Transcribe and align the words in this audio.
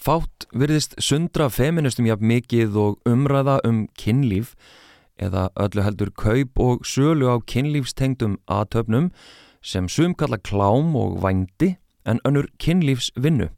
Fátt 0.00 0.46
virðist 0.56 0.94
sundra 1.04 1.50
feministum 1.52 2.06
jafn 2.08 2.24
mikið 2.24 2.76
og 2.80 3.02
umræða 3.04 3.58
um 3.68 3.82
kynlíf 4.00 4.54
eða 5.20 5.50
öllu 5.60 5.84
heldur 5.84 6.10
kaup 6.16 6.62
og 6.64 6.86
sölu 6.88 7.28
á 7.28 7.36
kynlífstengdum 7.44 8.38
aðtöfnum 8.48 9.10
sem 9.60 9.90
sum 9.92 10.14
kalla 10.16 10.38
klám 10.40 10.94
og 10.96 11.18
vændi 11.20 11.74
en 12.08 12.22
önnur 12.24 12.48
kynlífsvinnu. 12.56 13.50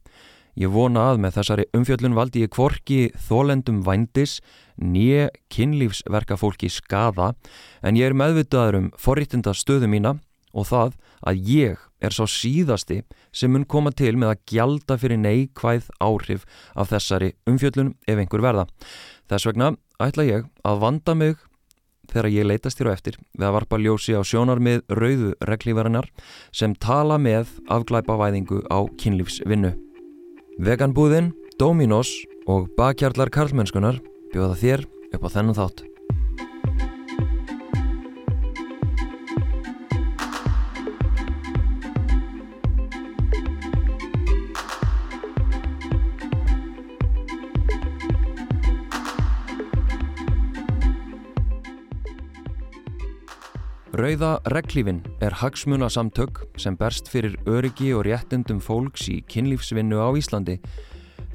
Ég 0.58 0.74
vona 0.74 1.12
að 1.12 1.22
með 1.22 1.38
þessari 1.38 1.68
umfjöllun 1.78 2.18
valdi 2.18 2.42
ég 2.42 2.50
kvorki 2.58 3.00
þólendum 3.28 3.78
vændis 3.86 4.40
nýje 4.82 5.30
kynlífsverka 5.46 6.34
fólki 6.42 6.72
skada 6.74 7.36
en 7.86 7.94
ég 7.94 8.10
er 8.10 8.18
meðvitaður 8.18 8.80
um 8.80 8.90
forrittinda 8.98 9.54
stöðu 9.54 9.86
mína 9.86 10.16
og 10.50 10.66
það 10.74 10.98
að 11.22 11.46
ég 11.54 11.88
er 12.02 12.14
svo 12.14 12.26
síðasti 12.30 13.02
sem 13.32 13.52
mun 13.52 13.64
koma 13.68 13.92
til 13.94 14.14
með 14.18 14.34
að 14.34 14.42
gjalda 14.52 14.98
fyrir 15.00 15.20
neikvæð 15.22 15.88
áhrif 16.02 16.44
af 16.74 16.90
þessari 16.92 17.32
umfjöllun 17.48 17.94
ef 18.06 18.18
einhver 18.18 18.44
verða. 18.44 18.66
Þess 19.30 19.48
vegna 19.48 19.72
ætla 20.02 20.28
ég 20.28 20.46
að 20.66 20.82
vanda 20.82 21.16
mig 21.18 21.38
þegar 22.10 22.30
ég 22.34 22.48
leitast 22.48 22.80
þér 22.80 22.90
á 22.92 22.96
eftir 22.96 23.18
við 23.38 23.46
að 23.46 23.54
varpa 23.56 23.78
ljósi 23.80 24.16
á 24.18 24.22
sjónarmið 24.26 24.82
rauðu 24.90 25.30
reglívarinnar 25.48 26.10
sem 26.52 26.74
tala 26.74 27.18
með 27.22 27.54
afglæpa 27.72 28.18
væðingu 28.20 28.64
á 28.68 28.84
kynlífsvinnu. 29.00 29.72
Veganbúðinn, 30.62 31.32
Dominos 31.60 32.10
og 32.50 32.68
bakkjarlar 32.76 33.32
karlmennskunar 33.32 34.02
bjóða 34.34 34.58
þér 34.58 34.86
upp 35.14 35.24
á 35.24 35.34
þennan 35.38 35.58
þátt. 35.58 35.91
Rauða 53.92 54.38
reglífin 54.48 55.02
er 55.20 55.34
hagsmuna 55.36 55.90
samtök 55.92 56.38
sem 56.56 56.78
berst 56.80 57.10
fyrir 57.12 57.34
öryggi 57.44 57.90
og 57.92 58.06
réttundum 58.06 58.56
fólks 58.64 59.04
í 59.12 59.18
kynlífsvinnu 59.28 59.98
á 60.00 60.08
Íslandi. 60.16 60.54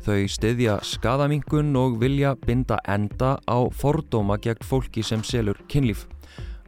Þau 0.01 0.25
styðja 0.25 0.79
skadamingun 0.81 1.69
og 1.77 1.99
vilja 2.01 2.31
binda 2.47 2.79
enda 2.89 3.35
á 3.45 3.59
fordóma 3.69 4.39
gegn 4.41 4.65
fólki 4.65 5.03
sem 5.05 5.21
selur 5.21 5.61
kynlíf. 5.69 6.07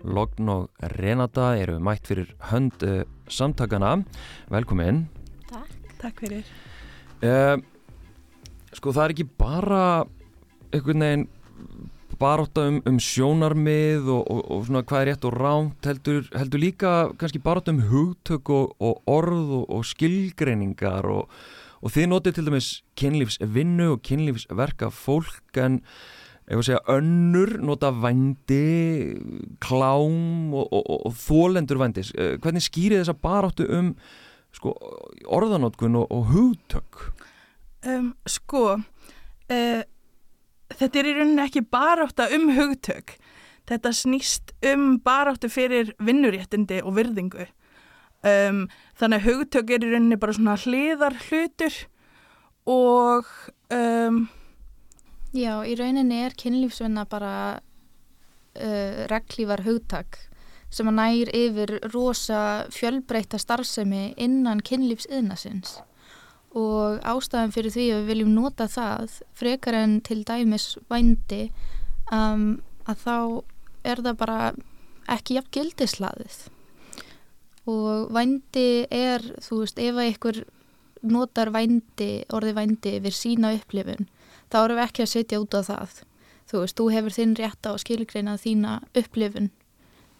Logn 0.06 0.54
og 0.54 0.86
Renata 0.94 1.56
eru 1.58 1.80
mætt 1.81 2.06
fyrir 2.06 2.36
hönd 2.52 2.86
uh, 2.86 3.02
samtakana. 3.26 3.96
Velkomin. 4.53 5.08
Takk. 5.50 5.74
Takk 6.06 6.22
fyrir. 6.22 6.53
Uh, 7.26 7.58
sko 8.78 8.94
það 8.94 9.08
er 9.08 9.18
ekki 9.18 9.30
bara 9.42 9.84
einhvern 10.70 11.02
veginn 11.02 11.28
baróta 12.20 12.67
um, 12.70 12.80
um 12.89 13.00
sjónarmið 13.02 14.09
og, 14.12 14.22
og, 14.28 14.42
og 14.52 14.67
svona 14.67 14.84
hvað 14.88 15.02
er 15.02 15.09
rétt 15.12 15.28
og 15.30 15.36
ránt 15.39 15.89
heldur, 15.89 16.28
heldur 16.36 16.62
líka 16.62 16.94
kannski 17.20 17.42
baróta 17.44 17.73
um 17.73 17.81
hugtök 17.89 18.52
og, 18.53 18.75
og 18.84 19.02
orð 19.09 19.53
og 19.64 19.84
skilgreiningar 19.88 21.08
og 21.09 21.94
þið 21.95 22.09
notið 22.12 22.38
til 22.38 22.47
dæmis 22.50 22.72
kynlífsvinnu 23.00 23.92
og 23.95 24.02
kynlífsverka 24.08 24.92
fólk 24.94 25.59
en 25.64 25.80
ef 26.50 26.58
að 26.58 26.66
segja 26.66 26.81
önnur 26.90 27.53
nota 27.62 27.92
vændi, 27.94 29.16
klám 29.62 30.56
og 30.58 31.14
þólendur 31.22 31.80
vændis 31.80 32.09
hvernig 32.16 32.66
skýrið 32.66 33.03
þessa 33.03 33.16
baróttu 33.22 33.70
um 33.70 33.94
sko, 34.56 34.73
orðanótkun 35.30 36.00
og 36.02 36.34
hugtök? 36.34 37.06
Um, 37.86 38.12
sko, 38.28 38.80
eða 39.47 39.86
uh, 39.86 39.88
þetta 40.73 41.00
er 41.00 41.09
í 41.09 41.14
rauninni 41.17 41.45
ekki 41.45 41.64
baráttu 41.66 42.28
um 42.36 42.50
hugtök. 42.58 43.16
Þetta 43.70 43.94
snýst 43.94 44.53
um 44.66 44.98
baráttu 45.06 45.50
fyrir 45.52 45.94
vinnuréttindi 46.02 46.81
og 46.84 46.96
virðingu. 46.97 47.46
Um, 48.19 48.66
þannig 49.00 49.22
að 49.22 49.28
hugtök 49.30 49.74
er 49.75 49.85
í 49.85 49.94
rauninni 49.94 50.19
bara 50.19 50.35
svona 50.35 50.57
hliðar 50.59 51.16
hlutur 51.30 51.75
og 52.68 53.30
um, 53.72 54.25
Já, 55.31 55.62
í 55.63 55.75
rauninni 55.78 56.24
er 56.25 56.35
kynlífsvinna 56.35 57.06
bara 57.07 57.34
uh, 57.59 59.06
reglívar 59.12 59.63
hugtak 59.63 60.18
sem 60.74 60.90
að 60.90 60.97
nær 61.00 61.31
yfir 61.38 61.75
rosa 61.94 62.41
fjölbreyta 62.74 63.40
starfsemi 63.41 64.09
innan 64.22 64.59
kynlífsiðnasins 64.66 65.78
og 66.58 67.02
ástæðan 67.06 67.54
fyrir 67.54 67.74
því 67.76 67.86
að 67.94 68.00
við 68.00 68.12
viljum 68.14 68.32
nota 68.34 68.66
það 68.72 69.20
frekar 69.38 69.78
en 69.78 70.00
til 70.06 70.24
dæmis 70.26 70.72
vændi 70.90 71.50
um, 72.12 72.62
að 72.90 73.04
þá 73.04 73.18
er 73.86 74.02
það 74.06 74.16
bara 74.18 74.40
ekki 75.10 75.38
jafn 75.38 75.54
gildislaðið 75.54 76.40
og 77.70 78.10
vændi 78.14 78.88
er, 78.90 79.24
þú 79.44 79.64
veist, 79.64 79.80
ef 79.82 79.98
að 80.00 80.12
ykkur 80.14 80.40
notar 81.10 81.52
vændi, 81.54 82.26
orði 82.36 82.54
vændi 82.58 82.96
yfir 82.98 83.16
sína 83.16 83.54
upplifun, 83.56 84.08
þá 84.52 84.58
erum 84.64 84.80
við 84.80 84.86
ekki 84.86 85.06
að 85.06 85.12
setja 85.14 85.42
út 85.42 85.56
á 85.56 85.62
það. 85.68 86.00
Þú 86.50 86.64
veist, 86.64 86.78
þú 86.80 86.88
hefur 86.96 87.16
þinn 87.16 87.36
rétt 87.38 87.70
á 87.70 87.72
að 87.72 87.81
skilgreina 87.84 88.38
þína 88.42 88.80
upplifun 88.98 89.52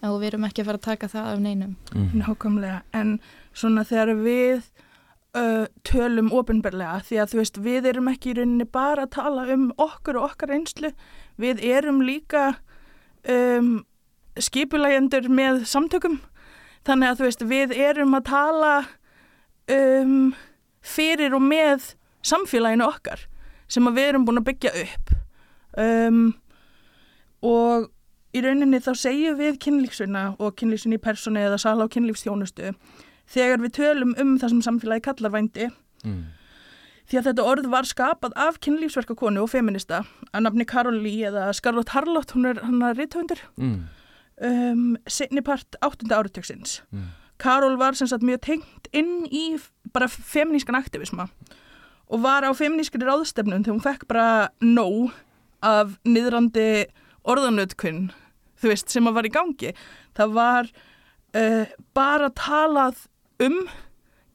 og 0.06 0.20
við 0.22 0.30
erum 0.30 0.46
ekki 0.48 0.62
að 0.62 0.70
fara 0.70 0.80
að 0.80 0.86
taka 0.86 1.10
það 1.12 1.32
af 1.32 1.40
neinum. 1.44 1.74
Mm. 1.92 2.12
Nákvæmlega, 2.22 2.82
en 2.96 3.16
svona 3.52 3.84
þegar 3.88 4.14
við 4.22 4.70
uh, 5.38 5.66
tölum 5.88 6.32
ofinberlega 6.36 7.04
því 7.06 7.20
að 7.22 7.34
þú 7.34 7.40
veist 7.42 7.60
við 7.66 7.90
erum 7.92 8.10
ekki 8.12 8.32
í 8.32 8.38
rauninni 8.40 8.68
bara 8.70 9.06
að 9.06 9.14
tala 9.18 9.46
um 9.54 9.70
okkur 9.78 10.20
og 10.20 10.32
okkar 10.32 10.54
einslu 10.56 10.92
við 11.40 11.62
erum 11.66 12.02
líka 12.06 12.60
um, 13.30 13.80
skipulægendur 14.40 15.30
með 15.32 15.64
samtökum. 15.70 16.20
Þannig 16.88 17.12
að 17.12 17.20
þú 17.20 17.28
veist 17.28 17.46
við 17.50 17.76
erum 17.76 18.16
að 18.18 18.28
tala 18.30 18.74
um, 19.70 20.34
fyrir 20.82 21.36
og 21.36 21.44
með 21.44 21.94
samfélaginu 22.26 22.88
okkar 22.88 23.28
sem 23.70 23.86
við 23.94 24.12
erum 24.12 24.26
búin 24.26 24.42
að 24.42 24.50
byggja 24.50 24.72
upp. 24.84 25.12
Um, 25.80 26.24
og 27.46 27.90
í 28.36 28.42
rauninni 28.44 28.82
þá 28.84 28.92
segjum 28.98 29.38
við 29.40 29.60
kynlífsvinna 29.64 30.24
og 30.40 30.56
kynlífsvinni 30.60 31.00
í 31.00 31.04
persónu 31.04 31.42
eða 31.42 31.60
sala 31.62 31.86
á 31.88 31.94
kynlífstjónustu 31.94 32.74
þegar 33.30 33.64
við 33.64 33.76
tölum 33.80 34.16
um 34.20 34.36
það 34.42 34.56
sem 34.56 34.66
samfélagi 34.66 35.06
kallar 35.10 35.34
vændi 35.34 35.70
mm. 36.06 36.20
því 37.10 37.20
að 37.20 37.30
þetta 37.30 37.48
orð 37.52 37.70
var 37.74 37.90
skapað 37.90 38.36
af 38.48 38.60
kynlífsverkakonu 38.66 39.44
og 39.46 39.52
feminista 39.54 40.04
að 40.32 40.46
nafni 40.48 40.68
Karoli 40.70 41.16
eða 41.30 41.50
Scarlett 41.58 41.94
Harlott 41.96 42.36
hún 42.36 42.50
er 42.52 42.62
hann 42.66 42.84
að 42.86 43.04
rithöndur 43.04 43.44
mm. 43.60 43.80
um, 44.50 44.86
setnipart 45.08 45.80
áttunda 45.86 46.22
áratöksins 46.22 46.82
mm. 46.90 47.10
Karol 47.40 47.78
var 47.80 47.96
sem 47.96 48.10
sagt 48.12 48.26
mjög 48.28 48.42
tengt 48.50 48.90
inn 48.92 49.24
í 49.32 49.54
bara 49.94 50.10
feminískan 50.12 50.78
aktivisma 50.80 51.30
og 52.10 52.24
var 52.26 52.44
á 52.44 52.52
feminískri 52.58 53.06
ráðstefnum 53.06 53.62
þegar 53.64 53.76
hún 53.76 53.86
fekk 53.86 54.08
bara 54.10 54.30
nóg 54.64 55.14
af 55.66 55.96
niðrandi 56.08 56.88
orðanöðkunn 57.30 58.10
þú 58.60 58.72
veist 58.72 58.92
sem 58.92 59.08
að 59.08 59.20
var 59.20 59.28
í 59.28 59.34
gangi 59.34 59.74
það 60.18 60.36
var 60.36 60.72
uh, 61.38 61.66
bara 61.96 62.32
talað 62.36 63.06
um 63.46 63.60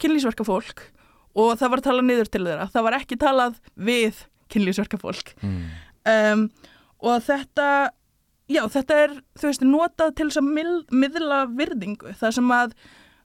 kynlýsverka 0.02 0.46
fólk 0.46 0.86
og 1.34 1.58
það 1.58 1.72
var 1.72 1.82
að 1.82 1.88
tala 1.88 2.06
niður 2.06 2.30
til 2.30 2.44
þeirra 2.46 2.70
það 2.72 2.86
var 2.86 2.96
ekki 3.00 3.18
talað 3.20 3.58
við 3.74 4.24
kynlýsverka 4.52 5.00
fólk 5.02 5.34
mm. 5.42 5.62
um, 6.10 6.44
og 7.04 7.22
þetta 7.26 7.68
já 8.50 8.62
þetta 8.70 9.00
er 9.06 9.16
þú 9.38 9.48
veist 9.48 9.64
notað 9.66 10.14
til 10.18 10.28
þess 10.28 10.42
að 10.42 10.92
miðla 11.02 11.40
virðingu 11.56 12.14
það 12.20 12.36
sem 12.38 12.54
að 12.54 12.74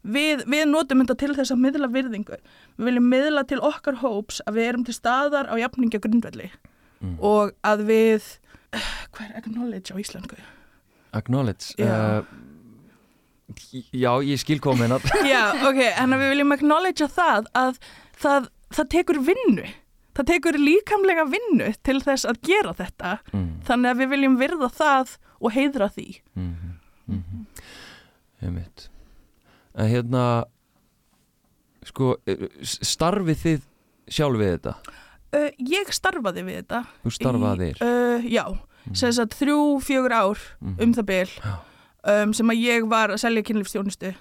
við, 0.01 0.45
við 0.47 0.65
notum 0.71 1.03
þetta 1.03 1.17
til 1.23 1.31
þess 1.37 1.55
að 1.55 1.63
miðla 1.65 1.91
virðingu 1.93 2.37
við 2.39 2.89
viljum 2.89 3.09
miðla 3.13 3.45
til 3.49 3.59
okkar 3.65 3.99
hóps 4.03 4.43
að 4.47 4.59
við 4.59 4.71
erum 4.71 4.85
til 4.87 4.95
staðar 4.95 5.51
á 5.51 5.55
jafningja 5.59 6.01
grundvelli 6.03 6.49
mm. 6.49 7.17
og 7.19 7.55
að 7.67 7.85
við 7.89 8.29
uh, 8.75 8.93
hvað 9.15 9.25
er 9.27 9.41
acknowledge 9.41 9.93
á 9.93 9.95
íslensku? 9.99 10.39
Acknowledge? 11.17 11.75
Já 11.79 12.21
uh, 12.21 12.37
Já, 13.73 14.11
ég 14.21 14.39
skil 14.41 14.59
komin 14.61 14.93
Já, 15.33 15.43
ok, 15.65 15.79
en 15.97 16.15
við 16.15 16.33
viljum 16.35 16.55
acknowledge 16.55 17.07
það 17.11 17.49
að 17.57 17.79
það, 18.19 18.49
það 18.75 18.91
tekur 18.93 19.21
vinnu 19.25 19.65
það 20.19 20.29
tekur 20.33 20.59
líkamlega 20.59 21.25
vinnu 21.29 21.71
til 21.85 21.97
þess 22.03 22.27
að 22.29 22.41
gera 22.45 22.75
þetta 22.75 23.17
mm. 23.31 23.49
þannig 23.67 23.91
að 23.91 24.01
við 24.01 24.13
viljum 24.13 24.37
virða 24.39 24.69
það 24.75 25.17
og 25.39 25.53
heidra 25.55 25.89
því 25.95 26.07
mm 26.35 26.49
-hmm. 26.55 26.75
Mm 27.09 27.23
-hmm. 27.23 27.45
Ég 28.41 28.53
veit 28.55 28.89
en 29.73 29.87
hérna 29.87 30.45
sko, 31.83 32.17
starfið 32.61 33.37
þið 33.37 33.61
sjálf 34.07 34.39
við 34.39 34.51
þetta? 34.51 34.73
Uh, 35.29 35.49
ég 35.57 35.93
starfaði 35.93 36.43
við 36.43 36.55
þetta 36.55 36.83
Þú 37.03 37.11
starfaðir? 37.11 37.77
Uh, 37.81 38.25
já, 38.25 38.45
mm. 38.85 38.95
sem 38.95 39.13
sagt 39.13 39.33
þrjú, 39.33 39.79
fjögur 39.79 40.13
ár 40.13 40.37
-hmm. 40.37 40.83
um 40.83 40.93
það 40.93 41.05
byl 41.05 41.29
Já 41.29 41.68
um, 42.03 42.33
sem 42.33 42.49
að 42.53 42.61
ég 42.63 42.87
var 42.89 43.09
að 43.13 43.21
selja 43.23 43.43
kynlífstjónustu 43.47 44.13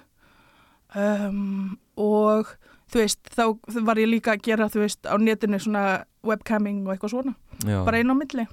um, 0.95 1.77
og 1.99 2.49
þú 2.89 3.03
veist, 3.03 3.21
þá 3.35 3.43
var 3.85 3.99
ég 4.01 4.09
líka 4.09 4.33
að 4.33 4.43
gera, 4.47 4.69
þú 4.71 4.81
veist, 4.83 5.05
á 5.05 5.13
netinu 5.21 5.59
svona 5.61 5.85
webcamming 6.25 6.85
og 6.87 6.95
eitthvað 6.95 7.13
svona, 7.13 7.35
já, 7.63 7.83
bara 7.85 7.99
einn 8.01 8.09
á 8.11 8.15
milli, 8.17 8.45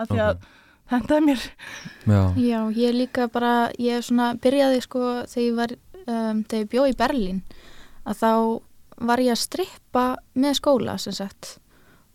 af 0.00 0.08
því 0.08 0.20
að 0.24 0.34
Ok. 0.36 0.46
þetta 0.92 1.16
er 1.18 1.26
mér. 1.26 1.42
já, 2.06 2.22
Já, 2.40 2.60
ég 2.76 2.94
líka 2.96 3.28
bara, 3.32 3.70
ég 3.78 4.02
svona 4.04 4.32
byrjaði 4.40 4.80
sko 4.82 5.02
þegar 5.28 5.46
ég 5.46 5.56
var, 5.60 5.74
um, 6.06 6.42
þegar 6.44 6.64
ég 6.64 6.70
bjó 6.72 6.86
í 6.88 6.96
Berlín 6.96 7.42
að 8.06 8.16
þá 8.22 8.32
var 9.02 9.18
ég 9.18 9.32
að 9.36 9.42
strippa 9.44 10.06
með 10.34 10.56
skóla 10.58 10.96
sem 10.98 11.12
sagt. 11.12 11.58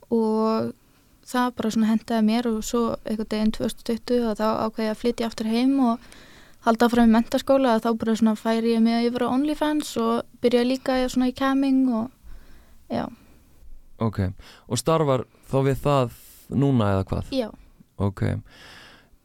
Og 0.09 0.73
það 1.27 1.55
bara 1.57 1.71
svona 1.73 1.89
hendaði 1.91 2.23
mér 2.27 2.47
og 2.47 2.61
svo 2.63 2.81
einhvern 3.05 3.27
deginn 3.29 3.51
2020 3.51 4.29
og 4.29 4.37
þá 4.39 4.45
ákveði 4.65 4.85
ég 4.87 4.93
að 4.95 5.01
flytja 5.01 5.27
aftur 5.27 5.49
heim 5.51 5.73
og 5.83 5.99
halda 6.67 6.87
áfram 6.89 7.07
í 7.09 7.13
mentaskóla 7.15 7.75
og 7.77 7.83
þá 7.85 7.89
bara 8.01 8.15
svona 8.19 8.35
færi 8.39 8.73
ég 8.75 8.81
mig 8.83 9.07
yfir 9.09 9.23
á 9.25 9.33
OnlyFans 9.33 9.93
og 10.03 10.25
byrjaði 10.43 10.69
líka 10.73 10.97
svona 11.09 11.29
í 11.31 11.35
camming 11.37 11.87
og 11.95 12.11
já, 12.91 13.05
ok 14.03 14.19
og 14.67 14.79
starfar 14.81 15.23
þá 15.49 15.57
við 15.69 15.79
það 15.85 16.17
núna 16.57 16.91
eða 16.97 17.07
hvað? 17.11 17.31
já, 17.35 17.49
Ok, 17.97 18.21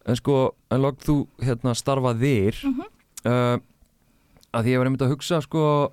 en 0.08 0.16
sko 0.16 0.54
en 0.72 0.80
log 0.80 0.96
þú 1.04 1.26
hérna 1.44 1.74
starfaðir 1.76 2.56
mm 2.64 2.72
Mhm. 2.72 2.86
uh, 3.28 3.58
að 4.52 4.64
því 4.64 4.72
ég 4.72 4.78
var 4.80 4.86
einmitt 4.88 5.02
að 5.04 5.12
hugsa 5.12 5.40
sko 5.44 5.92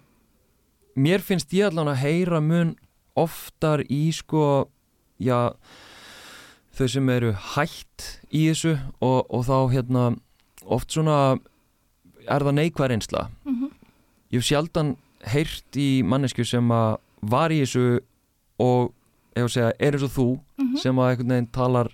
mér 1.00 1.20
finnst 1.24 1.52
ég 1.54 1.68
allan 1.70 1.88
að 1.92 2.02
heyra 2.04 2.40
mun 2.42 2.76
oftar 3.16 3.84
í 3.92 4.12
sko 4.16 4.68
já 5.20 5.52
þau 6.76 6.88
sem 6.88 7.10
eru 7.10 7.34
hætt 7.34 8.22
í 8.32 8.48
þessu 8.50 8.78
og, 9.02 9.26
og 9.30 9.44
þá 9.48 9.56
hérna 9.76 10.04
oft 10.70 10.92
svona 10.94 11.18
er 12.30 12.46
það 12.46 12.58
neikvæð 12.62 12.92
reynsla 12.94 13.28
Mm 13.46 13.70
ég 14.30 14.38
hef 14.38 14.46
sjaldan 14.46 14.92
heyrt 15.26 15.78
í 15.82 16.04
mannesku 16.06 16.44
sem 16.46 16.68
að 16.70 17.00
var 17.26 17.50
í 17.50 17.64
þessu 17.64 18.00
og 18.62 18.92
að 19.48 19.54
segja 19.56 19.72
er 19.80 19.96
eins 19.98 20.04
og 20.06 20.12
þú 20.14 20.28
Mhm. 20.60 20.76
sem 20.78 20.96
að 21.02 21.10
einhvern 21.10 21.32
veginn 21.34 21.48
talar 21.56 21.90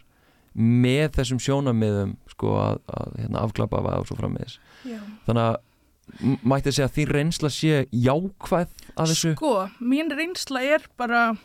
með 0.56 1.08
þessum 1.16 1.40
sjónamiðum 1.40 2.16
sko 2.32 2.48
að, 2.60 2.80
að 2.92 3.16
hérna, 3.22 3.40
afklappa 3.46 3.82
og 4.02 4.08
svo 4.10 4.16
frammiðis 4.20 4.58
Já. 4.84 5.00
þannig 5.28 5.46
að 5.46 6.38
mætti 6.44 6.70
segja 6.76 6.88
að 6.90 6.96
þín 6.98 7.14
reynsla 7.16 7.50
sé 7.50 7.86
jákvæð 7.92 8.70
af 8.98 9.08
þessu 9.10 9.32
Sko, 9.36 9.54
mín 9.80 10.12
reynsla 10.12 10.62
er 10.64 10.84
bara 10.98 11.38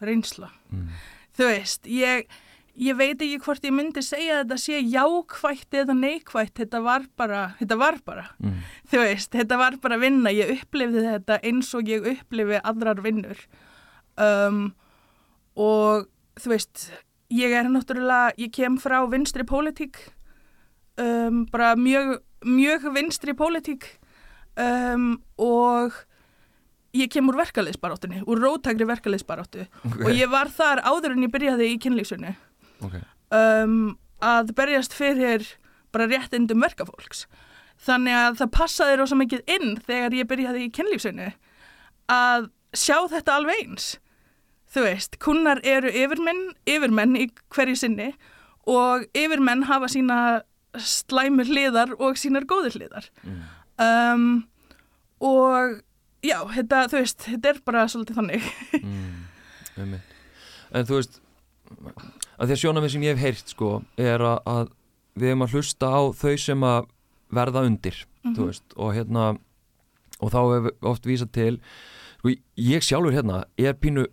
reynsla. 0.00 0.50
mm. 0.70 0.88
Þú 1.38 1.44
veist, 1.50 1.86
ég, 1.86 2.26
ég 2.78 2.98
veit 2.98 3.18
ekki 3.18 3.40
hvort 3.42 3.64
ég 3.66 3.74
myndi 3.74 4.02
segja 4.04 4.42
þetta 4.42 4.58
sé 4.62 4.78
jákvætt 4.80 5.78
eða 5.80 5.96
neikvætt, 5.98 6.54
þetta 6.60 6.82
var 6.84 7.08
bara, 7.18 7.42
þetta 7.58 7.78
var 7.80 7.98
bara. 8.06 8.26
Mm. 8.42 8.60
Þú 8.90 9.02
veist, 9.02 9.32
þetta 9.34 9.58
var 9.60 9.78
bara 9.82 9.98
vinna, 10.00 10.32
ég 10.34 10.54
upplifði 10.54 11.04
þetta 11.06 11.40
eins 11.50 11.72
og 11.74 11.90
ég 11.90 12.06
upplifi 12.14 12.62
aðrar 12.62 13.02
vinnur. 13.04 13.42
Um, 14.18 14.62
og 15.58 16.08
þú 16.38 16.54
veist, 16.54 16.88
ég 17.34 17.54
er 17.58 17.70
náttúrulega, 17.70 18.36
ég 18.38 18.54
kem 18.54 18.78
frá 18.80 19.00
vinstri 19.10 19.46
pólitík, 19.48 19.98
um, 21.02 21.44
bara 21.50 21.74
mjög, 21.78 22.20
mjög 22.46 22.92
vinstri 22.94 23.34
pólitík 23.38 23.90
um, 24.58 25.16
og 25.38 26.04
ég 26.96 27.10
kem 27.12 27.26
úr 27.28 27.38
verkaliðsbaráttunni, 27.42 28.22
úr 28.26 28.40
rótækri 28.42 28.86
verkaliðsbaráttu 28.88 29.66
okay. 29.66 30.04
og 30.06 30.12
ég 30.16 30.30
var 30.32 30.50
þar 30.52 30.80
áður 30.86 31.16
en 31.16 31.26
ég 31.26 31.32
byrjaði 31.34 31.72
í 31.74 31.80
kynlífsunni 31.82 32.32
okay. 32.84 33.02
um, 33.34 33.96
að 34.24 34.54
berjast 34.58 34.96
fyrir 34.96 35.46
bara 35.94 36.08
réttindum 36.10 36.62
verkafólks. 36.62 37.26
Þannig 37.78 38.16
að 38.18 38.40
það 38.40 38.54
passaði 38.56 38.98
rosa 38.98 39.18
mikið 39.18 39.52
inn 39.54 39.76
þegar 39.86 40.16
ég 40.18 40.28
byrjaði 40.30 40.64
í 40.66 40.72
kynlífsunni 40.74 41.28
að 42.10 42.48
sjá 42.76 42.96
þetta 43.10 43.36
alveg 43.38 43.62
eins. 43.62 43.92
Þú 44.68 44.84
veist, 44.84 45.16
kunnar 45.22 45.62
eru 45.64 45.88
yfirmenn, 45.88 46.50
yfirmenn 46.68 47.16
í 47.16 47.28
hverju 47.54 47.78
sinni 47.78 48.10
og 48.68 49.06
yfirmenn 49.16 49.64
hafa 49.70 49.88
sína 49.88 50.18
slæmur 50.76 51.48
hliðar 51.48 51.94
og 51.96 52.18
sínar 52.20 52.46
góður 52.48 52.76
hliðar. 52.76 53.08
mm. 53.22 53.38
Um, 53.78 54.48
og 55.22 55.78
já, 56.26 56.42
þetta, 56.50 56.82
þú 56.90 56.98
veist, 56.98 57.22
þetta 57.24 57.50
er 57.52 57.60
bara 57.64 57.86
svolítið 57.88 58.18
þannig. 58.18 58.48
mm. 58.82 59.94
en 60.74 60.88
þú 60.88 60.98
veist 60.98 61.20
að 62.38 62.46
því 62.48 62.52
að 62.56 62.62
sjónamið 62.62 62.92
sem 62.94 63.02
ég 63.02 63.16
hef 63.16 63.24
heyrt 63.24 63.48
sko 63.54 63.70
er 63.98 64.20
að, 64.22 64.38
að 64.46 64.68
við 65.18 65.28
erum 65.32 65.42
að 65.46 65.54
hlusta 65.56 65.86
á 65.90 66.00
þau 66.14 66.36
sem 66.38 66.62
að 66.68 66.86
verða 67.34 67.64
undir 67.66 67.96
þú 68.36 68.46
veist, 68.48 68.64
og 68.76 68.94
hérna 68.94 69.38
og 70.20 70.30
þá 70.32 70.38
hefur 70.54 70.72
oft 70.90 71.04
vísað 71.06 71.30
til 71.32 71.58
sko, 72.22 72.32
ég 72.56 72.82
sjálfur 72.82 73.14
hérna 73.14 73.44
er 73.58 73.74
pínu 73.78 74.06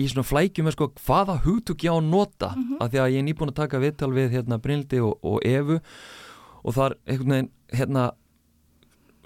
í 0.00 0.06
svona 0.08 0.24
flækjum 0.24 0.64
með 0.68 0.72
sko 0.78 0.86
hvaða 1.04 1.38
hugtök 1.44 1.84
ég 1.84 1.92
á 1.92 1.96
að 2.00 2.08
nota 2.08 2.54
Mhm. 2.56 2.76
af 2.80 2.90
því 2.90 2.98
að 3.02 3.10
ég 3.12 3.18
er 3.18 3.26
nýbúin 3.28 3.50
að 3.52 3.58
taka 3.60 3.78
viðtal 3.82 4.12
við 4.16 4.30
hérna 4.32 4.58
Brynildi 4.58 5.00
og, 5.04 5.18
og 5.22 5.40
Evu 5.44 5.80
og 6.64 6.74
þar 6.74 6.94
einhvern 7.06 7.30
veginn 7.34 7.50
hérna 7.72 8.10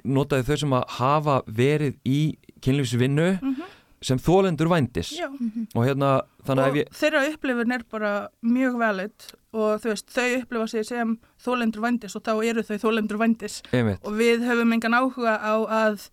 notaði 0.05 0.45
þau 0.49 0.57
sem 0.61 0.75
að 0.77 0.89
hafa 0.99 1.37
verið 1.49 1.95
í 2.05 2.19
kynlífsvinnu 2.61 3.29
Mhm. 3.41 3.63
Sem 4.05 4.21
þólendur 4.21 4.71
vændis. 4.73 5.13
Já. 5.17 5.29
og 5.75 5.87
hérna 5.87 6.11
þannig 6.47 6.65
að 6.65 6.79
ég 6.81 6.93
þeirra 6.99 7.25
upplifun 7.31 7.75
er 7.77 7.85
bara 7.91 8.13
mjög 8.45 8.79
valid 8.83 9.29
og 9.55 9.83
þú 9.83 9.93
veist, 9.93 10.11
þau 10.11 10.29
upplifa 10.41 10.67
sig 10.73 10.87
sem 10.89 11.17
þólendur 11.45 11.85
vændis 11.85 12.17
og 12.19 12.25
þá 12.27 12.33
eru 12.51 12.65
þau 12.67 12.77
þólendur 12.83 13.21
vændis. 13.23 13.61
Einmitt, 13.73 14.03
og 14.05 14.19
við 14.19 14.45
höfum 14.49 14.75
engan 14.77 14.99
áhuga 14.99 15.37
á 15.39 15.55
að 15.85 16.09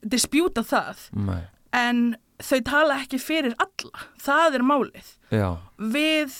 dispjúta 0.00 0.64
það. 0.66 1.06
Nei, 1.28 1.42
en 1.76 2.04
þau 2.40 2.60
tala 2.66 3.00
ekki 3.02 3.20
fyrir 3.20 3.56
alla. 3.60 4.06
Það 4.22 4.58
er 4.58 4.66
málið. 4.66 5.12
Já, 5.34 5.50
við 5.76 6.38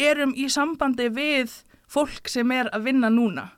erum 0.00 0.34
í 0.34 0.48
sambandi 0.50 1.06
við 1.14 1.60
fólk 1.90 2.30
sem 2.30 2.50
er 2.54 2.70
að 2.74 2.88
vinna 2.90 3.10
núna. 3.12 3.52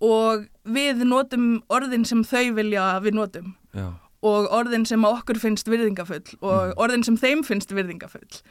Og 0.00 0.46
við 0.64 1.02
notum 1.04 1.58
orðin 1.68 2.06
sem 2.08 2.22
þau 2.24 2.54
vilja 2.56 2.86
að 2.94 3.08
við 3.08 3.18
notum. 3.18 3.50
Já, 3.76 3.90
og 4.22 4.50
orðin 4.52 4.84
sem 4.86 5.04
okkur 5.04 5.38
finnst 5.40 5.68
virðingafull 5.70 6.24
og 6.42 6.52
Mhm. 6.70 6.74
orðin 6.76 7.04
sem 7.04 7.16
þeim 7.16 7.42
finnst 7.46 7.70
virðingafull 7.72 8.42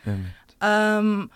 um, 0.61 1.29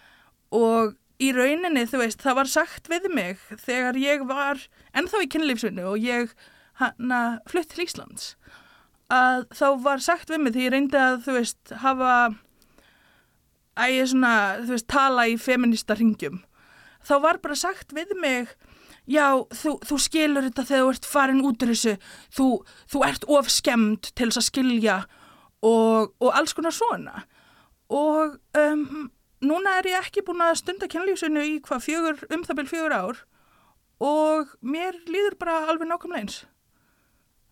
og 0.51 0.95
í 1.21 1.29
rauninni, 1.31 1.85
þú 1.87 1.99
veist, 2.01 2.19
það 2.21 2.35
var 2.35 2.45
sagt 2.51 2.89
við 2.89 3.05
mig 3.13 3.37
þegar 3.65 3.95
ég 4.01 4.25
var 4.27 4.57
ennþá 4.95 5.21
í 5.23 5.29
kynlífsvinnu 5.29 5.85
og 5.85 5.97
ég 6.01 6.33
hana 6.81 7.39
flutt 7.47 7.69
til 7.69 7.85
Íslands 7.85 8.35
að 9.13 9.45
þá 9.53 9.67
var 9.83 9.99
sagt 10.01 10.29
við 10.33 10.39
mig 10.41 10.53
því 10.53 10.65
ég 10.65 10.71
reyndi 10.73 10.97
að, 10.97 11.21
þú 11.27 11.33
veist, 11.37 11.73
hafa 11.83 12.35
að 13.77 13.93
ég 13.97 14.09
svona, 14.11 14.33
þú 14.65 14.73
veist, 14.75 14.87
tala 14.91 15.27
í 15.29 15.37
feminista 15.41 15.95
ringjum 15.97 16.41
þá 17.05 17.13
var 17.21 17.37
bara 17.43 17.55
sagt 17.57 17.93
við 17.93 18.13
mig 18.21 18.51
já, 19.09 19.27
þú, 19.51 19.75
þú 19.83 19.97
skilur 20.01 20.47
þetta 20.47 20.65
þegar 20.69 20.83
þú 20.83 20.93
ert 20.93 21.09
farin 21.09 21.43
út 21.43 21.65
úr 21.65 21.73
þessu. 21.73 21.95
Þú, 22.33 22.47
þú 22.91 23.03
ert 23.07 23.27
of 23.27 23.51
skemmt 23.51 24.11
til 24.15 24.29
þess 24.29 24.41
að 24.41 24.49
skilja 24.49 24.97
og, 25.63 26.13
og 26.19 26.29
alls 26.31 26.55
konar 26.55 26.75
svona. 26.75 27.25
Og 27.93 28.37
um, 28.59 29.11
núna 29.43 29.77
er 29.79 29.91
ég 29.91 30.07
ekki 30.07 30.25
búin 30.25 30.43
að 30.43 30.59
stunda 30.63 30.89
kynlífsinu 30.91 31.43
í 31.45 31.59
hvað 31.63 31.85
fjögur, 31.87 32.25
um 32.33 32.43
það 32.47 32.59
byrj 32.61 32.73
fjögur 32.73 32.97
ár. 32.97 33.23
Og 34.03 34.51
mér 34.65 34.97
líður 35.07 35.37
bara 35.39 35.63
alveg 35.71 35.87
nákvæmlega 35.89 36.23
eins. 36.23 36.41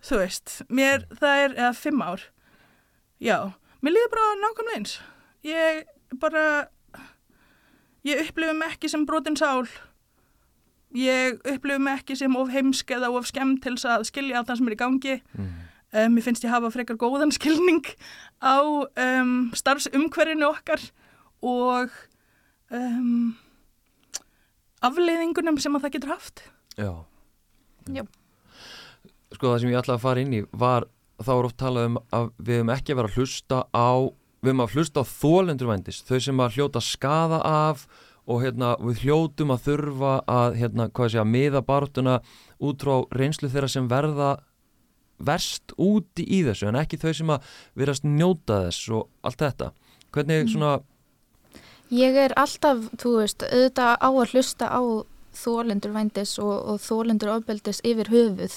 Þú 0.02 0.22
veist, 0.24 0.60
mér 0.74 1.06
það 1.14 1.46
er 1.46 1.58
eða 1.60 1.74
fimm 1.78 2.02
ár. 2.04 2.28
Já, 3.22 3.54
mér 3.86 3.96
líður 3.96 4.14
bara 4.16 4.36
nákvæmlega 4.42 4.80
eins. 4.80 5.00
Ég 5.46 5.84
bara 6.20 6.46
ég 8.08 8.24
upplifu 8.26 8.54
mig 8.58 8.76
ekki 8.76 8.90
sem 8.90 9.06
brotin 9.06 9.38
sál 9.38 9.68
ég 10.98 11.42
upplifu 11.48 11.80
mig 11.80 12.00
ekki 12.02 12.18
sem 12.20 12.36
of 12.36 12.52
heimsk 12.52 12.92
eða 12.92 13.12
of 13.16 13.30
skemmt 13.30 13.62
til 13.64 13.76
þess 13.78 13.90
að 13.96 14.08
skilja 14.10 14.46
það 14.48 14.60
sem 14.60 14.72
er 14.72 14.76
í 14.76 14.82
gangi 14.82 15.18
mm. 15.38 15.52
Um, 15.92 16.14
ég 16.16 16.24
finnst 16.24 16.46
ég 16.46 16.52
hafa 16.54 16.70
frekar 16.72 16.96
góðan 16.96 17.34
skilning 17.36 17.84
á 18.40 18.64
um, 18.64 19.52
starfsumhverfinu 19.52 20.48
okkar 20.48 20.86
og 21.44 21.92
um, 22.72 23.34
afleiðingunum 24.80 25.60
sem 25.60 25.76
að 25.76 25.84
það 25.86 25.96
getur 25.98 26.14
haft. 26.14 26.46
Já. 26.80 26.94
Já. 27.92 28.06
Sko 29.36 29.52
það 29.52 29.60
sem 29.64 29.74
ég 29.74 29.82
ætlaði 29.82 29.98
að 29.98 30.06
fara 30.06 30.24
inn 30.24 30.38
í 30.40 30.42
var 30.64 30.88
þá 31.22 31.32
er 31.36 31.50
oft 31.50 31.60
talað 31.60 31.90
um 31.90 32.00
að 32.16 32.32
við 32.40 32.62
höfum 32.62 32.74
ekki 32.78 32.94
að 32.94 33.02
vera 33.02 33.12
að 33.12 33.20
hlusta 33.20 33.60
á 33.76 33.92
við 34.42 34.50
höfum 34.54 34.64
að 34.64 34.78
hlusta 34.78 35.04
á 35.04 35.12
þólendur 35.12 35.72
vændis 35.74 36.02
þau 36.08 36.18
sem 36.24 36.42
að 36.46 36.56
hljóta 36.56 36.82
skada 36.86 37.42
af 37.46 37.84
og 38.32 38.40
hérna 38.44 38.76
við 38.80 39.04
hljótum 39.06 39.52
að 39.54 39.66
þurfa 39.68 40.14
að 40.32 40.56
hérna 40.62 40.88
hvað 40.90 41.10
ég 41.10 41.16
segja 41.16 41.28
miða 41.28 41.62
barátuna 41.68 42.16
út 42.64 42.86
frá 42.86 42.96
reynslu 43.18 43.50
þeirra 43.52 43.70
sem 43.72 43.90
verða 43.92 44.32
verst 45.22 45.76
úti 45.78 46.26
í 46.26 46.42
þessu 46.48 46.70
en 46.70 46.80
ekki 46.82 47.00
þau 47.02 47.12
sem 47.14 47.34
að 47.36 47.52
verast 47.78 48.08
njóta 48.08 48.64
þess 48.66 48.90
og 48.98 49.10
allt 49.28 49.44
þetta. 49.44 49.72
Hvernig 50.12 50.50
svona 50.52 50.80
Ég 51.92 52.16
er 52.16 52.32
alltaf, 52.40 52.86
þú 53.02 53.18
veist, 53.20 53.44
auðvitað 53.44 53.98
á 54.00 54.08
að 54.08 54.30
hlusta 54.32 54.68
á 54.72 54.82
þólendur 55.36 55.92
vændis 55.92 56.38
og, 56.40 56.54
og 56.72 56.78
þólendur 56.80 57.34
ofbeldis 57.34 57.82
yfir 57.84 58.08
höfuð. 58.12 58.56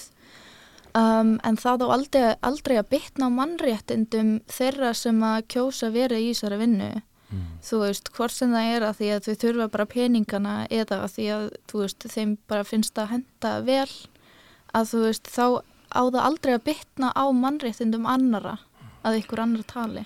um, 0.95 1.35
en 1.43 1.57
það 1.59 1.83
á 1.83 1.87
aldrei, 1.97 2.23
aldrei 2.39 2.77
að 2.79 2.89
bytna 2.93 3.27
á 3.27 3.35
mannréttindum 3.35 4.29
þeirra 4.47 4.93
sem 4.95 5.19
að 5.19 5.43
kjósa 5.51 5.91
verið 5.91 6.23
í 6.23 6.31
þessari 6.31 6.61
vinnu 6.63 6.89
mm. 7.29 7.45
þú 7.65 7.81
veist, 7.83 8.11
hvort 8.17 8.35
sem 8.35 8.55
það 8.55 8.71
er 8.73 8.87
að 8.87 8.97
því 8.99 9.11
að 9.15 9.27
þau 9.27 9.35
þurfa 9.43 9.69
bara 9.77 9.91
peningana 9.95 10.55
eða 10.69 11.01
að 11.03 11.15
því 11.15 11.29
að 11.37 11.45
þú 11.71 11.83
veist, 11.83 12.09
þeim 12.15 12.35
bara 12.51 12.67
finnst 12.67 12.99
að 13.01 13.11
henda 13.13 13.53
vel 13.65 13.93
að 14.75 14.91
þú 14.91 15.05
veist, 15.05 15.31
þá 15.31 15.45
á 15.95 16.01
það 16.01 16.21
aldrei 16.23 16.53
að 16.55 16.65
bytna 16.71 17.13
á 17.15 17.25
mannréttindum 17.31 18.09
annara 18.09 18.57
að 19.05 19.21
ykkur 19.21 19.43
annar 19.45 19.65
tali 19.69 20.05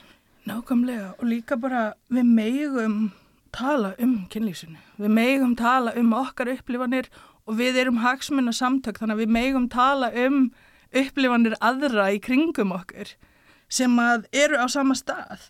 Nákvæmlega 0.50 1.14
og 1.20 1.26
líka 1.30 1.58
bara 1.62 1.94
við 2.10 2.26
megum 2.26 3.12
tala 3.54 3.94
um 4.02 4.26
kynlýsinu. 4.32 4.80
Við 4.98 5.12
megum 5.14 5.56
tala 5.58 5.94
um 6.00 6.14
okkar 6.18 6.50
upplifanir 6.56 7.10
og 7.46 7.58
við 7.60 7.78
erum 7.84 8.00
hagsmunna 8.04 8.54
samtök 8.56 9.02
þannig 9.02 9.18
að 9.18 9.24
við 9.24 9.34
megum 9.36 9.68
tala 9.70 10.10
um 10.26 10.40
upplifanir 10.90 11.58
aðra 11.62 12.10
í 12.16 12.22
kringum 12.24 12.74
okkur 12.74 13.14
sem 13.70 14.00
að 14.02 14.26
eru 14.34 14.58
á 14.58 14.66
sama 14.72 14.98
stað. 14.98 15.50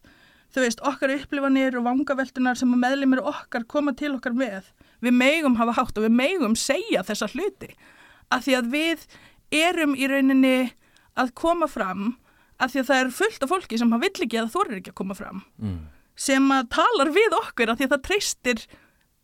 Þú 0.50 0.64
veist, 0.66 0.80
okkar 0.82 1.14
upplifanir 1.14 1.78
og 1.78 1.86
vangaveltunar 1.86 2.58
sem 2.58 2.72
að 2.74 2.82
meðlumir 2.82 3.22
okkar 3.22 3.68
koma 3.70 3.94
til 3.98 4.16
okkar 4.16 4.34
með. 4.38 4.72
Við 5.06 5.14
megum 5.14 5.60
hafa 5.60 5.76
hátt 5.78 6.00
og 6.00 6.08
við 6.08 6.16
megum 6.18 6.56
segja 6.58 7.04
þessa 7.06 7.30
hluti. 7.36 7.70
Af 8.34 8.48
því 8.48 8.56
að 8.58 8.72
við 8.74 9.06
erum 9.54 9.94
í 9.94 10.10
rauninni 10.10 10.72
að 11.20 11.34
koma 11.38 11.70
fram 11.70 12.16
af 12.60 12.74
því 12.74 12.82
að 12.82 12.90
það 12.90 13.02
er 13.02 13.16
fullt 13.16 13.46
af 13.46 13.52
fólki 13.54 13.80
sem 13.80 13.96
vill 14.02 14.12
ekki 14.26 14.40
að 14.40 14.52
þorir 14.56 14.80
ekki 14.80 14.94
að 14.94 15.00
koma 15.00 15.18
fram. 15.18 15.44
Mm. 15.62 15.80
Sem 16.20 16.50
að 16.52 16.72
talar 16.76 17.12
við 17.16 17.36
okkur 17.38 17.72
af 17.72 17.80
því 17.80 17.88
að 17.88 17.94
það 17.94 18.06
treystir 18.10 18.64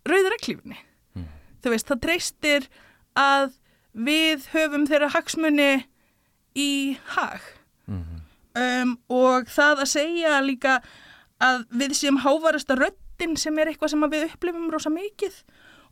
rauðreklífni. 0.08 0.78
Mm. 1.18 1.26
Þú 1.64 1.74
veist, 1.74 1.90
það 1.90 2.04
treystir 2.06 2.70
að 3.20 3.58
við 3.96 4.48
höfum 4.54 4.86
þeirra 4.88 5.12
hagsmunni 5.16 5.72
í 6.56 6.72
hag. 7.16 7.42
Mm. 7.86 8.22
um, 8.58 8.94
og 9.14 9.52
það 9.52 9.84
að 9.84 9.92
segja 9.92 10.38
líka 10.42 10.80
að 11.46 11.62
við 11.82 11.96
séum 12.00 12.20
hávarasta 12.24 12.78
röttin 12.80 13.38
sem 13.40 13.58
er 13.60 13.72
eitthvað 13.72 13.94
sem 13.94 14.10
við 14.12 14.28
upplifum 14.30 14.72
rosa 14.74 14.92
mikið 14.94 15.38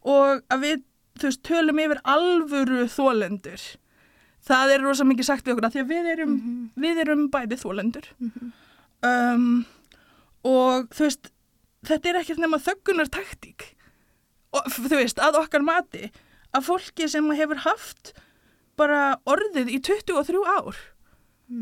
og 0.04 0.44
að 0.52 0.66
við 0.66 0.82
veist, 1.24 1.44
tölum 1.46 1.82
yfir 1.84 2.02
alvöru 2.16 2.88
þólendur 2.92 3.68
það 4.44 4.76
er 4.76 4.84
rosa 4.84 5.08
mikið 5.08 5.30
sagt 5.30 5.48
við 5.48 5.56
okkur 5.56 5.70
að 5.70 5.78
því 5.78 5.84
að 5.84 5.94
við 5.94 6.12
erum, 6.16 6.36
við 6.76 7.04
erum 7.06 7.30
bæði 7.32 7.60
þólendur 7.62 8.10
um, 9.06 9.48
og 10.44 10.90
þú 10.92 11.08
veist 11.08 11.32
þetta 11.88 12.12
er 12.12 12.22
ekkert 12.22 12.44
nema 12.44 12.62
þöggunar 12.64 13.12
taktík 13.12 13.70
og 14.54 14.70
þú 14.74 15.00
veist 15.00 15.22
að 15.24 15.40
okkar 15.42 15.66
mati 15.66 16.10
að 16.54 16.68
fólki 16.68 17.10
sem 17.10 17.30
hefur 17.34 17.64
haft 17.66 18.14
bara 18.80 19.18
orðið 19.30 19.72
í 19.74 19.80
23 19.86 20.44
ár. 20.50 20.78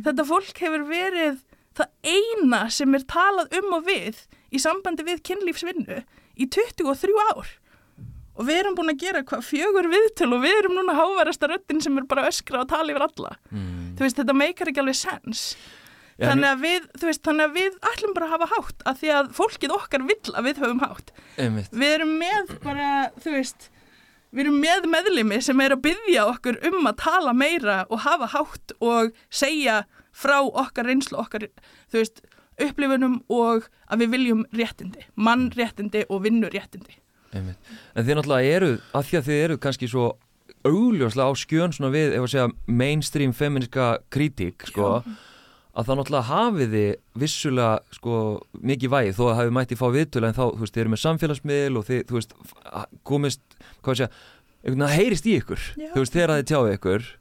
Þetta 0.05 0.27
fólk 0.27 0.62
hefur 0.63 0.86
verið 0.88 1.39
það 1.81 2.13
eina 2.15 2.61
sem 2.73 2.95
er 2.97 3.03
talað 3.09 3.57
um 3.61 3.73
og 3.79 3.88
við 3.89 4.21
í 4.51 4.61
sambandi 4.61 5.05
við 5.07 5.23
kynlífsvinnu 5.29 6.00
í 6.41 6.47
23 6.47 7.17
ár 7.31 7.50
og 8.31 8.47
við 8.47 8.61
erum 8.61 8.77
búin 8.77 8.93
að 8.93 9.01
gera 9.03 9.21
hvað 9.27 9.43
fjögur 9.43 9.89
viðtöl 9.91 10.31
og 10.38 10.41
við 10.45 10.55
erum 10.61 10.77
núna 10.79 10.95
hávarasta 10.97 11.50
röttin 11.51 11.81
sem 11.83 11.97
er 12.00 12.05
bara 12.09 12.29
öskra 12.29 12.61
og 12.63 12.69
tala 12.71 12.93
yfir 12.93 13.03
alla 13.09 13.35
Mm. 13.51 13.93
þú 14.00 14.05
veist 14.07 14.17
þetta 14.21 14.33
meikar 14.39 14.71
ekki 14.71 14.81
alveg 14.85 14.95
sens 15.01 15.43
Ja, 16.21 16.29
þannig 16.29 16.47
að 16.51 16.59
við, 16.61 16.83
veist, 17.01 17.21
þannig 17.25 17.45
að 17.47 17.53
við 17.57 17.77
ætlum 17.91 18.11
bara 18.13 18.25
að 18.27 18.31
hafa 18.35 18.47
hátt 18.51 18.83
af 18.85 18.97
því 19.01 19.09
að 19.17 19.29
fólkið 19.38 19.71
okkar 19.73 20.03
vill 20.05 20.33
að 20.38 20.45
við 20.47 20.59
höfum 20.61 20.81
hátt 20.83 21.11
Einmitt. 21.41 21.71
við 21.73 21.93
erum 21.95 22.11
með 22.21 22.51
bara, 22.61 22.89
þú 23.23 23.31
veist 23.38 23.69
við 24.31 24.43
erum 24.45 24.59
með 24.61 24.85
meðlimi 24.93 25.39
sem 25.43 25.63
er 25.65 25.73
að 25.75 25.81
byggja 25.88 26.25
okkur 26.31 26.59
um 26.69 26.85
að 26.91 27.00
tala 27.01 27.33
meira 27.33 27.79
og 27.89 28.03
hafa 28.05 28.27
hátt 28.35 28.75
og 28.79 29.11
segja 29.33 29.79
frá 30.12 30.39
okkar 30.44 30.89
reynslu, 30.89 31.20
okkar, 31.22 31.48
veist 31.94 32.24
upplifunum 32.62 33.22
og 33.32 33.68
að 33.91 34.03
við 34.03 34.12
viljum 34.15 34.44
réttindi, 34.56 35.06
mannréttindi 35.15 36.06
og 36.10 36.25
vinnuréttindi. 36.25 36.98
En 37.32 37.53
þið 37.96 38.18
náttúrulega 38.18 38.56
eru, 38.58 38.72
að 38.91 39.08
því 39.08 39.18
að 39.18 39.27
þið 39.30 39.41
eru 39.46 39.58
kannski 39.63 39.89
svo 39.91 40.08
augljóslega 40.68 41.32
á 41.32 41.34
skjön 41.39 41.74
svona 41.75 41.91
við, 41.94 42.15
ef 42.18 42.25
að 42.25 42.34
segja, 42.34 42.48
mainstream 42.68 43.34
feministka 43.34 43.88
kritík, 44.13 44.68
sko, 44.70 44.89
að 45.72 45.88
það 45.88 46.00
náttúrulega 46.01 46.27
hafið 46.27 46.75
þið 46.75 46.91
vissulega, 47.24 47.72
sko, 47.96 48.18
mikið 48.60 48.94
vægi, 48.94 49.15
þó 49.18 49.24
að 49.30 49.39
hafið 49.39 49.56
mætti 49.58 49.80
fá 49.80 49.88
viðtölu, 49.96 50.27
en 50.27 50.38
þá, 50.38 50.44
þú 50.51 50.65
veist, 50.65 50.75
þið 50.75 50.84
eru 50.84 50.94
með 50.94 51.03
samfélagsmiðl 51.06 51.80
og 51.80 51.88
þið, 51.88 52.03
þú 52.10 52.20
veist, 52.20 52.38
komist, 53.08 53.58
hvað 53.80 53.94
að 53.96 54.01
segja, 54.01 54.12
einhvern 54.62 54.86
veginn 54.86 55.00
heyrist 55.00 55.30
í 55.32 55.38
ykkur, 55.39 55.68
Já. 55.80 55.89
þú 55.96 56.03
veist, 56.03 56.18
þegar 56.18 56.36
að 56.36 56.41
þið 56.41 56.50
tjáðu 56.51 56.75
ykkur, 56.77 57.12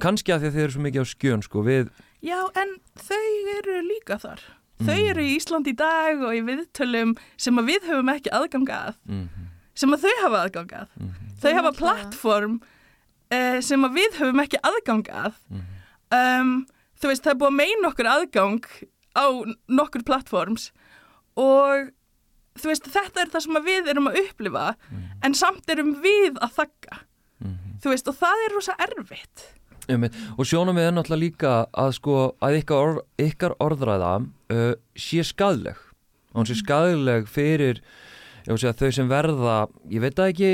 kannski 0.00 0.34
að 0.34 0.40
því 0.40 0.48
að 0.50 0.56
þið 0.56 0.64
eru 0.64 0.74
svo 0.74 0.86
mikið 0.88 1.04
á 1.04 1.12
skjön, 1.12 1.44
sko, 1.46 1.66
við, 1.68 1.92
Já, 2.22 2.38
en 2.60 2.74
þau 3.00 3.28
eru 3.58 3.80
líka 3.86 4.18
þar. 4.20 4.42
Þau 4.80 4.96
Mm. 4.96 5.08
eru 5.10 5.22
í 5.22 5.36
Ísland 5.36 5.68
í 5.68 5.76
dag 5.76 6.22
og 6.24 6.32
í 6.34 6.40
viðtölum 6.40 7.16
sem 7.36 7.58
að 7.60 7.68
við 7.68 7.88
höfum 7.90 8.12
ekki 8.14 8.32
aðgangað 8.32 8.96
mm 9.08 9.28
sem 9.80 9.94
að 9.94 10.02
þau 10.02 10.16
hafa 10.20 10.38
aðgangað 10.44 10.88
-hmm, 10.98 11.28
þau 11.40 11.52
hafa 11.56 11.70
plattform 11.72 12.56
uh, 13.32 13.60
sem 13.64 13.84
að 13.86 13.94
við 13.96 14.16
höfum 14.18 14.42
ekki 14.42 14.58
aðgangað 14.60 15.36
mm 15.48 15.62
um, 16.10 16.66
þú 17.00 17.10
veist, 17.10 17.24
það 17.24 17.32
er 17.32 17.38
búið 17.40 17.50
að 17.52 17.60
meina 17.60 17.88
okkur 17.90 18.10
aðgang 18.10 18.66
á 19.16 19.26
nokkur 19.68 20.04
plattforms 20.04 20.66
og 21.38 21.92
þú 22.60 22.72
veist, 22.72 22.90
þetta 22.92 23.22
er 23.22 23.32
það 23.32 23.44
sem 23.46 23.60
að 23.60 23.70
við 23.70 23.88
erum 23.92 24.10
að 24.10 24.18
upplifa 24.24 24.66
en 25.24 25.34
samt 25.38 25.70
erum 25.70 25.94
við 26.02 26.36
að 26.40 26.56
þakka 26.58 26.98
-hmm. 26.98 27.80
þú 27.82 27.94
veist, 27.94 28.08
og 28.08 28.18
það 28.20 28.44
er 28.44 28.54
rosa 28.56 28.76
erfitt 28.78 29.46
Einmitt. 29.88 30.16
Og 30.36 30.48
sjónum 30.48 30.76
við 30.78 30.88
er 30.88 30.94
náttúrulega 30.96 31.24
líka 31.24 31.54
að 31.72 31.94
sko 31.96 32.16
að 32.42 32.58
ykkar, 32.60 32.84
orð, 32.84 33.00
ykkar 33.24 33.56
orðræða 33.62 34.12
uh, 34.52 34.72
sé 34.98 35.24
skadleg 35.26 35.78
og 36.30 36.42
hún 36.42 36.50
sé 36.50 36.56
skadleg 36.60 37.28
fyrir 37.30 37.80
segja, 38.46 38.74
þau 38.76 38.90
sem 38.94 39.08
verða 39.10 39.56
ég 39.90 40.02
veit 40.04 40.18
það 40.18 40.32
ekki 40.32 40.50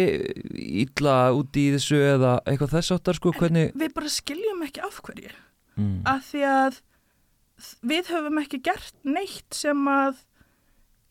illa 0.86 1.16
úti 1.36 1.66
í 1.68 1.74
þessu 1.76 2.00
eða 2.14 2.38
eitthvað 2.44 2.76
þess 2.78 2.94
áttar 2.96 3.18
sko 3.18 3.32
hvernig 3.36 3.74
við 3.76 3.92
bara 3.96 4.12
skiljum 4.12 4.64
ekki 4.66 4.84
af 4.84 5.02
hverju 5.04 5.32
mm. 5.76 5.98
að 6.08 6.22
því 6.30 6.46
að 6.52 6.80
við 7.92 8.10
höfum 8.12 8.40
ekki 8.42 8.62
gert 8.64 8.96
neitt 9.06 9.56
sem 9.56 9.84
að 9.88 10.24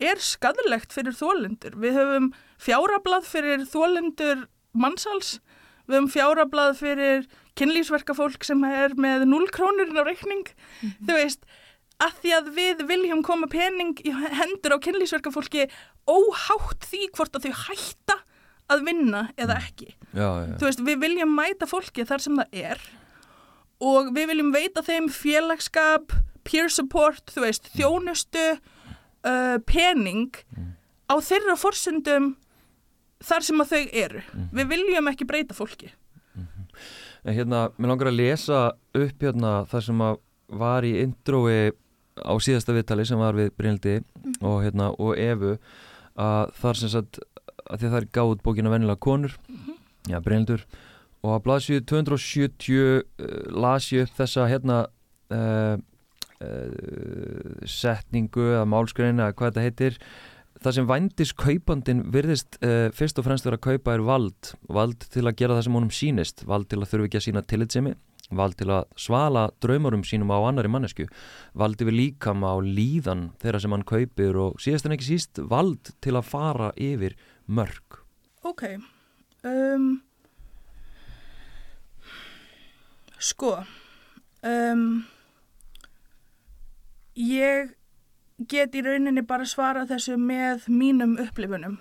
er 0.02 0.20
skadlegt 0.20 0.92
fyrir 0.94 1.16
þólendur. 1.16 1.76
Við 1.80 1.96
höfum 1.96 2.30
fjárablað 2.60 3.28
fyrir 3.28 3.64
þólendur 3.68 4.46
mannsals, 4.76 5.38
við 5.86 5.98
höfum 5.98 6.12
fjárablað 6.12 6.78
fyrir 6.80 7.28
kynlýsverkafólk 7.56 8.44
sem 8.46 8.64
er 8.68 8.96
með 9.00 9.26
0 9.30 9.48
krónurinn 9.54 9.98
á 9.98 10.04
reikning, 10.06 10.50
þú 11.06 11.16
veist, 11.16 11.46
að 12.02 12.20
því 12.22 12.32
að 12.36 12.52
við 12.56 12.84
viljum 12.90 13.22
koma 13.24 13.48
pening 13.48 13.96
í 14.04 14.12
hendur 14.12 14.76
á 14.76 14.84
kynlýsverkafólki 14.84 15.66
óhátt 16.06 16.86
því 16.90 17.08
hvort 17.16 17.38
að 17.38 17.48
þau 17.48 17.64
hætta 17.66 18.18
að 18.72 18.86
vinna 18.88 19.26
eða 19.38 19.58
ekki. 19.62 19.92
Já, 20.12 20.28
já, 20.42 20.54
þú 20.58 20.68
veist, 20.68 20.86
við 20.86 21.02
viljum 21.04 21.34
mæta 21.36 21.68
fólki 21.70 22.06
þar 22.06 22.24
sem 22.24 22.40
það 22.40 22.62
er 22.66 22.86
og 23.86 24.08
við 24.16 24.30
viljum 24.32 24.54
veita 24.54 24.82
þeim 24.84 25.10
félagskap, 25.12 26.14
peer 26.46 26.70
support, 26.72 27.28
þú 27.32 27.44
veist, 27.44 27.68
þjónustu, 27.76 28.46
uh, 28.56 29.56
pening 29.68 30.32
á 31.12 31.14
þeirra 31.20 31.56
forsundum 31.60 32.34
þar 33.24 33.44
sem 33.44 33.62
að 33.62 33.72
þau 33.72 33.84
eru. 34.04 34.22
Við 34.56 34.72
viljum 34.72 35.10
ekki 35.12 35.28
breyta 35.28 35.56
fólki. 35.56 35.92
En 37.26 37.34
hérna, 37.34 37.66
mér 37.76 37.90
langar 37.90 38.12
að 38.12 38.20
lesa 38.20 38.60
upp 38.94 39.24
hérna 39.26 39.58
það 39.70 39.86
sem 39.88 40.02
að 40.06 40.20
var 40.56 40.86
í 40.86 40.92
intrói 41.02 41.72
á 42.22 42.32
síðasta 42.40 42.74
viðtali 42.76 43.06
sem 43.08 43.20
var 43.20 43.36
við 43.36 43.50
Brynildi 43.58 43.96
og 44.40 44.60
hérna 44.64 44.92
og 44.94 45.18
Evu 45.18 45.56
að 46.16 46.52
þar 46.60 46.80
sem 46.80 46.92
sagt 46.92 47.18
að 47.66 47.80
því 47.80 47.88
að 47.88 47.90
það 47.90 47.98
er 48.00 48.08
gáð 48.14 48.36
bókina 48.44 48.72
vennilega 48.72 49.02
konur 49.02 49.34
já, 50.06 50.20
Brynildur 50.22 50.62
og 51.26 51.34
á 51.34 51.38
blaðsíðu 51.42 51.82
270 51.90 52.78
uh, 52.78 53.02
las 53.58 53.90
ég 53.92 54.06
upp 54.06 54.20
þessa 54.20 54.46
hérna 54.46 54.78
uh, 55.34 55.74
uh, 56.46 57.66
setningu 57.66 58.52
eða 58.52 58.70
málskrein 58.70 59.18
eða 59.18 59.34
hvað 59.34 59.50
þetta 59.50 59.66
heitir 59.66 60.00
það 60.64 60.76
sem 60.78 60.88
vændis 60.88 61.32
kaupandin 61.36 62.02
virðist 62.14 62.58
uh, 62.62 62.88
fyrst 62.96 63.20
og 63.20 63.26
fremst 63.28 63.46
vera 63.48 63.60
að 63.60 63.66
kaupa 63.68 63.96
er 63.96 64.04
vald. 64.06 64.52
Vald 64.72 65.08
til 65.12 65.26
að 65.26 65.38
gera 65.40 65.56
það 65.58 65.66
sem 65.68 65.78
honum 65.78 65.94
sýnist. 65.94 66.44
Vald 66.48 66.70
til 66.70 66.80
að 66.80 66.90
þurfi 66.92 67.10
ekki 67.10 67.20
að 67.20 67.26
sína 67.28 67.46
tillitsemi 67.46 67.96
vald 68.34 68.56
til 68.58 68.72
að 68.74 68.88
svala 68.98 69.44
draumarum 69.62 70.02
sínum 70.06 70.32
á 70.34 70.38
annari 70.48 70.70
mannesku 70.72 71.06
vald 71.54 71.78
yfir 71.82 71.94
líkama 71.94 72.56
og 72.58 72.66
líðan 72.66 73.28
þeirra 73.42 73.60
sem 73.62 73.76
hann 73.76 73.86
kaupir 73.86 74.38
og 74.42 74.58
síðast 74.62 74.88
en 74.88 74.96
ekki 74.96 75.10
síst 75.12 75.42
vald 75.46 75.92
til 76.02 76.16
að 76.18 76.26
fara 76.32 76.72
yfir 76.74 77.14
mörg 77.46 78.00
Ok. 78.46 78.62
Um, 79.42 80.02
sko, 83.18 83.56
um, 84.46 84.84
ég 87.18 87.75
get 88.38 88.74
í 88.76 88.82
rauninni 88.84 89.24
bara 89.26 89.46
svara 89.48 89.86
þessu 89.88 90.16
með 90.20 90.68
mínum 90.68 91.16
upplifunum. 91.22 91.78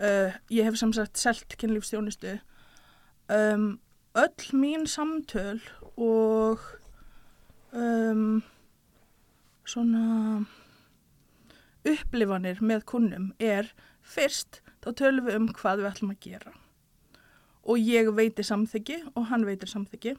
Uh, 0.00 0.34
ég 0.50 0.66
hef 0.66 0.78
sem 0.80 0.92
sagt 0.96 1.20
selt 1.20 1.54
kynlífstjónustu 1.60 2.38
um, 3.30 3.76
öll 4.18 4.48
mín 4.58 4.88
samtöl 4.90 5.60
og 5.94 6.58
um, 7.70 8.42
svona 9.62 10.42
upplifanir 11.86 12.58
með 12.64 12.84
kunnum 12.90 13.30
er 13.38 13.70
fyrst 14.02 14.62
þá 14.82 14.90
tölum 14.98 15.28
við 15.28 15.38
um 15.38 15.48
hvað 15.54 15.84
við 15.84 15.90
ætlum 15.92 16.14
að 16.16 16.22
gera. 16.26 16.54
Og 17.64 17.78
ég 17.80 18.10
veiti 18.16 18.44
samþyggi 18.44 18.98
og 19.14 19.28
hann 19.30 19.46
veitir 19.46 19.70
samþyggi 19.70 20.16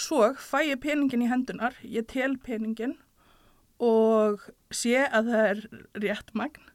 svo 0.00 0.32
fæ 0.38 0.64
ég 0.64 0.80
peningin 0.80 1.24
í 1.24 1.30
hendunar 1.30 1.76
ég 1.84 2.06
tel 2.08 2.36
peningin 2.40 2.96
og 3.80 4.44
sé 4.74 5.06
að 5.08 5.30
það 5.32 5.46
er 5.46 5.62
rétt 6.04 6.34
magn 6.36 6.68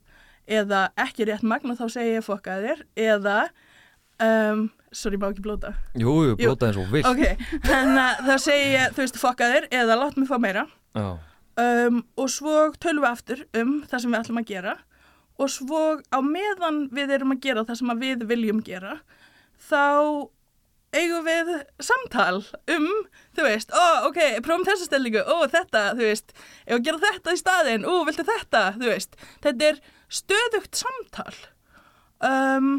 eða 0.45 0.87
ekki 1.01 1.27
rétt 1.29 1.45
magn 1.45 1.73
og 1.73 1.79
þá 1.79 1.85
segir 1.89 2.19
ég 2.19 2.25
fokkaðir 2.25 2.83
eða 2.99 3.37
um, 4.21 4.67
sorry, 4.95 5.19
má 5.19 5.29
ekki 5.29 5.43
blóta. 5.45 5.73
Jú, 5.97 6.13
jú, 6.29 6.35
blóta 6.39 6.69
eins 6.69 6.79
og 6.79 6.91
vilt. 6.93 7.07
Ok, 7.09 7.47
þannig 7.65 8.29
að 8.29 8.43
segir 8.43 8.75
ég 8.75 8.95
þú 8.95 9.03
veist 9.03 9.21
fokkaðir 9.21 9.69
eða 9.73 9.97
látt 9.99 10.19
mig 10.19 10.29
fá 10.29 10.37
meira. 10.41 10.65
Já, 10.95 11.07
um, 11.61 12.03
og 12.19 12.29
svo 12.31 12.69
tölum 12.81 13.05
við 13.05 13.11
aftur 13.11 13.45
um 13.61 13.77
það 13.89 14.03
sem 14.03 14.13
við 14.13 14.21
ætlum 14.21 14.41
að 14.41 14.51
gera. 14.53 14.75
Og 15.35 15.51
svo 15.51 15.81
á 15.99 16.19
meðan 16.23 16.85
við 16.95 17.17
erum 17.17 17.35
að 17.35 17.43
gera 17.43 17.65
það 17.67 17.81
sem 17.81 17.91
að 17.91 18.05
við 18.05 18.27
viljum 18.29 18.61
gera 18.63 18.99
þá 19.67 19.81
eigum 20.95 21.25
við 21.27 21.51
samtal 21.83 22.39
um, 22.71 22.89
þú 23.35 23.45
veist, 23.47 23.73
ó, 23.75 24.07
ok, 24.09 24.19
prófum 24.45 24.65
þessa 24.67 24.87
stellingu, 24.87 25.21
ó, 25.21 25.45
þetta, 25.51 25.83
þú 25.97 26.07
veist, 26.09 26.33
ef 26.65 26.77
að 26.77 26.87
gera 26.87 27.03
þetta 27.03 27.35
í 27.35 27.41
staðin, 27.41 27.87
ó, 27.87 27.93
viltu 28.07 28.25
þetta, 28.27 28.63
þú 28.79 28.91
veist, 28.91 29.15
þetta 29.45 29.69
er 29.69 29.81
stöðugt 30.21 30.79
samtal. 30.79 31.35
Um, 32.25 32.71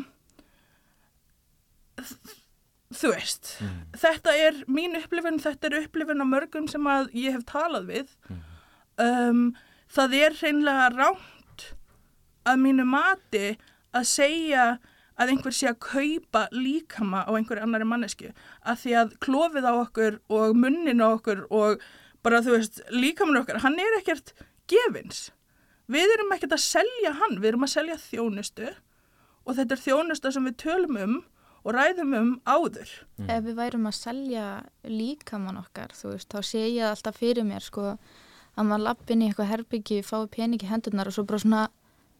þú 2.96 3.12
veist, 3.12 3.54
þetta 4.00 4.34
er 4.46 4.60
mín 4.70 4.96
upplifun, 4.98 5.40
þetta 5.42 5.70
er 5.70 5.78
upplifun 5.82 6.24
á 6.24 6.26
mörgum 6.28 6.68
sem 6.70 6.90
að 6.90 7.10
ég 7.16 7.36
hef 7.36 7.46
talað 7.48 7.90
við. 7.92 8.12
Um, 9.02 9.48
það 9.92 10.18
er 10.22 10.36
hreinlega 10.40 10.90
ránt 10.94 11.66
að 12.46 12.62
mínu 12.62 12.86
mati 12.88 13.56
að 13.96 14.06
segja 14.08 14.66
að 15.16 15.32
einhver 15.32 15.54
sé 15.56 15.70
að 15.70 15.78
kaupa 15.86 16.46
líkama 16.52 17.24
á 17.24 17.30
einhverju 17.32 17.64
annari 17.64 17.88
mannesku 17.88 18.32
að 18.62 18.82
því 18.82 18.96
að 19.00 19.14
klófið 19.24 19.68
á 19.68 19.74
okkur 19.74 20.18
og 20.28 20.58
munnin 20.58 21.00
á 21.00 21.08
okkur 21.08 21.46
og 21.48 21.80
bara 22.26 22.42
þú 22.44 22.56
veist 22.56 22.82
líkaman 22.90 23.40
okkar, 23.40 23.62
hann 23.62 23.78
er 23.80 24.00
ekkert 24.00 24.34
gefins. 24.70 25.30
Við 25.86 26.10
erum 26.16 26.34
ekkert 26.34 26.56
að 26.56 26.64
selja 26.64 27.14
hann, 27.20 27.38
við 27.38 27.52
erum 27.52 27.66
að 27.66 27.74
selja 27.76 27.96
þjónustu 28.02 28.68
og 29.46 29.56
þetta 29.56 29.76
er 29.76 29.82
þjónusta 29.84 30.32
sem 30.34 30.48
við 30.48 30.56
tölum 30.64 31.00
um 31.04 31.16
og 31.66 31.74
ræðum 31.74 32.14
um 32.14 32.30
áður. 32.46 32.90
Ef 33.26 33.42
við 33.46 33.56
værum 33.58 33.88
að 33.88 33.98
selja 33.98 34.46
líkamann 34.86 35.58
okkar, 35.58 35.94
þú 35.94 36.12
veist, 36.12 36.28
þá 36.30 36.46
sé 36.46 36.62
ég 36.68 36.86
alltaf 36.86 37.18
fyrir 37.18 37.46
mér, 37.46 37.64
sko, 37.64 37.96
að 38.54 38.68
maður 38.68 38.84
lappin 38.86 39.22
í 39.22 39.30
eitthvað 39.30 39.50
herbyggi, 39.52 40.02
fái 40.06 40.28
peningi 40.34 40.70
hendunar 40.70 41.10
og 41.10 41.16
svo 41.16 41.26
bara 41.26 41.42
svona 41.42 41.64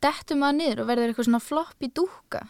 dettur 0.05 0.37
maður 0.41 0.59
niður 0.61 0.81
og 0.83 0.88
verður 0.91 1.11
eitthvað 1.12 1.29
svona 1.29 1.43
flopp 1.45 1.83
í 1.87 1.91
dúka, 1.97 2.43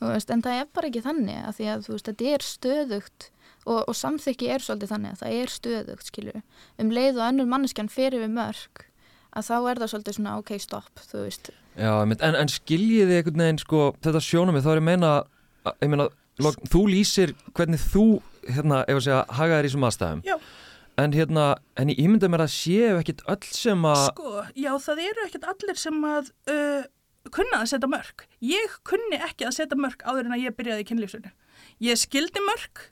veist, 0.00 0.30
en 0.30 0.42
það 0.44 0.60
er 0.62 0.68
bara 0.76 0.90
ekki 0.90 1.02
þannig 1.04 1.40
að 1.48 1.56
því 1.58 1.68
að, 1.72 1.84
þú 1.86 1.94
veist, 1.96 2.10
þetta 2.10 2.32
er 2.36 2.46
stöðugt 2.46 3.28
og, 3.66 3.78
og 3.90 3.94
samþykki 3.98 4.50
er 4.54 4.62
svolítið 4.64 4.92
þannig 4.94 5.14
að 5.16 5.22
það 5.22 5.38
er 5.42 5.54
stöðugt, 5.56 6.10
skilju, 6.10 6.42
um 6.82 6.92
leið 6.94 7.20
og 7.20 7.24
önnur 7.30 7.48
manneskjan 7.50 7.88
fyrir 7.92 8.22
við 8.24 8.34
mörg, 8.36 8.84
að 9.36 9.48
þá 9.50 9.56
er 9.72 9.80
það 9.82 9.90
svolítið 9.94 10.18
svona, 10.18 10.36
ok, 10.40 10.52
stopp, 10.62 11.02
þú 11.10 11.24
veist, 11.26 11.50
Já, 11.76 11.90
en, 12.00 12.14
en 12.40 12.48
skiljið 12.48 13.10
þið 13.10 13.18
einhvern 13.18 13.42
veginn 13.44 13.58
sko, 13.60 13.80
þetta 14.00 14.20
sjónum 14.24 14.56
þá 14.64 14.70
er 14.72 14.78
ég 14.78 14.84
að 14.84 14.86
meina, 14.88 15.10
að- 15.68 15.74
ég 15.84 15.90
meina 15.92 16.06
log, 16.40 16.56
þú 16.72 16.80
lýsir 16.88 17.34
hvernig 17.56 17.82
þú 17.92 18.04
hérna, 18.48 18.78
ef 18.88 18.96
að 18.96 19.04
segja, 19.04 19.18
hagaðir 19.36 19.66
í 19.66 19.68
þessum 19.68 19.84
aðstæðum. 19.90 20.22
Já. 20.24 20.36
En 21.00 21.14
hérna, 21.16 21.46
en 21.76 21.90
ég 21.92 21.98
ímynda 22.02 22.28
mér 22.32 22.46
að 22.46 22.52
séu 22.56 22.98
ekkit 23.00 23.24
öll 23.28 23.48
sem 23.50 23.88
að 23.88 24.04
Sko, 24.10 24.44
já, 24.56 24.70
það 24.82 25.02
eru 25.06 25.24
ekkert 25.26 25.48
allir 25.52 25.80
sem 25.80 26.06
að 26.08 26.30
uh, 26.52 26.84
kunna 27.34 27.62
að 27.62 27.72
setja 27.72 27.90
mörg. 27.90 28.24
Ég 28.44 28.78
kunni 28.86 29.18
ekki 29.20 29.48
að 29.48 29.58
setja 29.58 29.78
mörg 29.80 30.04
áður 30.06 30.28
en 30.28 30.36
að 30.38 30.46
ég 30.46 30.56
byrjaði 30.56 30.86
í 30.86 30.88
kynlífsinu. 30.90 31.34
Ég 31.84 32.00
skildi 32.00 32.42
mörg, 32.44 32.86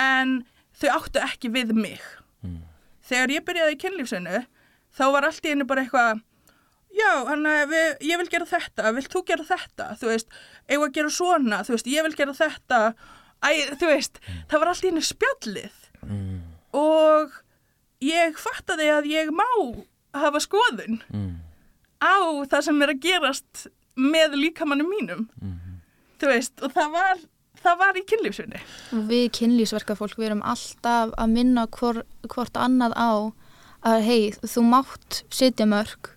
en 0.00 0.42
þau 0.76 0.90
áttu 0.98 1.22
ekki 1.22 1.52
við 1.54 1.72
mig. 1.76 2.02
Þegar 3.04 3.32
ég 3.34 3.44
byrjaði 3.44 3.74
í 3.76 3.80
kynlífsinu, 3.82 4.38
þá 4.96 5.04
var 5.12 5.26
allt 5.28 5.44
í 5.44 5.52
einu 5.52 5.66
bara 5.68 5.84
eitthvað, 5.84 6.22
já, 6.94 7.10
hann, 7.28 7.44
við, 7.70 7.90
ég 8.08 8.20
vil 8.20 8.30
gera 8.32 8.48
þetta, 8.48 8.92
vilt 8.96 9.12
þú 9.12 9.24
gera 9.28 9.44
þetta, 9.48 9.90
þú 10.00 10.08
veist, 10.08 10.38
eigum 10.70 10.86
að 10.88 10.94
gera 10.96 11.12
svona, 11.12 11.58
þú 11.66 11.76
veist, 11.76 11.90
ég 11.92 12.06
vil 12.06 12.16
gera 12.16 12.36
þetta, 12.38 12.80
æ, 13.44 13.50
þú 13.80 13.90
veist, 13.90 14.20
það 14.50 14.62
var 14.62 14.72
allt 14.72 14.86
í 14.86 14.92
einu 14.92 15.04
spjallið. 15.04 15.80
Mm, 16.04 16.33
og 16.74 17.34
ég 18.04 18.38
fattaði 18.40 18.90
að 18.92 19.10
ég 19.12 19.30
má 19.34 19.46
hafa 20.14 20.42
skoðun 20.42 21.00
mm, 21.08 21.30
á 22.02 22.16
það 22.50 22.66
sem 22.68 22.82
er 22.84 22.92
að 22.94 23.04
gerast 23.06 23.66
með 23.94 24.34
líkamannum 24.38 24.90
mínum. 24.90 25.28
Mm, 25.38 25.78
þú 26.18 26.30
veist, 26.30 26.54
og 26.62 26.74
það 26.74 26.92
var 26.94 27.22
það 27.64 27.78
var 27.80 27.98
í 27.98 28.04
kynlífsvinni 28.10 28.60
við 29.08 29.28
kynlýsverka 29.38 29.96
fólk 29.98 30.18
við 30.18 30.30
erum 30.30 30.42
alltaf 30.44 31.14
að 31.20 31.32
minna 31.32 31.66
hvor, 31.72 32.02
hvort 32.28 32.58
annað 32.60 32.96
á 32.98 33.12
að 33.84 34.04
hei, 34.04 34.20
þú 34.40 34.64
mátt 34.68 35.22
setja 35.32 35.66
mörg 35.68 36.10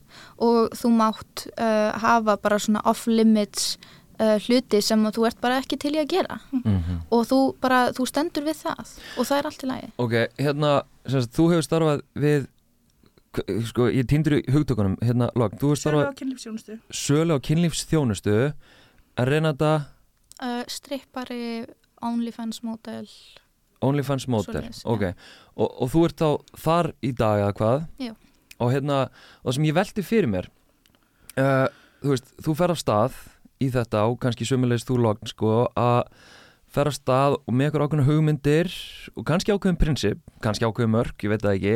og 0.44 0.74
þú 0.78 0.92
mátt 0.98 1.46
uh, 1.58 1.94
hafa 2.00 2.38
bara 2.42 2.60
svona 2.62 2.84
off-limits 2.88 3.76
uh, 4.20 4.36
hluti 4.48 4.82
sem 4.84 5.06
að 5.08 5.18
þú 5.18 5.26
ert 5.30 5.42
bara 5.44 5.58
ekki 5.62 5.80
til 5.82 5.94
í 5.96 6.02
að 6.02 6.12
gera. 6.16 6.38
Mm, 6.58 7.00
og 7.14 7.26
þú 7.30 7.40
bara, 7.64 7.80
þú 7.98 8.08
stendur 8.10 8.46
við 8.48 8.62
það. 8.66 8.94
Og 9.18 9.30
það 9.30 9.40
er 9.42 9.50
allt 9.52 9.66
í 9.66 9.72
lagi. 9.72 9.90
Ok, 10.04 10.16
hérna, 10.42 10.72
sem 11.08 11.24
sagt, 11.26 11.36
þú 11.38 11.50
hefur 11.54 11.68
starfað 11.68 12.06
við 12.26 12.48
sko, 13.70 13.90
ég 13.94 14.08
týndur 14.10 14.40
í 14.40 14.44
hugtökunum. 14.54 14.98
Hérna, 15.06 15.30
logg, 15.38 15.58
þú 15.62 15.74
hefur 15.74 15.82
starfað 15.84 16.10
á 16.10 16.20
kynlífsjónustu 16.22 16.80
sölu 16.90 17.38
á 17.38 17.40
kynlífsþjónustu. 17.50 18.40
En 19.18 19.30
reyna 19.30 19.54
þetta 19.54 19.76
Uh, 20.38 20.62
strippari, 20.70 21.66
OnlyFans 22.06 22.60
model, 22.62 23.08
OnlyFans 23.82 24.28
model, 24.30 24.68
já. 24.70 24.84
ok. 24.86 25.06
Og, 25.58 25.72
og 25.82 25.90
þú 25.90 26.04
ert 26.06 26.22
þá 26.22 26.60
þar 26.62 26.90
í 27.02 27.10
dag 27.18 27.42
eða 27.42 27.56
hvað? 27.58 27.88
Já. 28.06 28.12
og 28.62 28.70
hérna, 28.70 29.00
og 29.42 29.48
það 29.50 29.56
sem 29.58 29.66
ég 29.66 29.78
velti 29.80 30.04
fyrir 30.06 30.30
mér 30.30 30.50
uh, 31.42 31.66
þú 32.04 32.14
veist, 32.14 32.30
þú 32.46 32.56
fer 32.60 32.74
af 32.76 32.82
stað 32.84 33.18
í 33.64 33.70
þetta 33.74 34.04
og 34.10 34.20
kannski 34.22 34.48
sömulegist 34.48 34.90
þú 34.90 35.00
logn 35.04 35.30
sko 35.30 35.68
að 35.78 36.02
fer 36.74 36.90
af 36.90 36.98
stað 36.98 37.38
og 37.40 37.54
með 37.56 37.72
okkur 37.72 37.86
ákveðna 37.86 38.08
hugmyndir 38.08 38.72
og 39.16 39.26
kannski 39.28 39.54
ákveðin 39.56 39.80
prinsip, 39.80 40.22
kannski 40.44 40.68
ákveðin 40.68 40.94
mörg, 40.94 41.16
ég 41.24 41.32
veit 41.32 41.46
það 41.46 41.58
ekki 41.58 41.76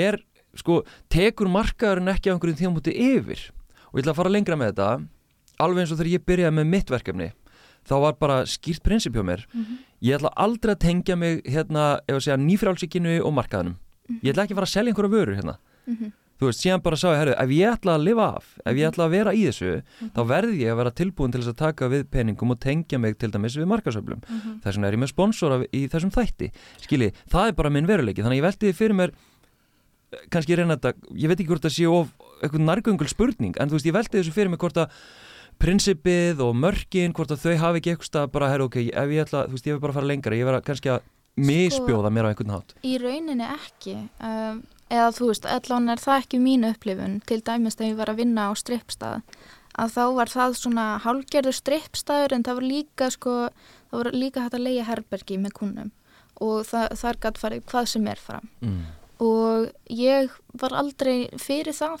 er, 0.00 0.18
sko, 0.58 0.80
tekur 1.12 1.50
markaðurinn 1.52 2.10
ekki 2.12 2.30
á 2.30 2.34
einhverjum 2.34 2.58
tímamúti 2.58 2.94
yfir? 2.94 3.44
Og 3.90 4.00
ég 4.00 4.04
ætla 4.04 4.14
að 4.14 4.20
fara 4.20 4.32
lengra 4.34 4.58
með 4.58 4.72
þetta. 4.72 4.88
Alveg 5.60 5.82
eins 5.82 5.92
og 5.94 5.98
þegar 5.98 6.12
ég 6.12 6.26
byrjaði 6.26 6.56
með 6.58 6.68
mitt 6.74 6.90
verkefni 6.90 7.30
þá 7.88 7.94
var 8.04 8.18
bara 8.20 8.42
skýrt 8.46 8.82
prinsip 8.84 9.14
hjá 9.16 9.22
mér. 9.24 9.46
Ég 10.04 10.18
ætla 10.18 10.30
aldrei 10.36 10.74
að 10.74 10.82
tengja 10.84 11.16
mig 11.16 11.40
hérna, 11.48 12.00
ef 12.06 12.18
að 12.18 12.26
segja, 12.26 12.40
nýfrálsíkinu 12.40 13.20
og 13.24 13.32
markaðunum 13.38 13.78
ég 14.18 14.32
ætla 14.32 14.44
ekki 14.44 14.54
að 14.56 14.60
fara 14.60 14.68
að 14.68 14.74
selja 14.74 14.92
einhverja 14.92 15.14
vörur 15.14 15.38
hérna. 15.38 15.56
Mhm. 15.86 16.12
Þú 16.40 16.48
veist, 16.48 16.62
síðan 16.64 16.82
bara 16.84 16.98
sá 17.00 17.06
ég, 17.10 17.18
herru, 17.20 17.34
ef 17.36 17.54
ég 17.54 17.74
ætla 17.76 17.96
að 17.98 18.06
lifa 18.08 18.28
af 18.40 18.52
ef 18.64 18.80
ég 18.80 18.90
ætla 18.90 19.06
að 19.06 19.16
vera 19.16 19.34
í 19.36 19.42
þessu 19.46 19.72
þá 20.16 20.20
verði 20.32 20.62
ég 20.64 20.72
að 20.72 20.80
vera 20.80 20.94
tilbúin 21.00 21.34
til 21.34 21.42
þess 21.42 21.52
að 21.52 21.58
taka 21.60 21.90
við 21.92 22.06
peningum 22.14 22.54
og 22.54 22.60
tengja 22.64 23.00
mig 23.02 23.18
til 23.20 23.30
dæmis 23.34 23.58
við 23.60 23.68
markasöflum 23.70 24.24
þess 24.24 24.72
vegna 24.72 24.88
er 24.88 24.96
ég 24.96 25.02
með 25.04 25.12
sponsora 25.12 25.60
í 25.68 25.84
þessum 25.92 26.14
þætti. 26.14 26.50
Skilji, 26.86 27.12
það 27.30 27.50
er 27.50 27.58
bara 27.60 27.72
minn 27.74 27.88
veruleiki. 27.88 28.24
Þannig 28.24 28.38
að 28.38 28.40
ég 28.40 28.48
velti 28.48 28.70
því 28.70 28.78
fyrir 28.80 28.98
mér 28.98 29.14
kannski 30.32 30.56
reyna 30.58 30.76
þetta, 30.76 31.12
ég 31.14 31.30
veit 31.30 31.38
ekki 31.38 31.50
hvort 31.52 31.66
það 31.66 31.74
sé 31.76 31.88
of 31.90 32.10
eitthvað 32.40 32.64
nærgöngul 32.66 33.10
spurning, 33.10 33.58
en 33.60 33.70
þú 33.70 33.76
veist, 33.76 33.88
ég 33.88 33.94
velti 33.96 34.18
þessu 34.18 34.34
fyrir 34.34 34.50
mér 34.50 34.60
hvort 34.62 34.80
að 34.80 34.96
prinsipið 35.60 36.40
og 36.44 36.56
mörkin, 36.56 37.14
hvort 37.16 37.34
að 37.34 37.44
þau 37.44 37.56
hafi 37.60 37.82
ekki 37.82 37.94
eitthvað 37.94 38.30
bara, 38.34 38.50
herru, 38.50 38.66
ok, 38.70 38.80
ef 38.88 39.14
ég 39.14 39.26
ætla, 39.26 39.44
þú 39.46 39.56
veist, 39.56 39.68
ég 39.68 39.76
vil 39.76 39.84
bara 39.84 39.96
fara 39.96 40.08
lengra, 40.08 40.38
ég 40.38 40.48
verða 40.48 40.64
kannski 40.66 40.92
að 40.94 41.06
misbjóða 41.40 42.12
mér 42.12 42.26
á 42.26 42.30
einhvern 42.32 42.54
hátt. 42.56 42.74
Í 42.82 42.96
rauninni 43.00 43.46
ekki, 43.46 43.96
um, 44.26 44.62
eða 44.90 45.14
þú 45.16 45.30
veist, 45.30 45.46
allan 45.46 45.88
er 45.92 46.02
það 46.02 46.24
ekki 46.24 46.42
mín 46.42 46.66
upplifun, 46.68 47.20
til 47.26 47.40
dæmis 47.46 47.78
þegar 47.78 47.90
ég 47.92 48.00
var 48.00 48.12
að 48.12 48.20
vinna 48.24 48.48
á 48.50 48.52
strippstað, 48.58 49.22
að 49.80 49.94
þá 49.96 50.04
var 50.18 50.32
það 50.34 50.56
svona 50.58 50.86
hálgerður 51.04 51.56
strippstaður 51.56 52.34
en 52.36 52.46
það 52.46 52.60
var 52.60 52.68
líka 52.74 53.10
sko, 53.14 53.34
það 53.90 54.02
var 54.02 54.12
líka 54.16 54.44
hægt 54.44 54.58
að 54.58 54.66
leia 54.66 54.86
herbergi 54.88 55.38
með 55.40 55.56
kunnum 55.60 55.92
og 56.40 56.64
það, 56.64 56.96
þar 56.96 57.20
gætt 57.24 57.38
farið 57.40 57.68
hvað 57.68 57.92
sem 57.92 58.08
er 58.08 58.20
fram. 58.20 58.50
Mm. 58.64 58.80
og 59.20 59.68
ég 59.92 60.32
var 60.56 60.72
aldrei 60.72 61.28
fyrir 61.36 61.76
það. 61.76 62.00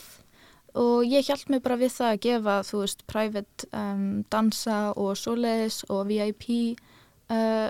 Og 0.80 1.02
ég 1.02 1.26
hjælt 1.26 1.48
mig 1.50 1.62
bara 1.64 1.76
við 1.80 1.90
það 1.96 2.12
að 2.14 2.20
gefa, 2.24 2.56
þú 2.62 2.80
veist, 2.84 3.00
private 3.10 3.66
um, 3.74 4.04
dansa 4.30 4.78
og 4.94 5.16
svoleiðis 5.18 5.80
og 5.90 6.04
VIP 6.06 6.46
uh, 7.26 7.68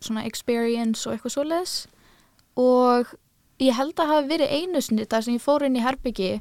svona 0.00 0.24
experience 0.24 1.04
og 1.04 1.14
eitthvað 1.14 1.34
svoleiðis. 1.36 1.74
Og 2.56 3.12
ég 3.60 3.76
held 3.76 3.94
að 4.00 4.06
hafi 4.14 4.28
verið 4.28 4.54
einu 4.56 4.80
sinni 4.82 5.04
þar 5.10 5.22
sem 5.26 5.34
ég 5.36 5.42
fór 5.44 5.62
inn 5.66 5.76
í 5.76 5.84
herbyggi 5.84 6.40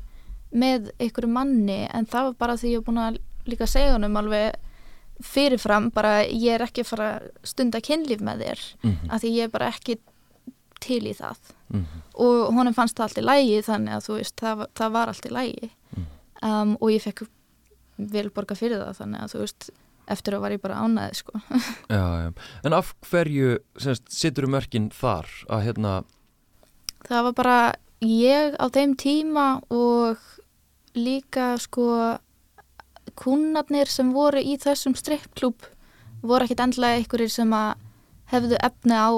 með 0.56 0.92
einhverju 1.00 1.30
manni 1.30 1.82
en 1.94 2.06
það 2.10 2.24
var 2.30 2.34
bara 2.40 2.58
því 2.58 2.72
ég 2.74 2.80
var 2.82 2.88
búin 2.90 3.02
að 3.04 3.20
líka 3.50 3.68
segja 3.70 3.94
honum 3.96 4.18
alveg 4.18 4.56
fyrirfram 5.24 5.90
bara 5.92 6.22
ég 6.26 6.54
er 6.56 6.64
ekki 6.64 6.82
að 6.86 6.92
fara 6.94 7.10
að 7.18 7.26
stunda 7.52 7.82
kynlíf 7.84 8.22
með 8.24 8.44
þér 8.46 8.62
mm 8.84 8.92
-hmm. 8.92 9.10
af 9.12 9.22
því 9.22 9.32
ég 9.36 9.44
er 9.44 9.50
bara 9.52 9.68
ekki 9.74 9.98
til 10.80 11.02
í 11.08 11.14
það 11.14 11.38
mm 11.70 11.80
-hmm. 11.86 12.02
og 12.14 12.54
honum 12.56 12.74
fannst 12.74 12.96
það 12.98 13.04
allt 13.04 13.18
í 13.18 13.26
lægi 13.28 13.62
þannig 13.68 13.94
að 13.94 14.06
þú 14.08 14.14
veist, 14.18 14.36
það, 14.42 14.56
var- 14.58 14.70
það 14.76 14.92
var 14.92 15.08
allt 15.08 15.26
í 15.26 15.30
lægi 15.34 15.70
Mm. 15.98 16.06
um, 16.44 16.78
og 16.82 16.90
ég 16.92 17.02
fekk 17.02 17.28
vel 17.98 18.30
borga 18.30 18.56
fyrir 18.56 18.78
það 18.80 18.98
þannig 18.98 19.22
að 19.22 19.32
þú 19.34 19.40
veist, 19.40 19.70
eftir 20.08 20.34
að 20.34 20.40
var 20.42 20.52
ég 20.52 20.62
bara 20.62 20.76
ánæði 20.76 21.14
sko. 21.16 21.32
já, 21.90 22.04
já. 22.24 22.32
En 22.64 22.74
af 22.74 22.94
hverju 23.10 23.58
sittur 24.10 24.44
um 24.46 24.52
mörkin 24.52 24.90
þar 24.90 25.26
að 25.50 25.64
hérna 25.66 26.04
það 27.08 27.30
var 27.30 27.36
bara 27.38 27.60
ég 28.04 28.56
á 28.60 28.66
þeim 28.72 28.96
tíma 29.00 29.48
og 29.70 30.20
líka 30.98 31.54
sko 31.62 32.18
kunnarnir 33.20 33.90
sem 33.92 34.14
voru 34.16 34.42
í 34.42 34.56
þessum 34.60 34.96
strippklúb 34.98 35.68
voru 36.24 36.46
ekkit 36.46 36.64
endlega 36.64 37.00
einhverjir 37.00 37.32
sem 37.32 37.54
að 37.56 37.78
hefðu 38.32 38.60
efni 38.64 38.96
á 38.96 39.10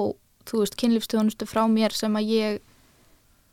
þú 0.48 0.64
veist, 0.64 0.78
kynlífstjónustu 0.80 1.48
frá 1.50 1.66
mér 1.70 1.94
sem 1.96 2.16
að 2.18 2.30
ég 2.32 2.62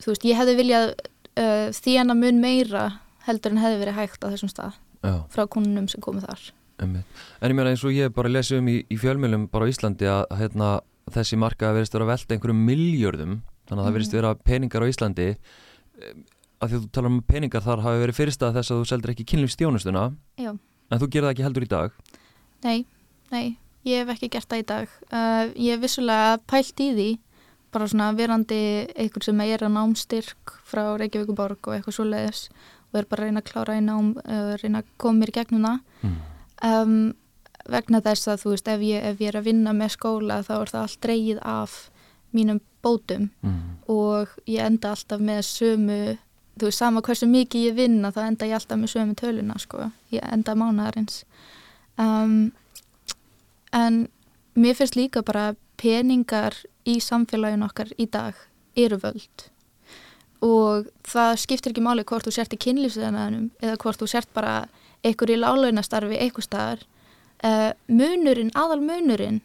þú 0.02 0.12
veist, 0.12 0.26
ég 0.28 0.38
hefði 0.38 0.56
viljað 0.58 0.92
uh, 0.94 1.68
þjána 1.74 2.16
mun 2.16 2.40
meira 2.42 2.84
heldur 3.28 3.54
en 3.54 3.62
hefði 3.62 3.82
verið 3.82 3.98
hægt 3.98 4.24
á 4.24 4.30
þessum 4.30 4.52
stað 4.52 4.78
já, 5.04 5.14
frá 5.32 5.44
kunnunum 5.50 5.88
sem 5.90 6.02
komu 6.04 6.22
þar 6.24 6.40
einmitt. 6.78 7.20
En 7.42 7.50
ég 7.50 7.58
meina 7.58 7.72
eins 7.72 7.84
og 7.84 7.94
ég 7.94 8.12
bara 8.14 8.30
lesi 8.30 8.58
um 8.58 8.68
í, 8.70 8.80
í 8.86 8.98
fjölmjölum 9.00 9.48
bara 9.52 9.66
á 9.66 9.70
Íslandi 9.70 10.08
að 10.10 10.24
hérna, 10.38 10.70
þessi 11.10 11.38
marka 11.40 11.72
verðist 11.74 11.96
vera 11.96 12.06
að 12.06 12.12
velta 12.14 12.36
einhverjum 12.36 12.64
miljörðum 12.68 13.38
þannig 13.68 13.78
að 13.78 13.84
það 13.84 13.90
Mhm. 13.90 13.96
verðist 13.98 14.12
vera 14.18 14.34
peningar 14.34 14.82
á 14.82 14.90
Íslandi 14.90 15.28
að 16.58 16.68
því 16.68 16.74
að 16.74 16.82
þú 16.82 16.90
talar 16.92 17.10
um 17.12 17.22
peningar 17.22 17.62
þar 17.62 17.82
hafi 17.84 18.02
verið 18.02 18.18
fyrirstað 18.18 18.54
þess 18.58 18.70
að 18.72 18.80
þú 18.80 18.86
seldir 18.90 19.10
ekki 19.14 19.26
kynlífstjónustuna 19.32 20.04
Já. 20.38 20.50
en 20.90 20.98
þú 20.98 21.08
gerir 21.10 21.26
það 21.28 21.34
ekki 21.36 21.46
heldur 21.46 21.66
í 21.66 21.68
dag 21.68 21.92
Nei, 22.64 22.86
nei, 23.30 23.58
ég 23.86 24.02
hef 24.02 24.08
ekki 24.16 24.28
gert 24.34 24.48
það 24.50 24.58
í 24.58 24.66
dag. 24.66 24.88
Uh, 25.12 25.52
ég 25.54 25.76
hef 25.76 25.80
vissulega 25.84 26.38
pælt 26.50 26.80
í 26.82 26.88
því, 26.96 27.18
bara 27.70 27.86
svona 27.86 28.08
verandi 28.18 28.58
einhver 28.98 29.22
sem 29.22 29.40
er 29.44 29.58
að 29.62 29.70
námstyrk 29.76 30.54
frá 30.66 30.96
Reykjavíkuborg 30.98 31.58
og 31.68 31.76
eitthvað 31.76 31.94
svo 31.94 32.04
leiðis 32.08 32.48
og 32.90 32.98
er 32.98 33.04
bara 33.06 33.22
að 33.22 33.28
reyna 33.28 33.40
að 33.44 33.50
klára 33.52 33.76
í 33.78 33.84
nám, 33.84 34.08
uh, 34.24 34.56
reyna 34.58 34.82
að 34.82 34.90
koma 34.98 35.20
mér 35.20 35.28
í 35.30 35.36
gegnum 35.38 35.62
það. 35.68 35.80
mm. 36.02 36.16
Um, 36.66 37.14
vegna 37.68 38.00
þess 38.02 38.26
að 38.32 38.42
þú 38.42 38.50
veist, 38.56 38.68
ef 38.74 38.80
ég, 38.80 39.04
ef 39.12 39.18
ég 39.22 39.28
er 39.28 39.38
að 39.38 39.44
vinna 39.52 39.72
með 39.72 39.90
skóla 39.94 40.40
þá 40.42 40.52
er 40.58 40.72
það 40.72 40.82
allt 40.82 41.00
dreigið 41.06 41.38
af 41.44 41.90
mínum 42.34 42.60
bótum 42.82 43.30
Mm. 43.42 43.78
og 43.88 44.28
ég 44.46 44.60
enda 44.60 44.90
alltaf 44.90 45.20
með 45.20 45.42
sömu, 45.42 46.18
þú 46.58 46.66
veist, 46.68 46.78
sama 46.78 47.00
hversu 47.00 47.26
mikið 47.26 47.68
ég 47.70 47.74
vinna 47.74 48.10
þá 48.12 48.20
enda 48.26 48.46
ég 48.46 48.54
alltaf 48.54 48.78
með 48.78 48.92
sömu 48.92 49.14
töluna, 49.14 49.58
sko, 49.58 49.90
ég 50.12 50.20
enda 50.32 50.54
mánaðarins. 50.54 51.24
Um, 51.98 52.52
en 53.72 54.08
mér 54.56 54.74
finnst 54.74 54.96
líka 54.96 55.22
bara 55.22 55.54
peningar 55.76 56.54
í 56.86 56.98
samfélaginu 57.00 57.64
okkar 57.68 57.90
í 57.98 58.06
dag 58.10 58.34
eru 58.76 58.98
völd 59.02 59.48
og 60.40 60.86
það 61.02 61.32
skiptir 61.42 61.72
ekki 61.72 61.82
máli 61.82 62.04
hvort 62.06 62.26
þú 62.28 62.32
sért 62.36 62.54
í 62.54 62.58
kynlífsæðanum 62.62 63.50
eða 63.60 63.76
hvort 63.82 63.98
þú 63.98 64.06
sért 64.06 64.30
bara 64.34 64.68
einhver 65.02 65.30
í 65.34 65.38
lálaunastarfi 65.38 66.18
eitthvað 66.18 66.46
staðar 66.46 66.84
uh, 67.42 67.72
munurinn, 67.90 68.52
aðal 68.54 68.80
munurinn 68.82 69.40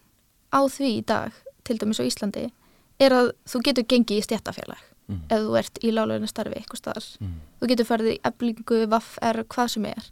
á 0.53 0.61
því 0.69 0.91
í 0.99 1.05
dag, 1.05 1.33
til 1.65 1.77
dæmis 1.81 1.97
á 2.01 2.05
Íslandi 2.05 2.51
er 2.99 3.11
að 3.11 3.31
þú 3.49 3.61
getur 3.67 3.83
gengið 3.89 4.17
í 4.19 4.25
stjættafélag 4.27 4.89
Mm. 5.03 5.19
ef 5.29 5.39
þú 5.43 5.55
ert 5.59 5.79
í 5.83 5.89
lálaunastarfi 5.91 6.55
eitthvað 6.55 6.79
staðar 6.79 7.05
Mm. 7.19 7.33
þú 7.59 7.67
getur 7.67 7.85
farið 7.85 8.11
í 8.13 8.19
eblingu, 8.23 8.77
vaff-er, 8.87 9.43
hvað 9.43 9.67
sem 9.69 9.85
er 9.85 10.03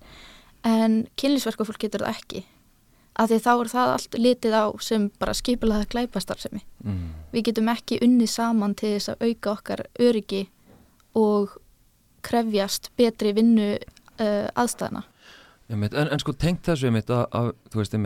en 0.65 1.07
kynlífsverkafólk 1.15 1.79
getur 1.79 2.01
það 2.03 2.15
ekki 2.17 2.43
af 3.15 3.29
því 3.29 3.37
þá 3.39 3.51
er 3.61 3.69
það 3.71 3.93
allt 3.93 4.17
litið 4.19 4.51
á 4.51 4.65
sem 4.83 5.09
bara 5.19 5.33
skipulega 5.33 5.85
glæpastarfsemi 5.87 6.61
Mm. 6.83 7.13
við 7.33 7.43
getum 7.43 7.69
ekki 7.71 7.99
unnið 8.03 8.27
saman 8.29 8.75
til 8.75 8.99
þess 8.99 9.15
að 9.15 9.29
auka 9.29 9.51
okkar 9.51 9.85
öryggi 9.99 10.47
og 11.15 11.57
krefjast 12.21 12.91
betri 12.97 13.33
vinnu 13.33 13.77
uh, 14.19 14.47
aðstæðna 14.55 15.03
Einmitt, 15.71 15.93
en, 15.95 16.09
en 16.11 16.19
sko 16.19 16.33
tengt 16.35 16.65
þessu 16.67 16.89
einmitt 16.89 17.07
að, 17.07 17.25
að 17.31 17.53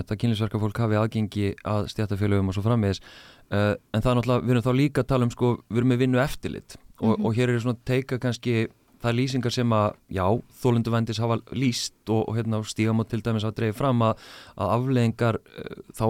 að 0.05 0.17
kynlífsverka 0.21 0.59
fólk 0.61 0.77
hafi 0.77 0.99
aðgengi 1.01 1.55
að 1.65 1.87
stjættafélögum 1.89 2.51
og 2.51 2.53
svo 2.53 2.61
framvegis 2.61 3.01
uh, 3.51 3.75
en 3.93 4.01
það 4.01 4.11
er 4.11 4.17
náttúrulega, 4.19 4.45
við 4.45 4.55
erum 4.55 4.65
þá 4.65 4.73
líka 4.79 5.03
að 5.03 5.07
tala 5.13 5.25
um 5.27 5.31
sko, 5.33 5.51
við 5.69 5.77
erum 5.81 5.93
með 5.93 6.01
vinnu 6.05 6.21
eftirlit. 6.23 6.77
Og, 7.01 7.17
Mhm. 7.17 7.25
og 7.25 7.35
hér 7.35 7.49
er 7.49 7.59
svona 7.59 7.77
teika 7.85 8.17
kannski 8.19 8.67
það 9.03 9.15
lýsingar 9.19 9.51
sem 9.51 9.69
að, 9.69 9.95
já, 10.09 10.25
þólunduvendis 10.63 11.19
hafa 11.19 11.37
lýst 11.53 11.93
og, 12.09 12.29
og 12.29 12.35
hérna 12.37 12.63
stígamót 12.63 13.09
til 13.09 13.21
dæmis 13.21 13.43
hafa 13.43 13.55
dreifið 13.59 13.75
fram 13.75 13.99
að, 14.01 14.17
að 14.57 14.71
afleðingar 14.79 15.35
uh, 15.35 15.75
þá 15.93 16.05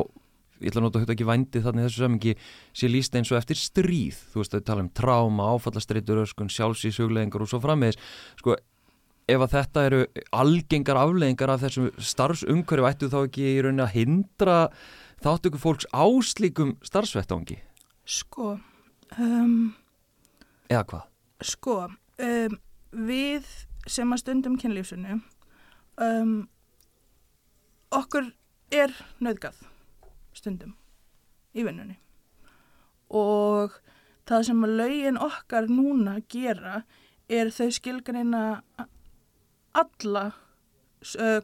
ég 0.62 0.70
ætla 0.72 0.80
að 0.80 0.86
nota 0.86 1.00
þetta 1.02 1.14
ekki 1.18 1.26
vændi 1.28 1.62
þannig 1.66 1.84
í 1.84 1.86
þessu 1.90 2.04
samingi 2.06 2.36
sé 2.74 2.88
lýst 2.88 3.16
eins 3.20 3.32
og 3.34 3.38
eftir 3.42 3.58
stríð. 3.60 4.16
Þú 4.32 4.40
veist 4.40 4.54
að 4.56 4.64
tala 4.70 4.86
um 4.86 4.90
tráma, 4.96 5.50
áfallastreitur 5.58 6.22
öskun, 6.24 6.48
sjálfsísugleðingar 6.50 7.44
og 7.44 7.50
svo 7.52 7.60
framvegis. 7.60 7.98
Sko, 8.40 8.56
ef 9.28 9.42
að 9.44 9.52
þetta 9.58 9.84
eru 9.90 10.00
algengar 10.32 10.96
afleðingar 11.02 11.52
af 11.52 11.66
þessum 11.66 11.90
starfsumhverju 12.00 12.88
ættu 12.88 13.10
þá 13.12 13.18
ekki 13.26 13.44
í 13.52 13.62
rauninni 13.66 13.84
að 13.84 13.96
hindra 13.98 14.58
þáttöku 15.24 15.60
fólks 15.62 15.88
á 15.94 16.06
slíkum 16.24 16.76
starfsvettangi 16.86 17.60
Sko, 18.06 18.60
um, 19.18 19.74
eða 20.70 20.84
hvað? 20.90 21.06
sko, 21.42 21.78
um, 22.22 22.58
við 22.92 23.48
sem 23.88 24.14
að 24.14 24.22
stundum 24.22 24.58
kynlífsinu, 24.58 25.20
um, 26.02 26.36
okkur 27.94 28.32
er 28.74 28.94
nöðgað 29.22 29.60
stundum 30.36 30.76
í 31.56 31.64
vinnunni 31.66 31.98
og 33.10 33.76
það 34.26 34.48
sem 34.50 34.64
að 34.66 34.78
lögin 34.80 35.20
okkar 35.22 35.70
núna 35.70 36.18
gera 36.30 36.82
er 37.30 37.52
þau 37.54 37.70
skilgreina 37.74 38.42
alla 39.76 40.26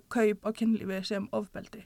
kaup 0.10 0.48
á 0.48 0.50
kynlífi 0.58 1.04
sem 1.06 1.28
ofbeldi. 1.36 1.84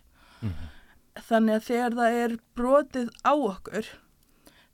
Þannig 1.15 1.55
að 1.55 1.67
þegar 1.69 1.95
það 1.99 2.17
er 2.23 2.33
brotið 2.57 3.11
á 3.23 3.33
okkur 3.33 3.91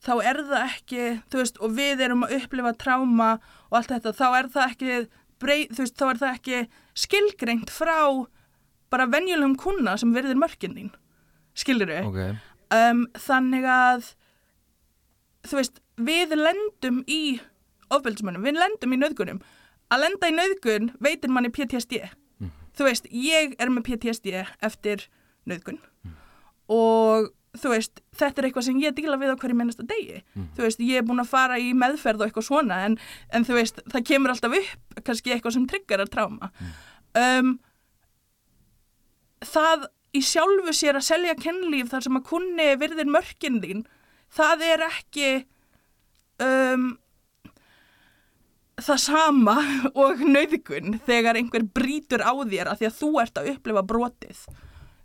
þá 0.01 0.13
er 0.25 0.39
það 0.49 0.63
ekki, 0.65 1.07
þú 1.29 1.41
veist, 1.41 1.59
og 1.61 1.73
við 1.77 2.03
erum 2.07 2.25
að 2.25 2.35
upplifa 2.39 2.71
tráma 2.81 3.31
og 3.69 3.77
allt 3.77 3.91
þetta, 3.93 4.13
þá 4.17 4.27
er 4.29 4.47
það 4.53 4.71
ekki, 4.71 4.95
brey, 5.41 5.65
þú 5.69 5.83
veist, 5.83 5.97
þá 5.99 6.05
er 6.07 6.21
það 6.21 6.37
ekki 6.37 6.61
skilgreint 7.03 7.73
frá 7.73 7.99
bara 8.91 9.07
venjulegum 9.11 9.53
kuna 9.61 9.93
sem 10.01 10.13
verður 10.15 10.41
mörkin 10.41 10.73
þín, 10.77 10.89
skilur 11.57 11.93
við? 11.93 12.07
Ok, 12.09 12.23
Um, 12.71 13.01
þannig 13.19 13.65
að, 13.67 14.05
þú 15.43 15.57
veist, 15.57 15.81
við 15.99 16.37
lendum 16.39 17.01
í 17.03 17.41
ofbeldismönnum, 17.91 18.45
við 18.47 18.61
lendum 18.61 18.95
í 18.95 18.99
nöðgunum. 19.01 19.41
Að 19.91 20.05
lenda 20.05 20.29
í 20.31 20.37
nöðgun 20.37 20.87
veitir 21.03 21.33
manni 21.35 21.51
PTSD. 21.51 21.99
Þú 22.71 22.87
veist, 22.87 23.11
ég 23.11 23.57
er 23.59 23.73
með 23.75 23.89
PTSD 23.89 24.37
eftir 24.63 25.03
nöðgun 25.43 25.81
og 26.71 27.31
þú 27.59 27.73
veist, 27.73 27.99
þetta 28.15 28.41
er 28.41 28.47
eitthvað 28.47 28.65
sem 28.69 28.77
ég 28.79 28.95
díla 28.95 29.17
við 29.19 29.33
á 29.35 29.39
hverju 29.39 29.57
minnasta 29.59 29.83
degi. 29.87 30.21
Þú 30.55 30.63
veist, 30.63 30.83
ég 30.87 31.01
er 31.01 31.07
búin 31.07 31.19
að 31.23 31.31
fara 31.33 31.57
í 31.59 31.73
meðferð 31.75 32.23
og 32.23 32.29
eitthvað 32.29 32.47
svona 32.47 32.77
en, 32.87 32.95
en 33.35 33.47
þú 33.47 33.57
veist, 33.57 33.81
það 33.91 34.05
kemur 34.07 34.33
alltaf 34.33 34.55
upp 34.61 35.01
kannski 35.07 35.33
eitthvað 35.35 35.57
sem 35.57 35.67
tryggar 35.67 36.05
að 36.05 36.13
tráma. 36.15 36.51
Um, 37.19 37.57
það 39.43 39.89
í 40.15 40.23
sjálfu 40.23 40.75
sér 40.75 40.99
að 40.99 41.07
selja 41.07 41.35
kennlíf 41.39 41.91
þar 41.91 42.07
sem 42.07 42.19
að 42.19 42.27
kunni 42.31 42.71
virðir 42.79 43.11
mörkin 43.11 43.59
þín, 43.63 43.85
það 44.31 44.65
er 44.69 44.87
ekki 44.87 45.29
um, 46.43 46.89
það 48.81 49.03
sama 49.05 49.57
og 50.01 50.23
nauðgun 50.23 50.99
þegar 51.07 51.39
einhver 51.39 51.67
brýtur 51.67 52.23
á 52.23 52.31
þér 52.31 52.71
að 52.71 52.81
því 52.81 52.89
að 52.89 52.99
þú 52.99 53.13
ert 53.23 53.41
að 53.41 53.55
upplifa 53.55 53.87
brotið 53.87 54.45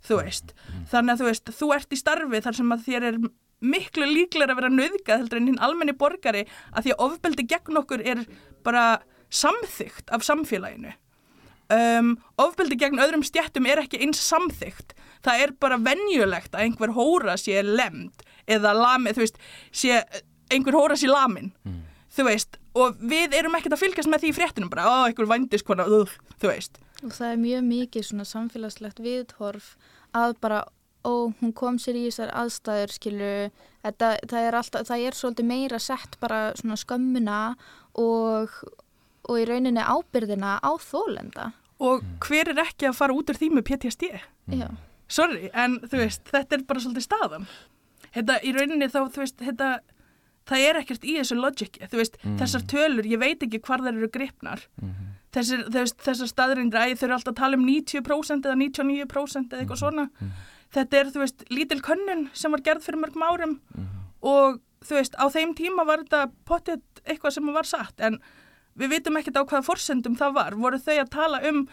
þú 0.05 0.21
veist, 0.21 0.53
þannig 0.91 1.13
að 1.13 1.21
þú 1.21 1.27
veist 1.31 1.51
þú 1.59 1.73
ert 1.75 1.93
í 1.93 1.99
starfi 1.99 2.41
þar 2.45 2.57
sem 2.59 2.73
að 2.75 2.85
þér 2.87 3.07
er 3.09 3.19
miklu 3.57 4.05
líklega 4.05 4.53
að 4.53 4.59
vera 4.61 4.69
nauðgað 4.69 5.23
heldur 5.23 5.41
en 5.41 5.49
hinn 5.49 5.63
almenni 5.65 5.95
borgari 5.97 6.45
að 6.73 6.85
því 6.85 6.93
að 6.93 7.03
ofbeldi 7.07 7.47
gegn 7.49 7.81
okkur 7.81 8.03
er 8.05 8.23
bara 8.65 8.85
samþygt 9.33 10.13
af 10.13 10.23
samfélaginu. 10.23 10.93
Um, 11.73 12.13
ofbeldi 12.39 12.77
gegn 12.79 13.01
öðrum 13.03 13.25
stjættum 13.27 13.65
er 13.67 13.81
ekki 13.81 13.99
eins 14.05 14.21
samþygt 14.23 14.93
það 15.25 15.43
er 15.43 15.53
bara 15.59 15.79
venjulegt 15.81 16.53
að 16.55 16.63
einhver 16.63 16.93
hóra 16.95 17.35
sé 17.39 17.59
lemd 17.65 18.23
eða 18.47 18.71
lamið, 18.77 19.17
þú 19.17 19.23
veist, 19.25 19.41
sé 19.75 19.97
einhver 20.53 20.77
hóra 20.77 20.95
sé 20.95 21.09
lamin 21.11 21.51
þú 22.15 22.27
veist, 22.29 22.55
og 22.77 22.95
við 23.03 23.35
erum 23.35 23.57
ekkert 23.57 23.75
að 23.75 23.83
fylgjast 23.83 24.09
með 24.09 24.23
því 24.23 24.31
í 24.31 24.37
fréttinum 24.37 24.71
bara, 24.71 24.87
ó, 24.87 24.95
einhver 25.09 25.27
vændiskona, 25.27 25.89
uh, 25.91 26.13
þú 26.39 26.53
veist 26.53 26.79
og 27.03 27.11
það 27.13 27.31
er 27.31 27.37
mjög 27.43 27.63
mikið 27.67 28.03
svona 28.07 28.25
samfélagslegt 28.25 28.99
viðhorf 29.03 29.75
að 30.17 30.35
bara 30.41 30.63
ó, 31.05 31.31
hún 31.39 31.53
kom 31.55 31.77
sér 31.79 31.95
í 31.99 32.07
þessar 32.07 32.31
aðstæður 32.35 32.93
skilur, 32.95 33.51
þetta, 33.85 34.09
það 34.27 34.47
er 34.47 34.57
alltaf 34.59 34.87
það 34.89 35.05
er 35.07 35.17
svolítið 35.19 35.45
meira 35.51 35.79
sett 35.79 36.17
bara 36.19 36.41
svona 36.57 36.75
skömmuna 36.81 37.39
og 37.95 38.49
og 39.27 39.39
í 39.41 39.45
rauninni 39.49 39.83
ábyrðina 39.83 40.57
á 40.63 40.71
þólenda 40.79 41.49
og 41.83 42.03
hver 42.23 42.49
er 42.53 42.61
ekki 42.63 42.87
að 42.89 42.95
fara 42.97 43.13
út 43.13 43.29
úr 43.29 43.37
því 43.37 43.49
með 43.57 43.65
PTSD 43.67 44.07
já, 44.55 44.67
sorry, 45.07 45.49
en 45.53 45.79
þú 45.83 45.99
veist, 46.01 46.23
þetta 46.31 46.55
er 46.57 46.63
bara 46.67 46.79
svolítið 46.81 47.03
staðan. 47.05 47.45
Þetta 48.15 48.37
í 48.47 48.53
rauninni 48.55 48.87
þá, 48.89 48.97
þú 49.13 49.21
veist, 49.21 49.37
þetta, 49.43 49.67
það 50.49 50.63
er 50.69 50.79
ekkert 50.81 51.03
í 51.05 51.17
þessu 51.19 51.37
logiki, 51.37 51.83
þú 51.91 51.99
veist, 51.99 52.17
Mm. 52.23 52.37
þessar 52.39 52.63
tölur, 52.71 53.05
ég 53.05 53.19
veit 53.19 53.43
ekki 53.45 53.59
hvar 53.61 53.83
þær 53.83 53.93
eru 53.99 54.07
gripnar. 54.09 54.63
Mhm. 54.81 54.89
Þessir, 54.89 55.16
þessar 55.35 56.29
staðrindir, 56.29 56.79
æ, 56.79 56.95
þau 56.97 57.05
eru 57.07 57.17
alltaf 57.17 57.33
að 57.33 57.39
tala 57.41 57.57
um 57.59 57.65
90% 57.67 58.47
eða 58.47 58.57
99% 58.61 59.53
eða 59.53 59.63
eitthvað 59.63 59.81
svona. 59.81 60.07
Þetta 60.73 60.97
er, 60.99 61.11
þú 61.13 61.21
veist, 61.23 61.43
lítil 61.53 61.81
könnun 61.81 62.25
sem 62.33 62.51
var 62.51 62.63
gerð 62.65 62.83
fyrir 62.87 62.99
mörgum 62.99 63.23
árum 63.23 63.53
og 64.21 64.59
þú 64.87 64.97
veist, 64.99 65.15
á 65.15 65.25
þeim 65.31 65.53
tíma 65.55 65.85
var 65.87 66.03
þetta 66.03 66.25
potið 66.47 66.81
eitthvað 67.05 67.33
sem 67.37 67.53
var 67.53 67.67
satt, 67.67 67.99
en 67.99 68.19
við 68.77 68.89
vitum 68.97 69.17
ekkert 69.17 69.39
á 69.39 69.47
hvaða 69.47 69.63
forsendum 69.65 70.17
það 70.19 70.33
var. 70.35 70.55
Voru 70.55 70.77
þau 70.79 70.97
að 71.01 71.09
tala 71.15 71.39
um, 71.49 71.63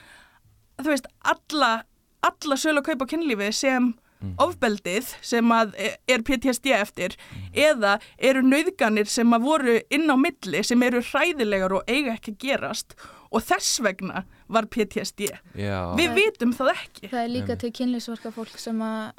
þú 0.80 0.88
veist, 0.92 1.06
alla, 1.22 1.84
alla 2.22 2.56
sölu 2.56 2.80
að 2.80 2.92
kaupa 2.92 3.06
kynlífi 3.10 3.50
sem 3.52 3.92
ofbeldið 4.40 5.10
sem 5.20 5.50
að 5.52 5.74
e- 5.76 5.96
er 6.08 6.22
PTSD 6.24 6.70
eftir 6.72 7.16
eða 7.52 7.98
eru 8.16 8.40
nauðganir 8.46 9.10
sem 9.10 9.28
að 9.36 9.44
voru 9.44 9.74
inn 9.92 10.08
á 10.08 10.16
milli 10.16 10.62
sem 10.64 10.80
eru 10.86 11.02
hræðilegar 11.04 11.74
og 11.76 11.84
eiga 11.90 12.14
ekki 12.14 12.32
að 12.32 12.38
gerast 12.46 12.96
og 13.34 13.42
þess 13.42 13.80
vegna 13.84 14.22
var 14.48 14.66
PTSD. 14.70 15.28
Já, 15.58 15.78
Við 15.98 16.14
vitum 16.20 16.52
það 16.56 16.70
ekki. 16.76 17.08
Það 17.10 17.20
er 17.24 17.32
líka 17.34 17.56
til 17.60 17.70
kynlýsverka 17.74 18.32
fólk 18.36 18.58
sem 18.62 18.80
að 18.84 19.12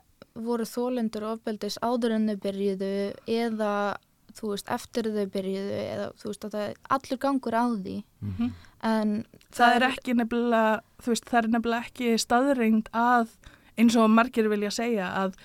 voru 0.46 0.66
þólendur 0.68 1.24
ofbeldis 1.34 1.78
áður 1.84 2.16
en 2.18 2.28
þau 2.32 2.38
byrjuðu 2.44 2.92
eða 3.32 3.72
þú 4.36 4.50
veist, 4.52 4.68
eftir 4.76 5.08
þau 5.16 5.26
byrjuðu 5.32 5.76
eða 5.80 6.08
þú 6.20 6.28
veist 6.32 6.46
að 6.48 6.56
það 6.58 6.64
er 6.70 6.80
allur 6.98 7.20
gangur 7.24 7.56
á 7.56 7.66
því 7.72 7.98
Mhm. 8.22 8.50
en 8.84 9.26
Það 9.56 9.76
er 9.76 9.86
ekki 9.90 10.14
nefnilega, 10.20 10.82
þú 11.02 11.14
veist, 11.14 11.26
það 11.32 11.40
er 11.44 11.48
nefnilega 11.56 11.86
ekki 11.88 12.10
staðreind 12.20 12.90
að 12.92 13.28
eins 13.78 13.96
og 13.96 14.10
margir 14.12 14.50
vilja 14.52 14.72
segja 14.72 15.08
að 15.24 15.36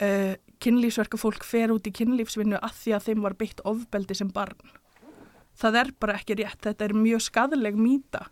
uh, 0.00 0.34
kynlífsverka 0.60 1.18
fólk 1.20 1.44
fer 1.44 1.68
út 1.72 1.84
í 1.88 1.92
kynlífsvinnu 1.92 2.56
að 2.60 2.72
því 2.80 2.94
að 2.96 3.04
þeim 3.10 3.22
var 3.28 3.34
beitt 3.40 3.60
ofbeldi 3.64 4.16
sem 4.16 4.28
barn. 4.32 4.56
Það 5.60 5.80
er 5.82 5.90
bara 6.00 6.16
ekki 6.18 6.38
rétt, 6.40 6.60
þetta 6.64 6.86
er 6.86 6.96
mjög 6.96 7.24
skadleg 7.26 7.76
mýta 7.76 8.26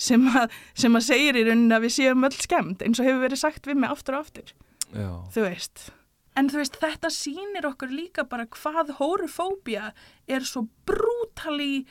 sem 0.00 0.26
að, 0.28 0.52
sem 0.78 0.96
að 0.96 1.06
segir 1.06 1.38
í 1.40 1.46
rauninni 1.48 1.76
að 1.76 1.86
við 1.86 1.96
séum 1.96 2.28
öll 2.28 2.36
skemmt 2.36 2.84
eins 2.84 3.00
og 3.00 3.08
hefur 3.08 3.24
verið 3.26 3.42
sagt 3.42 3.66
við 3.68 3.80
mig 3.80 3.92
aftur 3.92 4.16
og 4.16 4.26
aftur, 4.26 4.52
já, 4.92 5.10
þú 5.34 5.44
veist. 5.44 5.88
En 6.38 6.48
þú 6.48 6.60
veist, 6.60 6.78
þetta 6.80 7.10
sýnir 7.12 7.66
okkur 7.68 7.90
líka 7.92 8.24
bara 8.28 8.46
hvað 8.48 8.94
hórufóbía 9.00 9.90
er 10.30 10.46
svo 10.46 10.68
brútali 10.88 11.84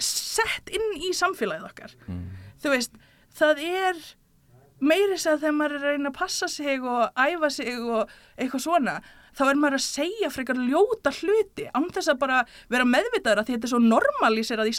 sett 0.00 0.72
inn 0.72 0.96
í 0.96 1.12
samfélagið 1.16 1.68
okkar 1.68 1.94
mm. 2.06 2.22
þú 2.62 2.74
veist, 2.74 2.94
það 3.36 3.64
er 3.68 4.04
meiri 4.82 5.18
sér 5.20 5.40
þegar 5.42 5.58
maður 5.58 5.76
er 5.76 5.82
að 5.82 5.96
reyna 5.96 6.12
að 6.12 6.18
passa 6.18 6.48
sig 6.50 6.82
og 6.82 7.18
æfa 7.18 7.50
sig 7.52 7.82
og 7.82 8.14
eitthvað 8.36 8.64
svona, 8.64 8.96
þá 9.38 9.42
er 9.48 9.60
maður 9.60 9.78
að 9.78 9.84
segja 9.86 10.30
frekar 10.30 10.60
ljóta 10.60 11.12
hluti 11.20 11.68
án 11.72 11.88
þess 11.94 12.12
að 12.12 12.18
bara 12.22 12.40
vera 12.72 12.84
meðvitaður 12.88 13.42
að 13.42 13.52
þetta 13.52 13.68
er 13.68 13.72
svo 13.72 13.80
normalíserað 13.82 14.70
í, 14.70 14.74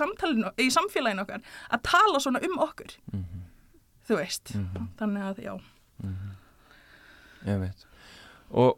í 0.66 0.70
samfélaginu 0.74 1.26
okkar 1.26 1.42
að 1.74 1.84
tala 1.90 2.20
svona 2.24 2.44
um 2.46 2.60
okkur. 2.68 2.94
Mhm. 3.14 3.42
þú 4.04 4.16
veist, 4.20 4.56
Mhm. 4.56 4.88
þannig 5.00 5.22
að 5.24 5.38
já. 5.44 5.54
Ég 7.48 7.60
veit. 7.60 7.86
Og 8.52 8.78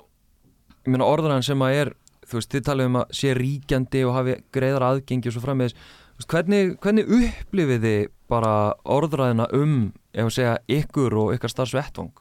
ég 0.86 0.92
meina 0.94 1.06
orðran 1.06 1.44
sem 1.46 1.60
að 1.60 1.74
er 1.82 1.94
þú 2.26 2.40
veist, 2.40 2.52
þið 2.54 2.64
talið 2.66 2.86
um 2.90 2.96
að 3.02 3.12
sé 3.20 3.34
ríkjandi 3.38 4.04
og 4.08 4.14
hafi 4.16 4.36
greiðar 4.54 4.86
aðgengi 4.90 5.28
og 5.30 5.34
svo 5.38 5.42
frammeðis 5.46 5.76
Þú 6.16 6.22
veist, 6.22 6.30
hvernig, 6.32 6.78
hvernig 6.80 7.10
upplifið 7.12 7.82
þið 7.84 8.06
bara 8.32 8.52
orðræðina 8.88 9.50
um 9.54 9.74
ef 10.14 10.30
að 10.30 10.32
segja 10.38 10.54
ykkur 10.78 11.14
og 11.20 11.34
ykkar 11.36 11.52
starfsvettvang 11.52 12.14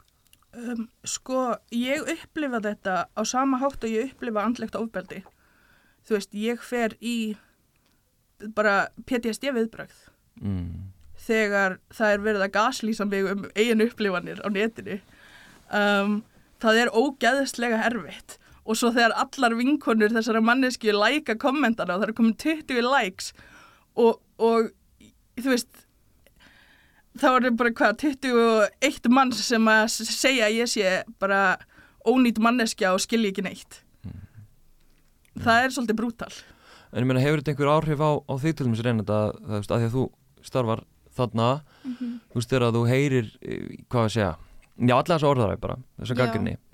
um, 0.57 0.87
sko, 1.07 1.55
ég 1.75 2.05
upplifa 2.15 2.61
þetta 2.65 2.97
á 3.11 3.23
sama 3.27 3.61
hátt 3.63 3.85
og 3.85 3.91
ég 3.93 4.13
upplifa 4.13 4.45
andlegt 4.45 4.79
ofbeldi. 4.79 5.23
Þú 6.05 6.19
veist, 6.19 6.37
ég 6.37 6.63
fer 6.65 6.97
í 7.01 7.17
bara 8.57 8.89
PTSD 9.09 9.53
viðbrögð 9.55 9.97
mm. 10.43 10.71
þegar 11.27 11.79
það 11.95 12.15
er 12.15 12.25
verið 12.25 12.47
að 12.47 12.55
gaslýsa 12.57 13.07
mig 13.09 13.29
um 13.31 13.45
eigin 13.55 13.85
upplifanir 13.85 14.43
á 14.45 14.49
netinu. 14.53 14.99
Um, 15.71 16.19
það 16.63 16.83
er 16.83 16.95
ógeðslega 16.95 17.83
erfitt. 17.89 18.39
Og 18.65 18.79
svo 18.81 18.91
þegar 18.95 19.17
allar 19.21 19.57
vinkonur 19.59 20.13
þessara 20.15 20.41
manneski 20.45 20.93
læka 20.95 21.37
kommentana 21.41 21.97
og 21.97 22.05
það 22.05 22.11
er 22.11 22.17
komin 22.17 22.37
20 22.41 22.87
likes 22.89 23.33
og, 24.01 24.23
og 24.41 24.71
þú 25.37 25.51
veist 25.53 25.84
þá 27.21 27.27
er 27.31 27.45
það 27.47 27.57
bara 27.61 27.75
hvað 27.79 27.97
21 28.05 29.11
manns 29.15 29.43
sem 29.47 29.69
að 29.71 29.85
segja 29.95 30.49
að 30.49 30.57
ég 30.61 30.71
sé 30.73 30.95
bara 31.23 31.43
ónýtt 32.05 32.41
manneskja 32.43 32.93
og 32.95 33.01
skilji 33.05 33.31
ekki 33.33 33.45
neitt. 33.47 33.81
Það 35.45 35.65
er 35.67 35.73
svolítið 35.75 35.99
brútal. 35.99 36.33
En 36.95 37.03
ég 37.03 37.09
meina 37.11 37.23
hefur 37.25 37.41
þetta 37.43 37.55
einhver 37.55 37.71
áhrif 37.75 38.03
á, 38.07 38.11
á 38.23 38.35
því 38.39 38.53
til 38.55 38.67
dæmis 38.69 38.83
reynda 38.87 39.17
að, 39.27 39.39
að 39.59 39.65
því 39.69 39.87
að 39.89 39.95
þú 39.97 40.05
starfar 40.47 40.83
þarna 41.15 41.49
þú 41.85 42.39
veist 42.39 42.51
þegar 42.53 42.67
að 42.69 42.77
þú 42.77 42.83
heyrir 42.91 43.31
eh, 43.43 43.65
hvað 43.91 44.05
að 44.09 44.13
segja 44.15 44.33
já 44.75 44.95
alla 44.97 45.07
þessa 45.15 45.29
orðaræði 45.31 45.61
bara, 45.63 45.77
Já, 46.03 46.07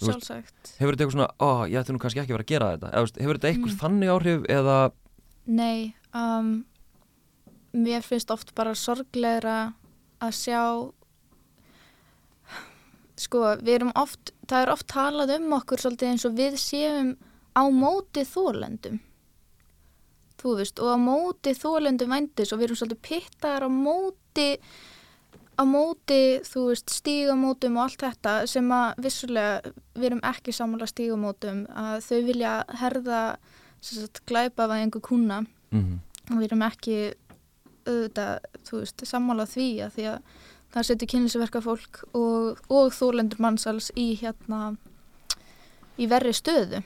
sjálfsagt. 0.01 0.71
Hefur 0.81 0.97
þetta 0.97 1.05
eitthvað 1.05 1.15
svona, 1.17 1.31
ó, 1.37 1.49
ég 1.69 1.81
ætti 1.81 1.93
nú 1.93 2.01
kannski 2.01 2.21
ekki 2.23 2.33
að 2.33 2.37
vera 2.39 2.47
að 2.47 2.53
gera 2.53 2.69
þetta 2.75 2.93
eða, 2.97 3.11
hefur 3.21 3.39
þetta 3.41 3.51
eitthvað 3.51 3.75
Mm. 3.75 3.81
þannig 3.83 4.13
áhrif 4.15 4.47
eða? 4.57 4.77
Nei, 5.61 5.95
um, 6.17 6.49
mér 7.77 8.03
finnst 8.07 8.33
oft 8.33 8.55
bara 8.57 8.73
sorglegra 8.77 9.57
að 10.21 10.37
sjá 10.37 10.63
sko, 13.21 13.45
við 13.61 13.75
erum 13.79 13.93
oft 13.99 14.33
það 14.49 14.65
er 14.65 14.73
oft 14.75 14.89
talað 14.91 15.35
um 15.37 15.53
okkur 15.59 15.83
svolítið 15.83 16.13
eins 16.13 16.27
og 16.29 16.37
við 16.39 16.57
séum 16.61 17.15
á 17.57 17.63
móti 17.69 18.25
þólendum 18.29 19.01
þú 20.41 20.55
veist, 20.57 20.81
og 20.81 20.95
á 20.97 20.99
móti 21.01 21.53
þólendum 21.57 22.15
vændis 22.15 22.55
og 22.55 22.61
við 22.61 22.71
erum 22.71 22.81
svolítið 22.81 23.03
pittaðar 23.09 23.69
á 23.69 23.71
móti 23.71 24.49
á 25.61 25.63
móti, 25.69 26.41
þú 26.49 26.63
veist, 26.71 26.89
stígamótum 26.89 27.75
og 27.77 27.83
allt 27.85 28.05
þetta 28.07 28.35
sem 28.49 28.71
að 28.73 29.03
vissulega 29.05 29.73
við 29.93 30.07
erum 30.09 30.23
ekki 30.31 30.55
sammála 30.57 30.89
stígamótum 30.89 31.67
að 31.69 32.07
þau 32.07 32.21
vilja 32.31 32.53
herða 32.81 33.19
sagt, 33.85 34.23
glæpa 34.29 34.65
af 34.65 34.79
einhver 34.79 35.05
kuna 35.05 35.43
mm 35.73 35.99
og 36.31 36.39
við 36.39 36.47
erum 36.47 36.63
ekki 36.63 36.97
auðvitað, 37.91 38.49
þú 38.69 38.81
veist, 38.83 39.05
sammála 39.09 39.47
því 39.51 39.69
að 39.87 39.93
því 39.97 40.07
að 40.15 40.39
það 40.71 40.87
setur 40.87 41.11
kynlisverka 41.11 41.63
fólk 41.65 42.01
og, 42.15 42.61
og 42.71 42.95
þólendur 42.95 43.43
mannsals 43.43 43.91
í 43.99 44.13
hérna 44.21 44.75
í 46.01 46.09
verri 46.11 46.33
stöðu. 46.37 46.83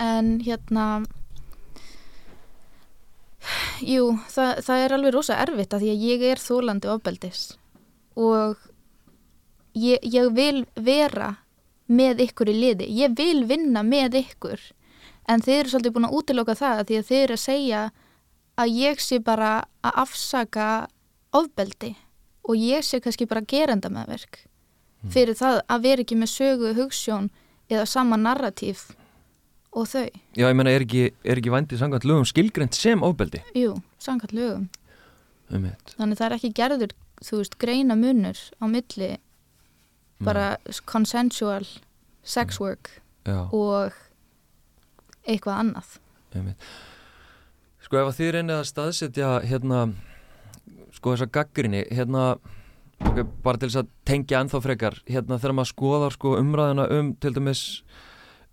En 0.00 0.38
hérna 0.40 0.86
jú, 3.84 4.16
það, 4.32 4.62
það 4.64 4.84
er 4.84 4.96
alveg 4.96 5.14
rosa 5.14 5.38
erfitt 5.44 5.76
að 5.76 5.84
því 5.84 5.92
að 5.92 6.04
ég 6.08 6.26
er 6.30 6.42
þólandi 6.42 6.90
ofbeldis. 6.92 7.44
Og 8.16 8.58
ég, 9.76 10.00
ég 10.02 10.32
vil 10.36 10.64
vera 10.74 11.34
með 11.90 12.24
ykkur 12.28 12.52
í 12.52 12.56
liði, 12.56 12.90
ég 12.94 13.16
vil 13.18 13.44
vinna 13.50 13.82
með 13.86 14.20
ykkur. 14.22 14.60
En 15.30 15.42
þið 15.44 15.56
eru 15.56 15.72
svolítið 15.72 15.94
búin 15.96 16.08
að 16.08 16.16
útiloka 16.18 16.56
það 16.58 16.80
að 16.80 16.88
því 16.88 16.98
að 17.00 17.08
þið 17.10 17.24
eru 17.24 17.36
að 17.36 17.44
segja 17.44 17.82
að 18.60 18.76
ég 18.76 19.02
sé 19.02 19.18
bara 19.24 19.60
að 19.86 19.98
afsaka 20.04 20.68
ofbeldi 21.36 21.94
og 22.48 22.56
ég 22.58 22.84
sé 22.86 23.00
kannski 23.02 23.28
bara 23.30 23.44
gerenda 23.46 23.90
meðverk 23.92 24.42
fyrir 25.12 25.36
það 25.38 25.62
að 25.70 25.84
vera 25.86 26.04
ekki 26.04 26.18
með 26.20 26.32
sögu 26.34 26.72
hugsjón 26.76 27.30
eða 27.70 27.86
sama 27.88 28.18
narratív 28.20 28.82
og 29.70 29.86
þau. 29.86 30.08
já, 30.34 30.44
ég 30.48 30.56
meina, 30.58 30.72
er 30.74 30.84
ekki, 30.84 31.04
er 31.24 31.40
ekki 31.40 31.52
vændið 31.54 31.80
samkvæmt 31.80 32.06
lögum 32.10 32.26
skilgrend 32.28 32.76
sem 32.76 33.02
ofbeldi? 33.06 33.40
Jú, 33.56 33.76
samkvæmt 34.02 34.34
lögum. 34.36 34.68
um 35.50 35.64
eitt 35.70 35.94
Þannig 35.96 36.18
það 36.18 36.26
er 36.26 36.36
ekki 36.36 36.52
gerður, 36.58 36.94
þú 37.24 37.40
veist, 37.40 37.58
greina 37.62 37.96
munur 37.96 38.38
á 38.60 38.64
milli 38.66 39.10
bara 40.20 40.58
consensual 40.84 41.64
sex 42.22 42.60
work 42.60 42.90
já, 43.24 43.48
og 43.48 43.94
eitthvað 45.24 45.62
annað. 45.62 45.98
um 46.34 46.52
eitt 46.52 46.70
sko, 47.90 47.98
ef 47.98 48.08
að 48.12 48.18
þið 48.20 48.28
reynið 48.36 48.54
að 48.54 48.68
staðsetja 48.68 49.28
hérna, 49.50 49.78
sko, 50.94 51.16
þessa 51.16 51.26
gaggrinni 51.34 51.80
hérna, 51.90 52.26
ok, 53.02 53.24
bara 53.42 53.58
til 53.58 53.66
þess 53.66 53.80
að 53.80 53.90
tengja 54.06 54.42
ennþá 54.44 54.60
frekar, 54.62 54.98
hérna, 55.10 55.40
þegar 55.42 55.56
maður 55.58 55.70
skoðar 55.72 56.14
sko 56.14 56.36
umræðina 56.38 56.86
um, 56.94 57.08
til 57.18 57.34
dæmis 57.34 57.64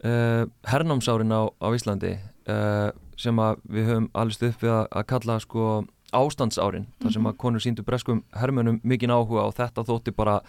uh, 0.02 0.50
hernámsárin 0.66 1.38
á, 1.38 1.46
á 1.54 1.68
Íslandi 1.70 2.16
uh, 2.50 2.90
sem 3.14 3.44
að 3.44 3.62
við 3.70 3.92
höfum 3.92 4.10
alveg 4.18 4.50
upp 4.50 4.66
við 4.66 4.74
að, 4.74 4.84
að 4.90 5.08
kalla 5.14 5.40
sko 5.46 5.70
ástandsárin, 6.18 6.90
þar 7.04 7.18
sem 7.20 7.30
að 7.30 7.40
konur 7.46 7.62
síndu 7.62 7.86
breskum 7.86 8.26
hermönum 8.34 8.82
mikinn 8.82 9.14
áhuga 9.14 9.46
og 9.46 9.58
þetta 9.60 9.86
þótti 9.86 10.18
bara 10.18 10.40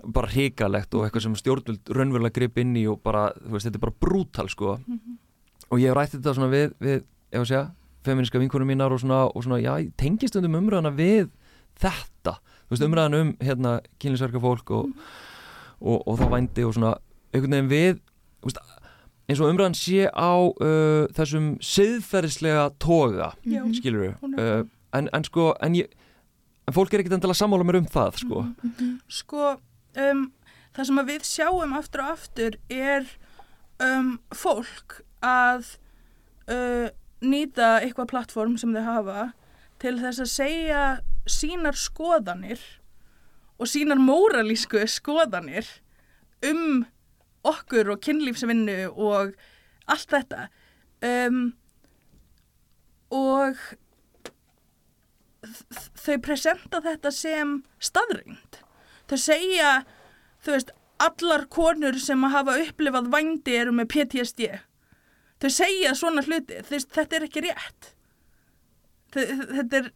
bara 0.00 0.30
hrikalegt 0.32 0.96
og 0.96 1.04
eitthvað 1.04 1.28
sem 1.28 1.34
stjórnvöld 1.36 1.90
raunverulega 1.94 2.40
grip 2.40 2.58
inn 2.58 2.72
í 2.80 2.86
og 2.90 3.02
bara, 3.04 3.28
þú 3.36 3.52
veist, 3.52 3.66
þetta 3.68 3.76
er 3.76 3.82
bara 3.84 4.00
brútal 4.00 4.48
sko. 4.48 4.78
Og 5.68 5.76
ég 5.76 5.92
hef 5.92 5.98
rætt 5.98 6.14
þetta 6.14 6.32
svona 6.38 6.48
við, 6.48 6.72
við 6.80 7.02
ef 7.28 7.42
að 7.42 7.50
segja, 7.50 7.66
feministka 8.06 8.40
vinkunum 8.40 8.68
mínar 8.70 8.92
og 8.94 9.00
svona, 9.02 9.26
og 9.34 9.44
svona 9.44 9.60
já, 9.60 9.74
tengist 10.00 10.36
um 10.36 10.54
umræðana 10.60 10.92
við 10.96 11.28
þetta, 11.80 12.36
þú 12.68 12.74
veist, 12.74 12.84
umræðan 12.86 13.18
um 13.20 13.32
hérna, 13.40 13.78
kynlisverka 14.00 14.40
fólk 14.42 14.70
og, 14.76 14.90
og, 15.80 16.02
og 16.08 16.18
þá 16.20 16.26
vændi 16.34 16.64
og 16.66 16.74
svona 16.76 16.94
einhvern 17.32 17.56
veginn 17.56 17.70
við 17.70 18.00
veist, 18.44 18.60
eins 19.30 19.40
og 19.40 19.52
umræðan 19.52 19.76
sé 19.78 20.08
á 20.10 20.32
uh, 20.34 21.06
þessum 21.14 21.52
siðferðislega 21.62 22.68
toga. 22.82 23.32
Mhm. 23.44 23.72
skilur 23.78 24.06
við 24.06 24.14
uh, 24.16 24.36
það. 24.36 24.68
en, 24.98 25.10
en 25.14 25.24
sko 25.28 25.50
en, 25.62 25.76
ég, 25.78 25.92
en 26.66 26.74
fólk 26.76 26.94
er 26.94 27.04
ekkert 27.04 27.18
endilega 27.20 27.38
sammála 27.38 27.66
mér 27.68 27.80
um 27.82 27.90
það 27.90 28.22
sko 28.24 28.44
Mhm. 28.64 28.94
Sko, 29.08 29.56
um, 29.96 30.24
það 30.74 30.88
sem 30.90 30.98
að 31.02 31.12
við 31.12 31.28
sjáum 31.28 31.76
aftur 31.78 32.02
og 32.04 32.10
aftur 32.16 32.56
er 32.70 33.06
um, 33.82 34.18
fólk 34.34 35.00
að 35.22 35.76
uh, 36.50 36.88
nýta 37.20 37.78
eitthvað 37.80 38.10
plattform 38.12 38.56
sem 38.60 38.72
þau 38.74 38.84
hafa 38.86 39.26
til 39.80 39.96
þess 40.00 40.22
að 40.24 40.32
segja 40.32 40.84
sínar 41.28 41.76
skoðanir 41.78 42.62
og 43.60 43.68
sínar 43.68 44.00
móralísku 44.00 44.82
skoðanir 44.88 45.68
um 46.48 46.84
okkur 47.46 47.92
og 47.94 48.02
kynlífsvinnu 48.04 48.90
og 48.90 49.34
allt 49.90 50.12
þetta. 50.12 50.48
Um, 51.00 51.52
og 53.10 53.56
þau 55.40 56.16
presenta 56.22 56.80
þetta 56.84 57.12
sem 57.14 57.54
staðreind 57.80 58.60
þau 59.10 59.16
segja 59.18 59.70
þú 60.44 60.54
veist, 60.54 60.72
allar 61.00 61.46
konur 61.52 61.96
sem 62.00 62.26
hafa 62.32 62.58
upplifað 62.60 63.08
vændi 63.12 63.56
eru 63.62 63.72
með 63.76 63.88
PTSD 63.94 64.50
þau 65.40 65.50
segja 65.50 65.94
svona 65.98 66.22
hluti 66.26 66.60
veist, 66.70 66.90
þetta 66.94 67.16
er 67.20 67.26
ekki 67.28 67.42
rétt. 67.48 67.90
Þe- 69.14 69.26
þetta 69.56 69.80
er 69.82 69.90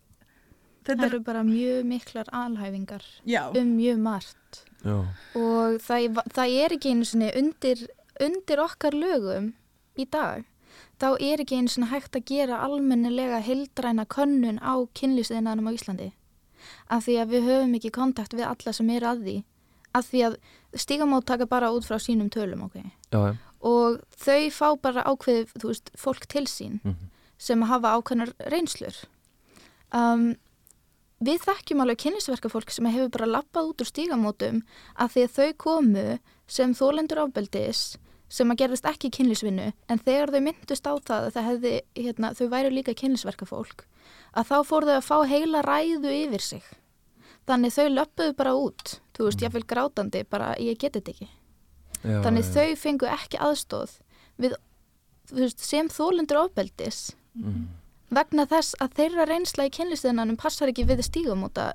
Það 0.84 0.90
þetta 0.98 1.04
er, 1.06 1.12
eru 1.14 1.20
bara 1.24 1.42
mjög 1.48 1.84
miklar 1.88 2.26
alhæfingar 2.36 3.04
já, 3.24 3.42
um 3.56 3.68
mjög 3.78 4.00
margt. 4.04 4.58
Já, 4.84 4.96
og 5.40 5.78
það, 5.80 6.18
það 6.36 6.56
er 6.64 6.74
ekki 6.76 6.90
einu 6.92 7.06
sinni 7.08 7.30
undir, 7.40 7.86
undir 8.20 8.60
okkar 8.60 8.92
lögum 8.92 9.46
í 9.96 10.04
dag 10.12 10.44
þá 11.00 11.06
er 11.24 11.40
ekki 11.40 11.56
einu 11.56 11.72
sinni 11.72 11.88
hægt 11.88 12.18
að 12.18 12.26
gera 12.28 12.58
almennilega 12.66 13.38
heildræna 13.46 14.04
könnun 14.04 14.60
á 14.60 14.76
kynlýsðinanum 14.92 15.70
á 15.70 15.76
Íslandi. 15.76 16.10
Af 16.92 17.06
því 17.08 17.16
að 17.22 17.32
við 17.32 17.48
höfum 17.48 17.74
ekki 17.80 17.90
kontakt 17.94 18.36
við 18.36 18.44
alla 18.50 18.72
sem 18.76 18.90
eru 18.90 19.08
að 19.08 19.24
því. 19.24 19.36
Af 19.94 20.06
því 20.10 20.20
að 20.28 20.36
stígamót 20.84 21.24
taka 21.24 21.46
bara 21.48 21.72
út 21.72 21.86
frá 21.88 21.96
sínum 21.96 22.28
tölum 22.28 22.66
ok? 22.68 22.76
Já, 23.08 23.20
já. 23.32 23.34
Og 23.64 24.00
þau 24.20 24.42
fá 24.52 24.68
bara 24.84 25.04
ákveðið 25.08 25.54
þú 25.56 25.70
veist, 25.72 25.90
fólk 25.96 26.26
til 26.28 26.44
sín 26.50 26.80
Mhm. 26.84 27.08
sem 27.38 27.62
hafa 27.62 27.94
ákveðnar 27.98 28.32
reynslur. 28.52 28.94
Um, 29.94 30.34
við 31.24 31.40
þekkjum 31.46 31.80
alveg 31.84 31.98
kynlisverka 32.02 32.50
fólk 32.52 32.70
sem 32.74 32.84
hefur 32.90 33.10
bara 33.14 33.26
lappað 33.30 33.68
út 33.70 33.80
úr 33.84 33.88
stígamótum 33.88 34.62
að 34.98 35.12
því 35.14 35.22
að 35.24 35.34
þau 35.38 35.52
komu 35.64 36.18
sem 36.46 36.74
þólendur 36.74 37.22
ábeldis 37.24 37.96
sem 38.28 38.50
að 38.50 38.58
gerðist 38.64 38.88
ekki 38.90 39.10
kynlisvinnu 39.14 39.72
en 39.88 39.98
þegar 40.02 40.32
þau 40.34 40.40
myndust 40.42 40.86
á 40.90 40.92
það 40.98 41.26
að 41.28 41.32
það 41.36 41.48
hefði, 41.50 41.74
hérna, 41.94 42.32
þau 42.34 42.48
væru 42.50 42.70
líka 42.74 42.94
kynlisverka 42.98 43.46
fólk 43.46 43.84
að 44.34 44.48
þá 44.50 44.56
fór 44.66 44.88
þau 44.88 44.96
að 44.98 45.06
fá 45.06 45.16
heila 45.30 45.62
ræðu 45.62 46.10
yfir 46.26 46.40
sig. 46.42 46.62
Þannig 47.46 47.72
þau 47.76 47.88
löpuðu 47.94 48.34
bara 48.36 48.54
út 48.58 48.98
þú 49.14 49.28
veist, 49.28 49.40
ég 49.44 49.52
vil 49.54 49.62
grátandi, 49.68 50.24
bara 50.28 50.54
ég 50.58 50.78
geti 50.78 50.98
þetta 51.00 51.12
ekki 51.14 51.28
já 52.04 52.18
þannig 52.24 52.48
já. 52.48 52.52
þau 52.56 52.80
fengu 52.84 53.10
ekki 53.10 53.40
aðstóð 53.42 53.96
við, 54.40 54.58
þú 55.30 55.40
veist, 55.40 55.64
sem 55.64 55.88
þólendur 55.92 56.42
ábeldis 56.44 57.00
mm. 57.38 57.62
vegna 58.14 58.46
þess 58.50 58.76
að 58.84 58.98
þeirra 59.00 59.28
reynsla 59.30 59.68
í 59.68 59.72
kynlistiðinanum 59.74 60.40
passar 60.40 60.72
ekki 60.72 60.86
við 60.88 61.04
stígamóta 61.06 61.72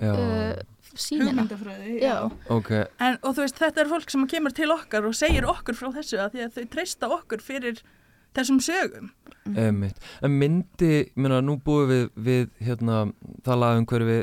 uh, 0.00 0.54
sínina 0.94 1.32
hugmyndafræði 1.32 1.98
Já. 2.02 2.16
ok 2.52 2.70
En, 3.02 3.18
og 3.22 3.34
þú 3.34 3.44
veist, 3.44 3.60
þetta 3.60 3.82
er 3.82 3.90
fólk 3.90 4.14
sem 4.14 4.26
kemur 4.30 4.54
til 4.54 4.70
okkar 4.74 5.08
og 5.08 5.16
segir 5.18 5.46
okkur 5.50 5.78
frá 5.78 5.90
þessu 5.98 6.20
að 6.22 6.36
því 6.36 6.46
að 6.46 6.56
þau 6.58 6.64
treysta 6.74 7.10
okkur 7.18 7.44
fyrir 7.44 7.82
þessum 8.34 8.60
sögum. 8.62 9.10
Einmitt. 9.44 9.98
En 10.24 10.38
myndi, 10.40 11.04
meina, 11.20 11.42
nú 11.44 11.58
búum 11.60 11.88
við, 11.90 12.04
við 12.16 12.44
hérna, 12.64 13.04
talað 13.44 13.82
um 13.82 13.86
hverju 13.90 14.08
við, 14.08 14.22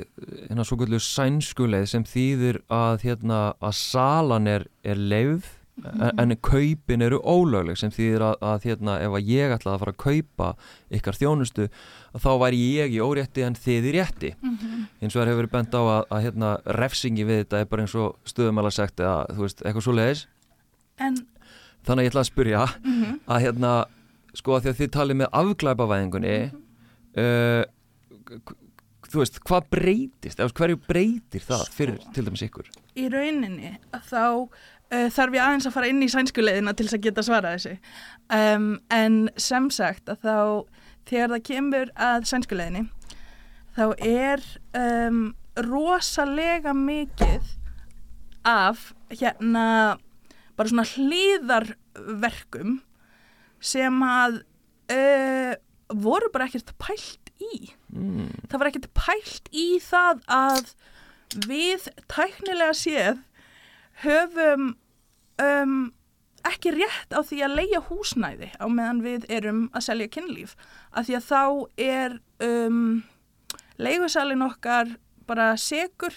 hérna, 0.50 0.66
svo 0.66 0.78
kvöldu 0.80 1.00
sænskuleið 1.06 1.90
sem 1.92 2.06
þýðir 2.10 2.62
að, 2.74 3.04
hérna, 3.06 3.42
að 3.62 3.76
salan 3.78 4.50
er, 4.50 4.66
er 4.82 4.98
leið, 4.98 5.46
en, 5.82 6.10
en 6.20 6.36
kaupin 6.42 7.06
eru 7.06 7.22
ólögleg 7.22 7.78
sem 7.80 7.94
þýðir 7.94 8.26
að, 8.32 8.36
að 8.50 8.68
hérna, 8.70 8.98
ef 9.06 9.18
að 9.18 9.30
ég 9.30 9.54
ætlaði 9.56 9.76
að 9.76 9.84
fara 9.86 9.94
að 9.96 10.02
kaupa 10.08 10.50
ykkar 10.98 11.20
þjónustu, 11.22 11.70
þá 12.18 12.30
væri 12.42 12.66
ég 12.80 12.98
í 12.98 13.00
órétti 13.06 13.46
en 13.46 13.58
þið 13.62 13.90
í 13.92 13.96
rétti. 14.00 14.34
Eins 14.42 15.14
og 15.14 15.22
það 15.22 15.32
hefur 15.32 15.42
verið 15.44 15.54
bent 15.56 15.78
á 15.78 15.82
að, 15.82 16.04
að 16.10 16.26
hérna, 16.28 16.52
refsingi 16.82 17.30
við 17.30 17.44
þetta 17.46 17.62
er 17.62 17.70
bara 17.72 17.86
eins 17.86 17.98
og 17.98 18.18
stuðumæla 18.34 18.74
sagt 18.74 19.00
eða, 19.06 19.22
þú 19.38 19.46
veist, 19.46 19.62
eitthvað 19.66 19.86
svo 19.86 19.98
leiðis. 20.02 20.26
En, 21.02 21.22
Þannig 21.82 22.02
að 22.02 22.06
ég 22.06 22.12
ætla 22.12 22.22
að 22.22 22.30
spyrja 22.30 22.60
að 23.26 23.40
hérna, 23.42 23.70
sko 24.38 24.56
að 24.58 24.66
því 24.66 24.72
að 24.74 24.80
þið 24.82 24.92
talið 24.96 25.18
með 25.22 25.32
afglæpavæðingunni 25.42 26.36
uh, 27.20 27.64
k- 28.48 28.58
þú 29.12 29.20
veist, 29.24 29.40
hvað 29.44 29.66
breytist 29.76 30.40
eða 30.40 30.54
hverju 30.56 30.78
breytir 30.88 31.44
það 31.44 31.64
fyrir 31.76 31.98
til 32.16 32.24
dæmis 32.28 32.44
ykkur? 32.48 32.70
Í 32.96 33.10
rauninni 33.12 33.74
þá 34.08 34.24
uh, 34.24 35.10
þarf 35.12 35.36
ég 35.36 35.44
aðeins 35.44 35.68
að 35.68 35.76
fara 35.76 35.90
inn 35.92 36.06
í 36.06 36.10
sænskuleiðina 36.14 36.74
til 36.78 36.88
þess 36.88 36.98
að 37.00 37.06
geta 37.10 37.26
svarað 37.28 37.58
þessu. 37.58 37.74
Um, 38.32 38.70
en 38.96 39.18
sem 39.36 39.68
sagt 39.74 40.08
að 40.14 40.24
þá 40.24 40.38
þegar 41.12 41.34
það 41.36 41.44
kemur 41.50 41.92
að 42.08 42.30
sænskuleiðinni 42.32 42.86
þá 43.76 43.84
er 44.06 44.46
um, 44.78 45.20
rosalega 45.68 46.72
mikið 46.78 47.52
af 48.48 48.92
hérna 49.12 49.66
bara 50.56 50.72
svona 50.72 50.88
hlýðarverkum 50.88 52.80
sem 53.62 54.04
að 54.06 54.42
uh, 54.92 55.54
voru 55.92 56.32
bara 56.34 56.48
ekkert 56.50 56.74
pælt 56.82 57.32
í. 57.42 57.72
Mm, 57.94 58.30
það 58.50 58.60
var 58.60 58.72
ekkert 58.72 58.92
pælt 58.98 59.50
í 59.54 59.68
það 59.84 60.22
að 60.32 60.74
við 61.48 61.88
tæknilega 62.12 62.76
séð 62.76 63.22
höfum 64.04 64.74
um, 65.42 65.76
ekki 66.48 66.74
rétt 66.74 67.14
á 67.14 67.22
því 67.22 67.44
að 67.46 67.56
leia 67.60 67.82
húsnæði 67.86 68.50
á 68.58 68.66
meðan 68.66 69.04
við 69.06 69.28
erum 69.32 69.64
að 69.78 69.88
selja 69.90 70.12
kynlíf. 70.12 70.56
Af 70.92 71.08
því 71.08 71.18
að 71.20 71.28
þá 71.30 71.44
er 71.86 72.18
um, 72.48 73.04
leigusalinn 73.82 74.46
okkar 74.46 74.96
bara 75.30 75.54
segur 75.60 76.16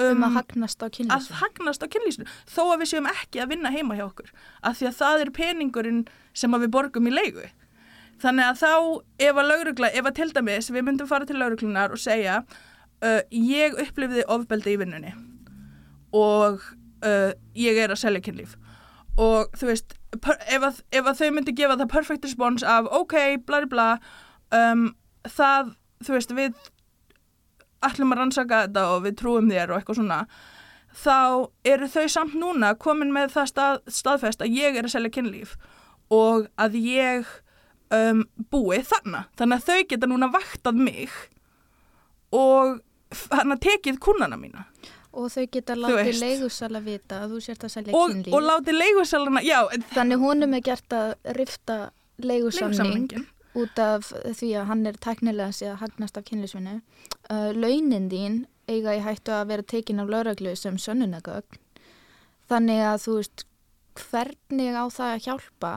um 0.00 0.24
á 0.24 0.26
að 0.26 0.38
hagnast 0.38 0.82
á 0.82 1.86
kynlýsinu 1.86 2.26
þó 2.50 2.62
að 2.72 2.80
við 2.82 2.90
séum 2.90 3.10
ekki 3.10 3.42
að 3.42 3.52
vinna 3.54 3.70
heima 3.70 3.98
hjá 3.98 4.06
okkur 4.08 4.32
af 4.62 4.78
því 4.78 4.88
að 4.90 4.96
það 5.00 5.24
er 5.24 5.34
peningurinn 5.38 6.00
sem 6.34 6.56
við 6.58 6.72
borgum 6.74 7.06
í 7.10 7.14
leigu. 7.14 7.46
Þannig 8.22 8.48
að 8.48 8.60
þá 8.62 8.72
ef 9.26 9.38
að 9.38 9.50
laurugla, 9.50 9.90
ef 9.90 10.08
að 10.08 10.16
til 10.18 10.30
dæmis 10.34 10.70
við 10.70 10.86
myndum 10.86 11.10
fara 11.10 11.26
til 11.28 11.38
lauruglunar 11.38 11.94
og 11.94 12.00
segja 12.00 12.40
uh, 13.04 13.20
ég 13.30 13.78
upplifði 13.84 14.26
ofbeldi 14.30 14.74
í 14.74 14.80
vinnunni 14.80 15.14
og 16.14 16.62
uh, 17.04 17.30
ég 17.58 17.78
er 17.78 17.94
að 17.94 18.02
selja 18.02 18.22
kynlíf. 18.24 18.54
Og 19.20 19.50
þú 19.54 19.70
veist 19.70 19.94
ef, 20.14 20.62
að, 20.62 20.82
ef 20.90 21.06
að 21.06 21.20
þau 21.20 21.32
myndi 21.34 21.54
gefa 21.54 21.78
það 21.78 21.90
perfect 21.92 22.26
response 22.26 22.66
af 22.66 22.88
ok, 22.90 23.16
bla 23.46 23.62
bla 23.70 23.88
um, 24.54 24.88
það, 25.26 25.74
þú 26.06 26.16
veist, 26.16 26.34
við 26.34 26.70
ætlum 27.88 28.14
að 28.14 28.20
rannsaka 28.20 28.66
þetta 28.66 28.84
og 28.94 29.06
við 29.06 29.16
trúum 29.20 29.50
þér 29.50 29.72
og 29.72 29.80
eitthvað 29.80 30.00
svona 30.00 30.20
þá 30.94 31.18
eru 31.66 31.88
þau 31.90 32.04
samt 32.12 32.36
núna 32.38 32.74
komin 32.78 33.12
með 33.14 33.32
það 33.34 33.50
stað, 33.50 33.80
staðfest 33.90 34.44
að 34.44 34.54
ég 34.54 34.78
er 34.78 34.86
að 34.86 34.94
selja 34.94 35.14
kynlíf 35.14 35.56
og 36.14 36.48
að 36.60 36.78
ég 36.78 37.30
um, 37.94 38.24
búi 38.52 38.80
þarna. 38.86 39.24
Þannig 39.38 39.62
að 39.62 39.70
þau 39.70 39.88
geta 39.90 40.10
núna 40.10 40.30
vaktað 40.32 40.82
mig 40.86 41.14
og 42.34 42.78
hann 43.34 43.54
að 43.54 43.64
tekið 43.66 44.00
kunnana 44.02 44.38
mína. 44.38 44.68
Og 45.14 45.30
þau 45.30 45.44
geta 45.54 45.76
látið 45.78 46.18
leigusala 46.22 46.80
vita 46.82 47.20
að 47.22 47.36
þú 47.36 47.42
sért 47.44 47.66
að 47.66 47.74
selja 47.76 47.94
og, 47.94 48.10
kynlíf. 48.10 48.34
og 48.34 48.48
látið 48.48 48.80
leigusalana 48.80 49.44
já, 49.46 49.60
þannig 49.94 50.24
honum 50.24 50.56
er 50.58 50.64
gert 50.66 50.96
að 50.96 51.14
rifta 51.38 51.78
leigusamning 52.22 53.10
út 53.54 53.78
af 53.78 54.08
því 54.10 54.48
að 54.58 54.66
hann 54.70 54.86
er 54.86 54.96
teknilega 54.98 55.52
sér 55.54 55.74
að 55.76 55.82
hagnast 55.84 56.16
af 56.18 56.24
kynlýsvinnu 56.30 56.76
uh, 57.30 57.50
launin 57.54 58.08
þín 58.10 58.40
eiga 58.68 58.94
í 58.96 59.02
hættu 59.04 59.30
að 59.36 59.48
vera 59.52 59.62
tekin 59.62 60.00
af 60.02 60.08
lauraglu 60.10 60.54
sem 60.56 60.78
sönnunagögn 60.80 61.60
þannig 62.50 62.80
að 62.84 63.02
þú 63.04 63.14
veist 63.20 63.44
hvernig 63.94 64.74
á 64.74 64.84
það 64.90 65.12
að 65.14 65.22
hjálpa 65.28 65.72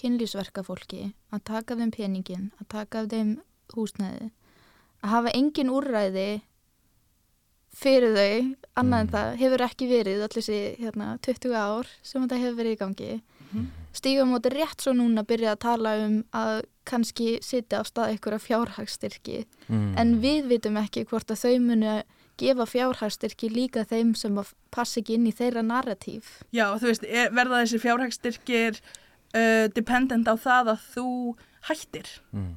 kynlýsverka 0.00 0.62
fólki 0.66 1.12
að 1.32 1.44
taka 1.44 1.74
af 1.74 1.80
þeim 1.80 1.90
peningin, 1.96 2.50
að 2.60 2.68
taka 2.68 3.00
af 3.04 3.08
þeim 3.12 3.32
húsnæði 3.74 4.30
að 5.00 5.10
hafa 5.14 5.32
engin 5.38 5.70
úrræði 5.72 6.28
fyrir 7.80 8.14
þau, 8.16 8.56
annað 8.80 9.00
en 9.00 9.06
Mm. 9.06 9.12
það 9.14 9.36
hefur 9.40 9.62
ekki 9.66 9.86
verið 9.88 10.22
allir 10.24 10.42
þessi 10.42 10.58
hérna, 10.82 11.18
20 11.22 11.54
ár 11.54 11.86
sem 12.02 12.22
þetta 12.26 12.40
hefur 12.42 12.56
verið 12.58 12.74
í 12.76 12.80
gangi 12.80 13.22
Mhm. 13.52 13.66
Stígamóti 13.96 14.52
rétt 14.54 14.80
svo 14.84 14.92
núna 14.94 15.24
að 15.24 15.28
byrja 15.32 15.52
að 15.56 15.60
tala 15.64 15.92
um 16.04 16.16
að 16.36 16.60
kannski 16.90 17.38
sitja 17.44 17.80
á 17.80 17.84
stað 17.86 18.12
einhverja 18.14 18.42
fjárhagsstyrki 18.44 19.44
mm, 19.68 19.92
en 20.00 20.14
við 20.22 20.48
vitum 20.50 20.78
ekki 20.80 21.04
hvort 21.10 21.30
að 21.30 21.42
þau 21.44 21.54
munu 21.66 21.96
gefa 22.40 22.64
fjárhagstyrki 22.70 23.50
líka 23.52 23.82
þeim 23.84 24.14
sem 24.16 24.38
að 24.40 24.54
passa 24.72 25.00
ekki 25.02 25.18
inn 25.18 25.26
í 25.28 25.32
þeirra 25.36 25.60
narratív. 25.66 26.24
Já, 26.56 26.70
þú 26.80 26.88
veist, 26.88 27.04
er, 27.04 27.28
verða 27.36 27.58
þessi 27.64 27.80
fjárhagstyrkir 27.82 28.78
uh, 28.80 29.66
dependent 29.76 30.30
á 30.30 30.34
það 30.40 30.72
að 30.76 30.86
þú 30.94 31.06
hættir 31.68 32.08
Mm. 32.32 32.54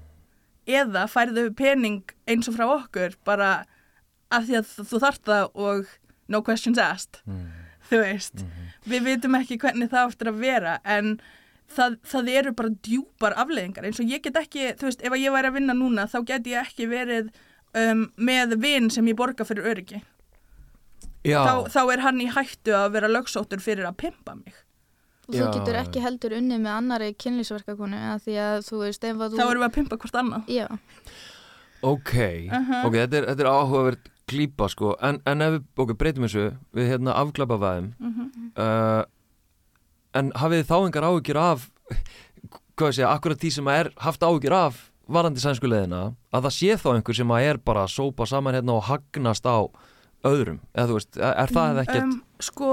eða 0.69 1.03
færðu 1.11 1.49
pening 1.59 2.13
eins 2.29 2.47
og 2.47 2.55
frá 2.55 2.63
okkur 2.77 3.17
bara 3.27 3.65
af 4.31 4.45
því 4.47 4.61
að 4.61 4.69
þú 4.87 4.99
þarft 5.03 5.25
það 5.27 5.49
og 5.67 5.91
no 6.31 6.39
questions 6.41 6.79
asked, 6.79 7.19
Mm. 7.27 7.49
þú 7.89 7.99
veist. 8.05 8.45
Við 8.89 9.05
vitum 9.07 9.35
ekki 9.39 9.57
hvernig 9.61 9.89
það 9.93 10.09
áttur 10.09 10.29
að 10.33 10.41
vera 10.43 10.73
en 10.83 11.13
það, 11.73 11.97
það 12.11 12.29
eru 12.33 12.51
bara 12.57 12.73
djúpar 12.83 13.35
afleðingar 13.39 13.85
eins 13.87 14.01
og 14.03 14.09
ég 14.11 14.23
get 14.25 14.35
ekki, 14.41 14.73
þú 14.79 14.89
veist, 14.89 15.03
ef 15.05 15.13
að 15.15 15.23
ég 15.23 15.35
væri 15.35 15.51
að 15.51 15.57
vinna 15.59 15.75
núna 15.77 16.07
þá 16.11 16.17
get 16.27 16.49
ég 16.51 16.59
ekki 16.67 16.89
verið 16.91 17.29
um, 17.79 18.03
með 18.17 18.57
vinn 18.61 18.89
sem 18.93 19.07
ég 19.07 19.15
borga 19.19 19.47
fyrir 19.47 19.69
öryggi. 19.71 20.01
Já, 21.23 21.39
Þá, 21.47 21.53
þá 21.71 21.81
er 21.93 22.01
hann 22.03 22.19
í 22.19 22.27
hættu 22.35 22.73
að 22.75 22.89
vera 22.97 23.07
lögsóttur 23.07 23.61
fyrir 23.63 23.87
að 23.87 23.95
pimpa 24.03 24.35
mig. 24.35 24.57
Og 25.29 25.37
þú 25.37 25.45
getur 25.55 25.77
ekki 25.79 26.01
heldur 26.03 26.33
unni 26.35 26.57
með 26.59 26.73
annari 26.75 27.13
kynlýsverkakonu 27.15 27.95
að 28.11 28.25
því 28.25 28.33
að 28.43 28.57
þú 28.67 28.79
veist 28.81 29.05
ef 29.07 29.21
að 29.23 29.29
þú... 29.31 29.39
Þá 29.39 29.43
erum 29.45 29.63
við 29.63 29.69
að 29.69 29.75
pimpa 29.77 29.99
hvort 30.03 30.17
annað. 30.19 30.49
Já, 30.51 30.65
ok, 31.83 32.11
Uh-huh. 32.51 32.81
ok, 32.87 32.97
þetta 32.97 33.17
er, 33.21 33.27
þetta 33.31 33.45
er 33.45 33.49
áhugavert 33.53 34.09
klípa 34.33 34.67
sko, 34.73 34.95
en, 35.01 35.21
en 35.29 35.41
ef 35.45 35.55
við, 35.57 35.65
ok, 35.85 35.93
breytum 36.01 36.25
þessu 36.27 36.47
við 36.75 36.89
hérna 36.95 37.15
afglapavæðum 37.21 37.91
Mhm. 37.99 38.29
uh, 38.57 39.03
en 40.13 40.31
hafið 40.37 40.65
þá 40.69 40.75
engar 40.87 41.07
áhyggjur 41.09 41.39
af 41.41 41.69
hvað 42.77 42.91
segja, 42.97 43.11
akkurat 43.13 43.37
því 43.41 43.51
sem 43.53 43.67
er 43.73 43.91
haft 44.01 44.21
áhyggjur 44.25 44.53
af 44.57 44.81
varandi 45.13 45.41
sænsku 45.43 45.67
leiðina 45.69 46.15
að 46.33 46.45
það 46.47 46.53
sé 46.57 46.75
þá 46.81 46.87
einhver 46.95 47.17
sem 47.17 47.33
að 47.35 47.47
er 47.51 47.57
bara 47.61 47.83
að 47.85 47.93
sópa 47.95 48.25
saman 48.29 48.55
hérna 48.55 48.77
og 48.77 48.85
hagnast 48.87 49.45
á 49.45 49.57
öðrum, 50.23 50.59
eða 50.73 50.87
þú 50.89 50.95
veist, 50.97 51.17
er, 51.19 51.51
það 51.51 51.71
eða 51.73 51.83
ekkert 51.83 52.03
Um, 52.03 52.13
sko, 52.39 52.69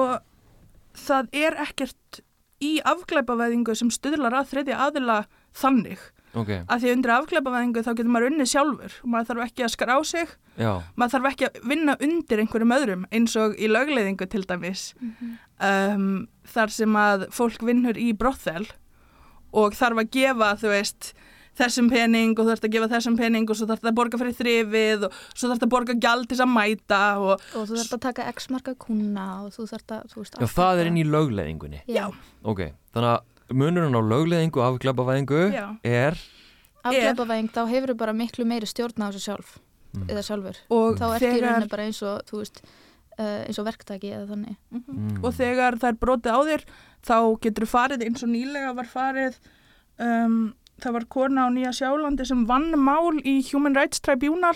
það 0.94 1.28
er 1.34 1.56
ekkert 1.64 2.20
í 2.62 2.72
afglæpavæðingu 2.86 3.74
sem 3.76 3.90
stuðlar 3.90 4.36
að 4.40 4.50
þriðja 4.52 4.78
aðila 4.86 5.18
þannig. 5.56 5.98
Ok, 6.34 6.50
Af 6.66 6.82
því 6.82 6.92
undir 6.94 7.14
afglæpavæðingu 7.16 7.84
þá 7.86 7.90
getur 7.92 8.12
maður 8.14 8.28
unnið 8.30 8.50
sjálfur. 8.52 8.98
Maður 9.04 9.30
þarf 9.30 9.46
ekki 9.46 9.66
að 9.66 9.72
skrá 9.74 9.94
sig, 10.06 10.34
já, 10.56 10.72
maður 10.94 11.14
þarf 11.16 11.30
ekki 11.32 11.48
að 11.48 11.62
vinna 11.72 11.96
undir 12.06 12.44
einhverjum 12.44 12.76
öðrum 12.76 13.08
eins 13.10 13.36
og 13.40 13.56
í 13.58 13.70
lögleiðingu 13.70 14.28
til 14.30 14.44
dæmis. 14.46 14.84
um, 15.60 16.28
þar 16.50 16.76
sem 16.76 17.00
að 17.00 17.26
fólk 17.34 17.64
vinnur 17.66 17.98
í 18.00 18.12
brothel 18.16 18.68
og 19.50 19.74
þarf 19.74 20.04
að 20.04 20.12
gefa, 20.14 20.54
þú 20.60 20.72
veist, 20.72 21.12
þessum 21.58 21.90
pening 21.90 22.36
og 22.38 22.44
þú 22.44 22.52
þarf 22.52 22.66
að 22.66 22.74
gefa 22.76 22.88
þessum 22.94 23.16
pening 23.18 23.50
og 23.50 23.58
svo 23.58 23.66
þarf 23.68 23.88
að 23.90 23.96
borga 23.98 24.20
fyrir 24.20 24.36
þrifið 24.38 25.06
og 25.08 25.16
svo 25.34 25.50
þarf 25.50 25.66
að 25.66 25.72
borga 25.74 25.96
gjald 26.04 26.28
til 26.28 26.36
þess 26.36 26.46
að 26.46 26.52
mæta 26.54 27.02
og 27.18 27.32
og 27.34 27.66
þú 27.66 27.80
þarft 27.80 27.96
að 27.96 28.04
taka 28.06 28.28
x 28.30 28.48
marka 28.54 28.76
kuna 28.86 29.26
og 29.44 29.50
þú 29.56 29.66
þarft 29.72 29.96
að, 29.96 30.06
þú 30.12 30.22
veist... 30.22 30.38
já 30.38 30.54
það 30.54 30.82
er 30.82 30.92
inn 30.92 31.00
í 31.00 31.06
lögleiðingunni. 31.08 31.82
Já, 31.90 32.06
ok, 32.42 32.64
þannig 32.94 33.12
að 33.16 33.39
munurinn 33.52 33.96
á 33.96 34.02
lögleiðingu 34.02 34.60
og 34.60 34.66
afglapavæðingu 34.74 35.40
er 35.84 36.18
afglæpavæðing, 36.84 37.50
þá 37.52 37.62
hefur 37.68 37.92
þú 37.92 37.96
bara 38.00 38.12
miklu 38.16 38.44
meiri 38.48 38.68
stjórn 38.70 39.02
á 39.04 39.08
þessu 39.10 39.24
sjálf, 39.28 39.58
Mm. 39.90 40.06
eða 40.06 40.22
sjálfur. 40.22 40.56
og 40.70 40.98
Þá 41.00 41.06
ertu 41.16 41.26
í 41.26 41.30
þegar, 41.34 41.42
rauninni 41.50 41.68
bara 41.70 41.82
eins 41.88 41.98
og, 42.06 42.20
veist, 42.30 42.60
uh, 43.18 43.40
eins 43.48 43.58
og 43.58 43.64
verktaki 43.66 44.12
eða 44.14 44.28
þannig. 44.30 44.56
mm. 44.70 45.24
og 45.24 45.32
þegar 45.34 45.78
það 45.82 45.88
er 45.88 45.98
brotið 45.98 46.30
á 46.30 46.40
þér 46.46 46.62
þá 47.02 47.16
getur 47.42 47.64
þú 47.66 47.70
farið 47.72 48.04
eins 48.06 48.22
og 48.22 48.28
nýlega 48.30 48.74
var 48.76 48.86
farið 48.86 49.38
um, 49.98 50.54
það 50.80 50.92
var 50.92 51.04
kona 51.10 51.46
á 51.46 51.48
Nýja 51.50 51.72
Sjálandi 51.74 52.24
sem 52.24 52.46
vann 52.46 52.70
mál 52.78 53.18
í 53.26 53.42
Human 53.52 53.74
Rights 53.74 53.98
Tribunal 54.00 54.54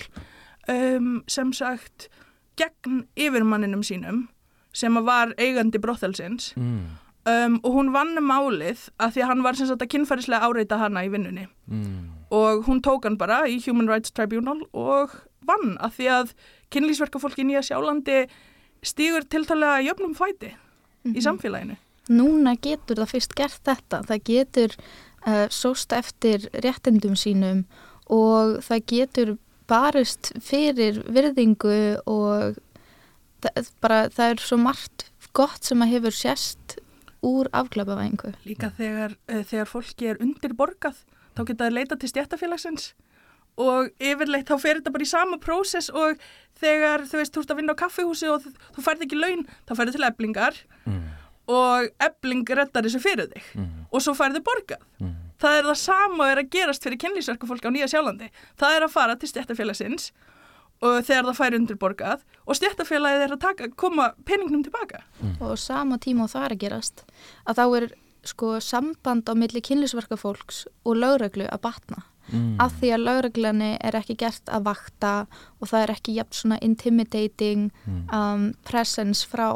um, 0.68 1.24
sem 1.26 1.50
sagt 1.52 2.08
gegn 2.56 3.02
yfirmanninum 3.18 3.82
sínum 3.82 4.28
sem 4.72 4.94
var 5.04 5.34
eigandi 5.36 5.78
brothelsins 5.82 6.52
Mm. 6.54 6.94
Um, 7.26 7.58
og 7.64 7.70
hún 7.78 7.92
vann 7.94 8.14
málið 8.24 8.88
að 9.00 9.14
því 9.16 9.22
að 9.24 9.30
hann 9.32 9.42
var 9.46 9.58
sem 9.58 9.68
sagt 9.70 9.82
að 9.84 9.92
kynfærislega 9.94 10.48
áreita 10.48 10.78
hana 10.82 11.04
í 11.06 11.12
vinnunni 11.12 11.46
Mm. 11.70 12.10
og 12.30 12.66
hún 12.66 12.82
tók 12.84 13.04
hann 13.08 13.16
bara 13.16 13.46
í 13.48 13.56
Human 13.66 13.88
Rights 13.88 14.10
Tribunal 14.12 14.66
og 14.72 15.14
vann 15.46 15.78
að 15.80 15.94
því 15.96 16.08
að 16.12 16.34
kynlýsverkafólk 16.74 17.38
í 17.40 17.46
Nýja 17.48 17.62
Sjálandi 17.64 18.26
stígur 18.84 19.24
tiltalega 19.24 19.80
jöfnum 19.86 20.12
fæti 20.16 20.50
í 21.08 21.20
samfélaginu. 21.24 21.76
Núna 22.12 22.52
getur 22.60 22.96
það 23.00 23.12
fyrst 23.14 23.34
gert 23.34 23.60
þetta. 23.64 24.02
Það 24.08 24.22
getur 24.28 24.74
uh, 25.26 25.46
sóst 25.48 25.92
eftir 25.96 26.48
réttindum 26.64 27.16
sínum 27.16 27.64
og 28.12 28.58
það 28.64 28.84
getur 28.92 29.34
barist 29.68 30.32
fyrir 30.44 31.00
virðingu 31.08 31.96
og 32.04 32.58
það, 33.40 33.70
bara, 33.80 34.02
það 34.12 34.34
er 34.34 34.42
svo 34.44 34.58
margt 34.60 35.06
gott 35.32 35.64
sem 35.64 35.80
að 35.80 35.94
hefur 35.96 36.12
sérst 36.16 36.76
úr 37.24 37.48
afklapavæðingu. 37.56 38.34
Líka 38.44 38.70
þegar, 38.76 39.16
uh, 39.32 39.42
þegar 39.48 39.70
fólki 39.70 40.10
er 40.12 40.20
undirborgað, 40.22 41.00
þá 41.34 41.40
geta 41.48 41.64
það 41.66 41.72
leita 41.78 41.96
til 41.98 42.08
stjættafélagsins 42.12 42.92
og 43.56 43.90
yfirleitt 44.02 44.48
þá 44.50 44.56
fer 44.60 44.80
þetta 44.80 44.92
bara 44.92 45.04
í 45.06 45.10
sama 45.10 45.38
prósess 45.38 45.88
og 45.94 46.18
þegar 46.58 47.04
þú 47.06 47.20
veist, 47.20 47.32
þú 47.34 47.42
ert 47.44 47.50
að 47.54 47.56
vinna 47.60 47.74
á 47.74 47.82
kaffihúsi 47.82 48.28
og 48.30 48.42
þú- 48.42 48.82
færð 48.82 49.04
ekki 49.06 49.18
laun, 49.20 49.44
þá 49.68 49.72
færðu 49.78 49.92
til 49.92 50.04
eblingar 50.08 50.54
Mm. 50.86 51.02
og 51.48 51.88
ebling 52.00 52.44
reddar 52.50 52.82
þessu 52.82 53.00
fyrir 53.00 53.28
þig 53.30 53.42
Mm. 53.54 53.86
og 53.92 54.00
svo 54.02 54.12
færðu 54.14 54.40
borgað. 54.42 54.82
Mm. 55.00 55.14
Það 55.38 55.58
er 55.58 55.62
það 55.64 55.76
sama 55.76 56.24
og 56.24 56.30
er 56.30 56.42
að 56.42 56.50
gerast 56.50 56.82
fyrir 56.82 56.98
kynlýsverkafólk 56.98 57.62
á 57.62 57.70
Nýja 57.70 57.88
Sjálandi. 57.90 58.30
Það 58.58 58.76
er 58.76 58.82
að 58.82 58.90
fara 58.90 59.14
til 59.16 59.28
stjættafélagsins 59.28 60.10
og 60.10 60.33
þegar 60.82 61.24
það 61.30 61.36
fær 61.38 61.54
undirborgað 61.58 62.20
og 62.46 62.56
stjættafélagið 62.58 63.22
er 63.28 63.32
að 63.36 63.40
taka, 63.40 63.68
koma 63.76 64.12
peningnum 64.24 64.62
tilbaka. 64.64 65.02
og 65.40 65.58
sama 65.58 65.96
tíma 65.98 66.24
og 66.24 66.30
það 66.30 66.44
er 66.44 66.54
að 66.56 66.58
gerast 66.58 67.04
að 67.46 67.54
þá 67.56 67.76
er 67.82 67.88
sko 68.24 68.58
samband 68.60 69.28
á 69.28 69.34
milli 69.36 69.60
kynlisverkafólks 69.60 70.66
og 70.84 70.96
lögreglu 70.96 71.48
að 71.48 71.60
batna 71.60 72.02
Mm. 72.32 72.56
af 72.58 72.72
því 72.80 72.88
að 72.94 73.02
lögreglunni 73.04 73.76
er 73.84 73.92
ekki 73.92 74.14
gert 74.16 74.46
að 74.48 74.62
vakta 74.64 75.26
og 75.60 75.68
það 75.68 75.82
er 75.82 75.90
ekki 75.92 76.14
jafn 76.16 76.32
svona 76.32 76.58
intimidating 76.62 77.70
Mm. 77.86 78.08
um, 78.14 78.54
presence 78.64 79.26
frá, 79.28 79.52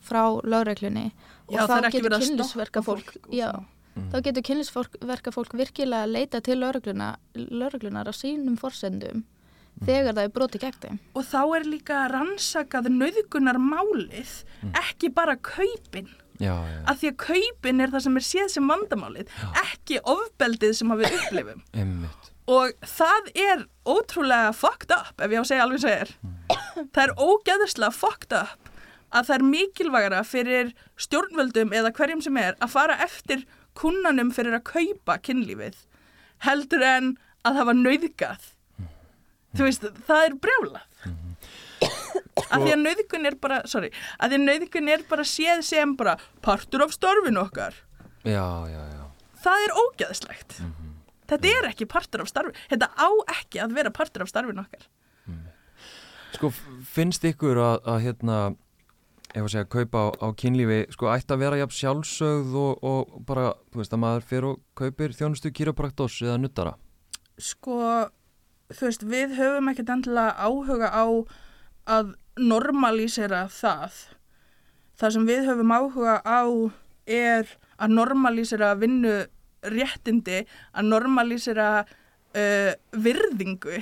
frá 0.00 0.40
lögreglunni 0.42 1.12
og 1.48 1.54
Já, 1.54 1.66
það 1.66 1.68
þá 1.68 1.76
er 1.76 1.84
ekki 1.84 1.98
getur 1.98 2.08
verið 2.08 2.40
að 2.40 2.48
stoppa 2.48 2.82
fólk 2.82 3.16
og 3.28 3.30
já. 3.30 3.50
Mm. 3.94 4.10
þá 4.10 4.22
getur 4.24 4.42
kynlisverkafólk 4.42 5.52
virkilega 5.52 6.02
að 6.06 6.12
leita 6.12 6.40
til 6.40 6.56
lögregluna, 6.56 7.16
lögreglunar 7.36 8.08
á 8.08 8.12
sínum 8.16 8.56
forsendum 8.58 9.16
Mm. 9.18 9.24
Þegar 9.84 10.14
það 10.14 10.22
er 10.24 10.32
broti 10.34 10.62
gegn 10.62 10.80
þeim 10.84 10.96
Og 11.14 11.26
þá 11.28 11.42
er 11.58 11.68
líka 11.68 12.00
rannsakað 12.12 12.88
nöðgunar 12.94 13.60
málið, 13.62 14.32
ekki 14.72 15.12
bara 15.14 15.36
kaupin. 15.36 16.08
Já, 16.38 16.54
já, 16.54 16.80
Af 16.86 17.00
því 17.00 17.10
að 17.10 17.20
kaupin 17.24 17.82
er 17.82 17.92
það 17.94 18.04
sem 18.06 18.18
er 18.20 18.26
séð 18.28 18.50
sem 18.54 18.68
vandamálið, 18.70 19.30
ekki 19.64 20.00
ofbeldið 20.06 20.74
sem 20.78 20.94
að 20.94 21.02
við 21.02 21.16
upplifum. 21.18 21.62
einmitt 21.82 22.34
Og 22.48 22.72
það 22.88 23.26
er 23.36 23.64
ótrúlega 23.84 24.54
fucked 24.56 24.92
up, 24.94 25.12
ef 25.20 25.34
ég 25.34 25.36
á 25.36 25.44
að 25.44 25.48
segja 25.50 25.64
alveg 25.66 25.82
segir. 25.82 26.12
Það 26.94 27.02
er 27.02 27.12
ógeðslega 27.20 27.92
fucked 27.92 28.32
up 28.38 28.70
að 29.08 29.28
það 29.28 29.34
er 29.34 29.44
mikilvægara 29.48 30.20
fyrir 30.24 30.70
stjórnvöldum 31.00 31.74
eða 31.76 31.92
hverjum 31.96 32.22
sem 32.24 32.36
er 32.40 32.56
að 32.60 32.72
fara 32.74 32.96
eftir 33.04 33.44
kunnanum 33.78 34.32
fyrir 34.36 34.56
að 34.58 34.66
kaupa 34.68 35.16
kynlífið 35.24 35.78
heldur 36.44 36.84
en 36.84 37.14
að 37.46 37.58
það 37.58 37.68
var 37.70 37.78
nauðgað. 37.78 38.48
Þú 39.58 39.66
veist, 39.66 39.86
það 40.08 40.24
er 40.28 40.36
brjálað. 40.46 40.84
Af 42.48 42.62
því 42.62 42.70
að 42.72 42.80
nauðgun 42.84 43.26
er 43.28 43.34
bara, 43.42 43.58
sorry, 43.70 43.88
að 44.22 44.32
því 44.32 44.36
að 44.38 44.44
nauðgun 44.46 44.90
er 44.94 45.02
bara 45.10 45.24
séð 45.26 45.62
sem 45.66 45.94
bara 45.98 46.14
partur 46.44 46.84
af 46.86 46.94
starfinu 46.94 47.42
okkar. 47.42 47.74
Já, 48.26 48.44
já, 48.70 48.80
já 48.94 49.04
Það 49.42 49.64
er 49.66 49.74
ógeðslegt. 49.82 50.56
Þetta 51.28 51.50
er 51.52 51.66
ekki 51.68 51.86
partur 51.90 52.22
af 52.24 52.30
starfinu. 52.30 52.56
Þetta 52.70 52.88
á 52.98 53.08
ekki 53.34 53.60
að 53.62 53.74
vera 53.78 53.92
partur 53.94 54.24
af 54.24 54.30
starfinu 54.32 54.64
okkar. 54.64 54.86
Sko, 56.34 56.50
f- 56.52 56.64
finnst 56.94 57.24
ykkur 57.24 57.58
að, 57.62 57.76
að 57.88 58.00
hérna, 58.04 58.38
ef 59.32 59.42
að 59.46 59.52
segja, 59.54 59.68
kaupa 59.72 60.02
á, 60.02 60.06
á 60.20 60.26
kynlífi, 60.38 60.80
sko, 60.94 61.08
ætti 61.14 61.34
að 61.34 61.42
vera 61.44 61.60
jafn 61.62 61.76
sjálfsögð 61.78 62.56
og, 62.62 62.84
og 62.84 63.14
bara, 63.28 63.52
þú 63.72 63.80
veist, 63.82 63.94
að 63.96 64.02
maður 64.02 64.26
fyrir 64.28 64.48
og 64.50 64.60
kaupir 64.78 65.14
þjónustu 65.16 65.52
kýrapraktos 65.56 66.18
eða 66.26 66.36
nuttara? 66.42 66.74
Sko, 67.40 67.78
þú 68.72 68.88
veist, 68.88 69.04
við 69.08 69.34
höfum 69.38 69.70
ekkert 69.72 69.92
endilega 69.94 70.36
áhuga 70.36 70.90
á 70.92 71.06
að 71.88 72.14
normalísera 72.38 73.46
það. 73.52 73.96
Það 74.98 75.14
sem 75.14 75.28
við 75.28 75.48
höfum 75.48 75.72
áhuga 75.74 76.18
á 76.22 76.42
er 77.08 77.48
að 77.78 77.94
normalísera 77.94 78.74
vinnu 78.78 79.14
réttindi, 79.72 80.42
að 80.74 80.90
normalísera 80.92 81.68
uh, 81.82 82.72
virðingu, 82.92 83.80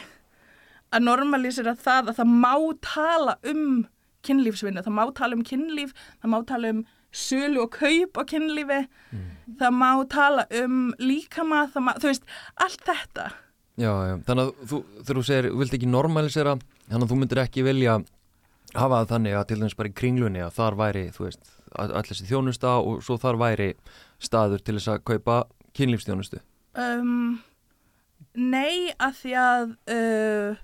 að 0.94 1.04
normalísera 1.04 1.74
það 1.76 2.12
að 2.12 2.20
það 2.20 2.34
má 2.44 2.54
tala 2.84 3.36
um 3.50 3.86
kynlífsvinnu, 4.26 4.82
það 4.82 4.96
má 4.96 5.04
tala 5.16 5.38
um 5.38 5.44
kynlíf, 5.46 5.92
það 6.22 6.32
má 6.32 6.38
tala 6.46 6.70
um 6.74 6.84
sölu 7.16 7.64
og 7.64 7.74
kaup 7.76 8.20
á 8.20 8.22
kynlífi, 8.28 8.80
það 9.58 9.76
má 9.76 9.90
tala 10.12 10.46
um 10.62 10.94
líkama, 10.98 11.66
það 11.74 11.86
má, 11.86 11.92
þú 12.00 12.12
veist, 12.12 12.30
allt 12.56 12.86
þetta. 12.86 13.28
Já, 13.76 13.90
já, 14.08 14.14
þannig 14.24 14.46
að 14.46 14.68
þú, 14.70 14.78
þegar 15.02 15.18
þú 15.18 15.24
segir, 15.28 15.46
þú 15.52 15.58
vilt 15.60 15.74
ekki 15.76 15.88
normalisera, 15.92 16.54
þannig 16.86 17.02
að 17.04 17.10
þú 17.10 17.18
myndir 17.20 17.40
ekki 17.42 17.64
vilja 17.66 17.96
hafa 18.76 19.00
það 19.02 19.10
þannig 19.10 19.36
að 19.36 19.48
til 19.48 19.58
dæmis 19.60 19.76
bara 19.76 19.90
í 19.90 19.96
kringlunni 20.00 20.44
að 20.44 20.54
þar 20.56 20.78
væri, 20.80 21.02
þú 21.12 21.26
veist, 21.26 21.50
allir 21.76 22.08
þessi 22.08 22.28
þjónusta 22.30 22.76
og 22.80 23.02
svo 23.04 23.18
þar 23.20 23.40
væri 23.40 23.72
staður 24.22 24.64
til 24.64 24.78
þess 24.78 24.92
að 24.94 25.02
kaupa 25.10 25.40
kynlífstjónustu? 25.76 26.40
Um, 26.76 27.42
nei, 28.32 28.92
að 28.96 29.18
því 29.20 29.34
að 29.42 29.74
uh, 29.92 30.62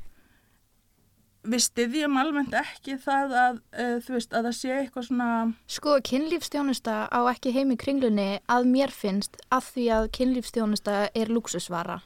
við 1.53 1.65
styðjum 1.67 2.17
almennt 2.21 2.57
ekki 2.57 2.97
það 3.03 3.37
að, 3.43 3.59
uh, 3.77 3.97
þú 4.07 4.17
veist, 4.17 4.33
að 4.33 4.49
það 4.49 4.57
sé 4.61 4.79
eitthvað 4.79 5.09
svona... 5.09 5.29
Sko, 5.77 5.99
kynlífstjónusta 6.09 6.97
á 7.13 7.21
ekki 7.33 7.53
heim 7.57 7.75
í 7.75 7.79
kringlunni 7.81 8.31
að 8.47 8.71
mér 8.73 8.95
finnst 8.95 9.37
að 9.53 9.69
því 9.75 9.87
að 9.99 10.09
kynlífstjónusta 10.17 10.97
er 11.13 11.33
luxusvara. 11.33 12.01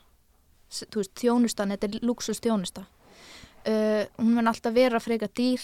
Þú 0.72 1.00
veist, 1.00 1.14
þjónustan, 1.20 1.72
þetta 1.74 1.88
er 1.88 2.06
luxustjónusta. 2.06 2.84
Uh, 3.66 4.04
hún 4.18 4.34
mun 4.36 4.50
alltaf 4.50 4.74
vera 4.74 5.00
freka 5.02 5.28
dýr. 5.30 5.62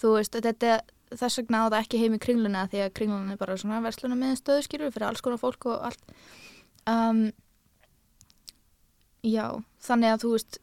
Þú 0.00 0.16
veist, 0.18 0.36
þetta 0.36 0.80
þess 1.14 1.38
vegna 1.42 1.66
á 1.66 1.70
það 1.70 1.80
ekki 1.82 2.00
heim 2.00 2.16
í 2.16 2.22
kringlunni 2.22 2.58
að 2.58 2.72
því 2.72 2.82
að 2.82 2.94
kringlunni 2.98 3.36
er 3.36 3.40
bara 3.40 3.58
svona 3.60 3.82
versluna 3.84 4.16
með 4.18 4.38
stöðskýru 4.40 4.90
fyrir 4.90 5.06
alls 5.10 5.22
konar 5.22 5.42
fólk 5.42 5.68
og 5.70 5.84
allt. 5.90 6.16
Um, 6.90 7.28
já, 9.22 9.46
þannig 9.84 10.14
að 10.14 10.24
þú 10.24 10.32
veist, 10.34 10.58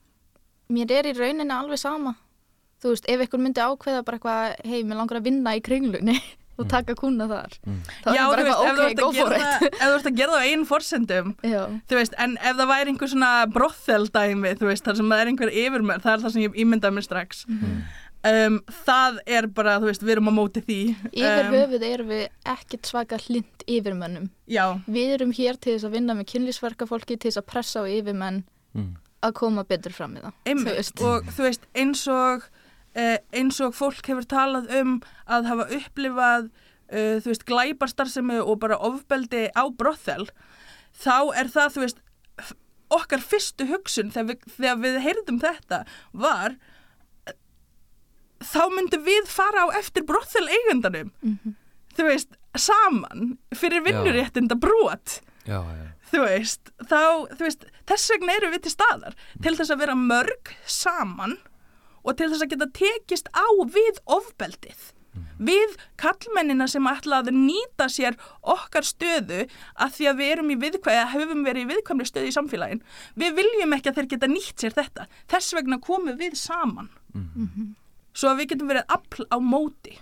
mér 0.74 0.92
er 0.98 1.10
í 1.12 1.16
rauninni 1.16 1.56
alveg 1.56 1.80
sama 1.80 2.18
þú 2.82 2.96
veist, 2.96 3.08
ef 3.10 3.24
einhvern 3.24 3.46
myndi 3.46 3.62
ákveða 3.62 4.06
bara 4.06 4.18
eitthvað, 4.18 4.54
hei, 4.66 4.84
mér 4.86 5.00
langar 5.02 5.20
að 5.20 5.28
vinna 5.30 5.54
í 5.58 5.64
kringlunni 5.66 6.18
og 6.62 6.68
Mm. 6.68 6.74
taka 6.76 6.96
kuna 6.96 7.28
þar 7.28 7.58
Mm. 7.66 7.80
þá 8.04 8.08
er 8.12 8.16
Já, 8.16 8.24
bara 8.30 8.44
veist, 8.44 8.62
ef 8.62 8.70
eitthvað, 8.70 8.92
ok, 8.92 8.96
go 9.02 9.10
að 9.12 9.16
for 9.16 9.30
gera 9.30 9.36
it 9.36 9.42
það- 9.42 9.68
ef 9.72 9.80
þú 9.82 9.96
ert 9.98 10.10
að 10.12 10.16
gera 10.22 10.32
það 10.32 10.42
á 10.42 10.50
einn 10.52 10.66
forsendum 10.72 11.36
Já, 11.44 11.64
þú 11.90 11.96
veist, 12.00 12.14
en 12.18 12.38
ef 12.38 12.56
það 12.62 12.72
væri 12.74 12.88
einhver 12.94 13.10
svona 13.16 13.32
veist, 14.72 14.84
þar 14.86 14.96
sem 15.02 15.10
það 15.10 15.22
er 15.22 15.28
einhver 15.34 15.52
yfirmenn, 15.52 16.02
það 16.02 16.14
er 16.14 16.24
það 16.26 16.32
sem 16.32 16.42
ég 16.48 16.56
ímyndaði 16.66 16.94
mér 16.98 17.08
strax 17.10 17.46
Mhm. 17.48 17.84
um, 18.24 18.60
það 18.86 19.18
er 19.26 19.48
bara, 19.48 19.80
þú 19.82 19.86
veist, 19.90 20.04
við 20.06 20.12
erum 20.16 20.30
á 20.30 20.34
móti 20.38 20.62
því 20.62 20.80
yfir 21.12 21.46
um, 21.48 21.54
höfuð 21.54 21.84
erum 21.92 22.08
við 22.08 22.28
ekkert 22.46 22.86
svaka 22.92 23.18
hlind 23.18 23.66
yfirmönnum 23.68 24.30
Já, 24.48 24.80
við 24.88 25.16
erum 25.18 25.32
hér 25.34 25.60
til 25.60 25.74
þess 25.78 25.86
að 25.90 25.92
vinna 25.98 26.14
með 26.14 26.28
kynlísverka 26.30 26.86
fólki 26.88 27.18
til 27.20 27.32
þess 27.32 27.42
að 27.42 27.48
pressa 27.48 27.82
á 27.82 27.86
yfirmenn 27.90 28.44
Mm. 28.76 28.96
að 29.24 29.34
koma 29.34 29.64
betur 29.66 29.92
fram 29.92 30.16
í 30.16 30.22
það 30.22 30.34
þú 30.98 31.06
og 31.06 31.24
þú 31.36 31.44
veist, 31.44 31.62
eins 31.76 32.08
og 32.08 32.44
eins 32.96 33.60
og 33.64 33.76
fólk 33.78 34.08
hefur 34.12 34.26
talað 34.28 34.72
um 34.82 34.98
að 35.32 35.46
hafa 35.52 35.68
upplifað 35.78 36.50
uh, 36.92 37.18
þú 37.24 37.30
veist, 37.32 37.46
glæbarstarfsemi 37.48 38.40
og 38.44 38.60
bara 38.60 38.78
ofbeldi 38.84 39.46
á 39.56 39.64
brothel 39.72 40.28
þá 41.02 41.32
er 41.40 41.48
það, 41.54 41.70
þú 41.78 41.84
veist 41.86 42.02
okkar 42.92 43.22
fyrstu 43.24 43.70
hugsun 43.70 44.10
þegar 44.12 44.28
við, 44.34 44.42
þegar 44.58 44.80
við 44.84 44.98
heyrðum 45.06 45.38
þetta 45.40 45.78
var 46.12 46.58
eh, 47.30 47.38
þá 48.44 48.62
myndum 48.76 49.06
við 49.06 49.30
fara 49.32 49.64
á 49.64 49.68
eftir 49.80 50.04
brothel 50.10 50.48
eigundanum 50.52 51.14
Mhm. 51.24 51.56
þú 51.96 52.08
veist, 52.10 52.36
saman 52.60 53.38
fyrir 53.56 53.84
vinnuréttinda 53.88 54.56
brot 54.60 55.22
Já, 55.48 55.64
já. 55.64 55.88
þú 56.12 56.20
veist, 56.28 56.72
þá, 56.84 57.00
þú 57.38 57.46
veist, 57.48 57.64
þess 57.88 58.12
vegna 58.12 58.36
eru 58.36 58.52
við 58.52 58.62
til 58.68 58.72
staðar, 58.76 59.16
til 59.42 59.56
þess 59.56 59.72
að 59.72 59.80
vera 59.86 59.96
mörg 59.96 60.52
saman 60.68 61.38
og 62.04 62.18
til 62.18 62.30
þess 62.32 62.44
að 62.46 62.52
geta 62.56 62.68
tekist 62.78 63.30
á 63.36 63.46
við 63.66 64.00
ofbeldið, 64.06 64.82
við 65.42 65.74
kallmennina 66.00 66.68
sem 66.72 66.86
ætla 66.88 67.20
að 67.22 67.32
nýta 67.36 67.88
sér 67.92 68.16
okkar 68.42 68.86
stöðu 68.88 69.42
að 69.76 69.96
því 69.98 70.08
að 70.12 70.20
við 70.22 70.32
erum 70.36 70.52
í 70.54 70.58
viðkvæði, 70.62 71.02
höfum 71.16 71.44
verið 71.46 71.66
í 71.66 71.70
viðkvæmri 71.74 72.08
stöðu 72.08 72.30
í 72.30 72.36
samfélagin, 72.38 72.82
við 73.20 73.36
viljum 73.42 73.76
ekki 73.76 73.92
að 73.92 74.00
þeir 74.00 74.10
geta 74.14 74.30
nýtt 74.32 74.64
sér 74.64 74.78
þetta, 74.78 75.08
þess 75.34 75.54
vegna 75.58 75.80
komum 75.84 76.18
við 76.18 76.38
saman, 76.40 76.90
Mhm. 77.14 77.76
svo 78.14 78.30
að 78.32 78.40
við 78.40 78.48
getum 78.54 78.70
verið 78.72 78.86
afl 78.88 79.26
á 79.28 79.38
móti. 79.40 79.98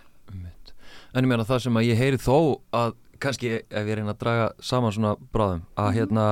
En 1.13 1.23
ég 1.25 1.27
meina 1.27 1.43
það 1.43 1.61
sem 1.63 1.73
að 1.73 1.87
ég 1.89 1.97
heyri 1.97 2.17
þó 2.21 2.61
að 2.71 2.93
kannski 3.19 3.49
ef 3.65 3.87
ég 3.87 3.95
reyna 3.97 4.13
að 4.13 4.19
draga 4.21 4.51
saman 4.61 4.93
svona 4.93 5.15
bráðum 5.33 5.63
að 5.75 5.93
hérna 5.97 6.25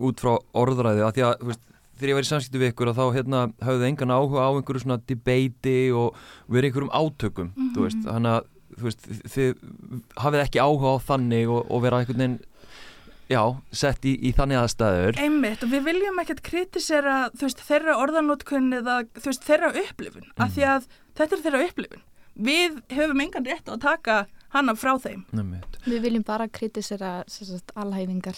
út 0.00 0.16
frá 0.22 0.32
orðræði 0.56 1.04
að 1.04 1.12
því 1.18 1.24
að 1.26 1.44
veist, 1.50 1.60
þegar 1.96 2.12
ég 2.12 2.18
var 2.18 2.26
í 2.26 2.30
samskiptu 2.30 2.60
við 2.62 2.72
ykkur 2.72 2.90
að 2.92 2.98
þá 3.00 3.06
hérna 3.16 3.44
höfðu 3.66 3.88
engan 3.90 4.14
áhuga 4.16 4.44
á 4.46 4.50
einhverju 4.52 4.84
svona 4.84 5.00
debeiti 5.08 5.78
og 5.96 6.18
verið 6.46 6.70
einhverjum 6.70 6.92
átökum 6.92 7.54
þú 7.74 7.86
veist, 7.86 8.02
þannig 8.06 8.36
að 8.36 8.52
þú 8.76 8.88
veist, 8.88 9.08
þið 9.32 9.64
hafið 10.20 10.44
ekki 10.44 10.62
áhuga 10.62 10.92
á 10.92 10.96
þannig 11.08 11.52
og, 11.54 11.64
og 11.70 11.82
vera 11.86 12.02
einhvern 12.02 12.22
veginn 12.22 12.38
já, 13.32 13.40
sett 13.74 14.04
í, 14.06 14.14
í 14.22 14.32
þannig 14.36 14.60
aðstæður 14.60 15.20
Einmitt 15.22 15.64
og 15.64 15.72
við 15.72 15.86
viljum 15.88 16.20
ekkert 16.22 16.42
kritisera 16.46 17.16
þú 17.34 17.48
veist, 17.48 17.64
þeirra 17.66 17.96
orðanótkunni 18.02 18.82
eða 18.82 19.00
þú 19.16 19.30
veist, 19.32 19.46
þeirra 19.48 19.72
upplifun, 19.82 20.28
af 20.36 20.52
því 20.54 20.68
að 20.74 20.90
þetta 21.16 21.36
er 21.38 21.44
þeirra 21.46 21.64
upplifun. 21.70 22.04
Við 22.36 22.80
höfum 22.92 23.22
engan 23.24 23.46
rétt 23.48 23.70
að 23.72 23.80
taka 23.80 24.16
hana 24.52 24.74
frá 24.76 24.92
þeim. 25.00 25.24
Einmitt. 25.32 25.78
við 25.88 26.02
viljum 26.04 26.24
bara 26.26 26.46
kritisera 26.52 27.22
alhæfingar 27.74 28.36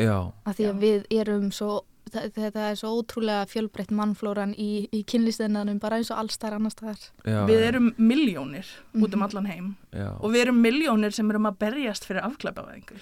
Já, 0.00 0.32
að 0.46 0.56
því 0.56 0.66
að 0.68 0.76
Já. 0.76 0.80
við 0.82 1.18
erum 1.20 1.50
svo 1.54 1.82
þetta 2.10 2.64
er 2.70 2.76
svo 2.76 2.90
ótrúlega 2.98 3.46
fjölbreytt 3.48 3.92
mannflóran 3.94 4.54
í, 4.58 4.88
í 4.92 5.04
kynlýstinnanum 5.08 5.78
bara 5.80 5.96
eins 6.00 6.10
og 6.10 6.18
allstæðar 6.18 6.58
annars 6.58 6.74
staðar 6.76 7.46
við 7.48 7.62
erum 7.68 7.92
miljónir 7.98 8.66
út 8.94 9.14
um 9.14 9.20
Mhm. 9.20 9.26
allan 9.28 9.46
heim 9.46 9.76
já. 9.92 10.08
og 10.20 10.30
við 10.32 10.40
erum 10.46 10.60
miljónir 10.62 11.12
sem 11.12 11.30
erum 11.30 11.46
að 11.46 11.58
berjast 11.58 12.04
fyrir 12.04 12.22
afklæpavæðingu. 12.26 12.98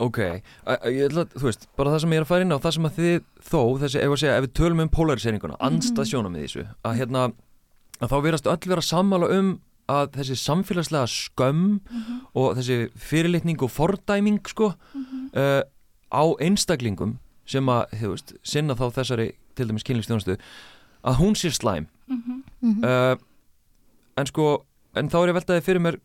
Ok, 0.00 0.18
ég 0.18 1.08
ætla 1.10 1.24
að, 1.24 1.32
þú 1.34 1.42
veist, 1.48 1.66
bara 1.76 1.90
það 1.90 2.00
sem 2.00 2.10
ég 2.12 2.16
er 2.16 2.22
að 2.22 2.26
fara 2.30 2.42
inn 2.44 2.52
á, 2.54 2.58
það 2.62 2.74
sem 2.74 2.84
að 2.86 2.98
þið 2.98 3.22
þó, 3.42 3.62
þessi, 3.82 3.98
ef, 3.98 4.10
að 4.12 4.20
segja, 4.22 4.36
ef 4.38 4.44
við 4.44 4.52
tölum 4.54 4.80
um 4.84 4.88
polariseringunna, 4.88 5.56
anstað 5.58 6.06
sjónum 6.06 6.36
í 6.38 6.44
þessu, 6.46 6.66
að 6.84 6.98
hérna, 7.00 7.32
að 7.98 8.08
þá 8.12 8.16
verðast 8.22 8.46
öll 8.46 8.68
vera 8.70 8.80
sammála 8.86 9.30
um 9.38 9.60
að 9.88 10.12
þessi 10.20 10.36
samfélagslega 10.38 11.08
skömm 11.10 11.80
og 12.36 12.54
þessi 12.60 12.90
fyrirlitning 12.94 13.58
og 13.62 13.70
fordæming, 13.74 14.38
sko, 14.46 14.74
uh, 15.34 15.62
á 16.14 16.22
einstaklingum 16.38 17.18
sem 17.48 17.70
að, 17.72 17.94
þú 18.02 18.10
veist, 18.12 18.34
sinna 18.46 18.76
þá 18.78 18.84
þessari, 18.98 19.28
til 19.56 19.68
dæmis 19.70 19.86
kynlífstjónustu, 19.88 20.36
að 21.08 21.18
hún 21.22 21.38
sé 21.38 21.52
slæm. 21.54 21.88
Mm 22.10 22.44
Mhm. 22.60 22.84
Uh, 22.84 23.16
en 24.18 24.26
sko, 24.26 24.64
en 24.98 25.08
þá 25.08 25.18
er 25.22 25.28
ég 25.30 25.36
veltaði 25.38 25.62
fyrir 25.62 25.80
mér, 25.84 25.96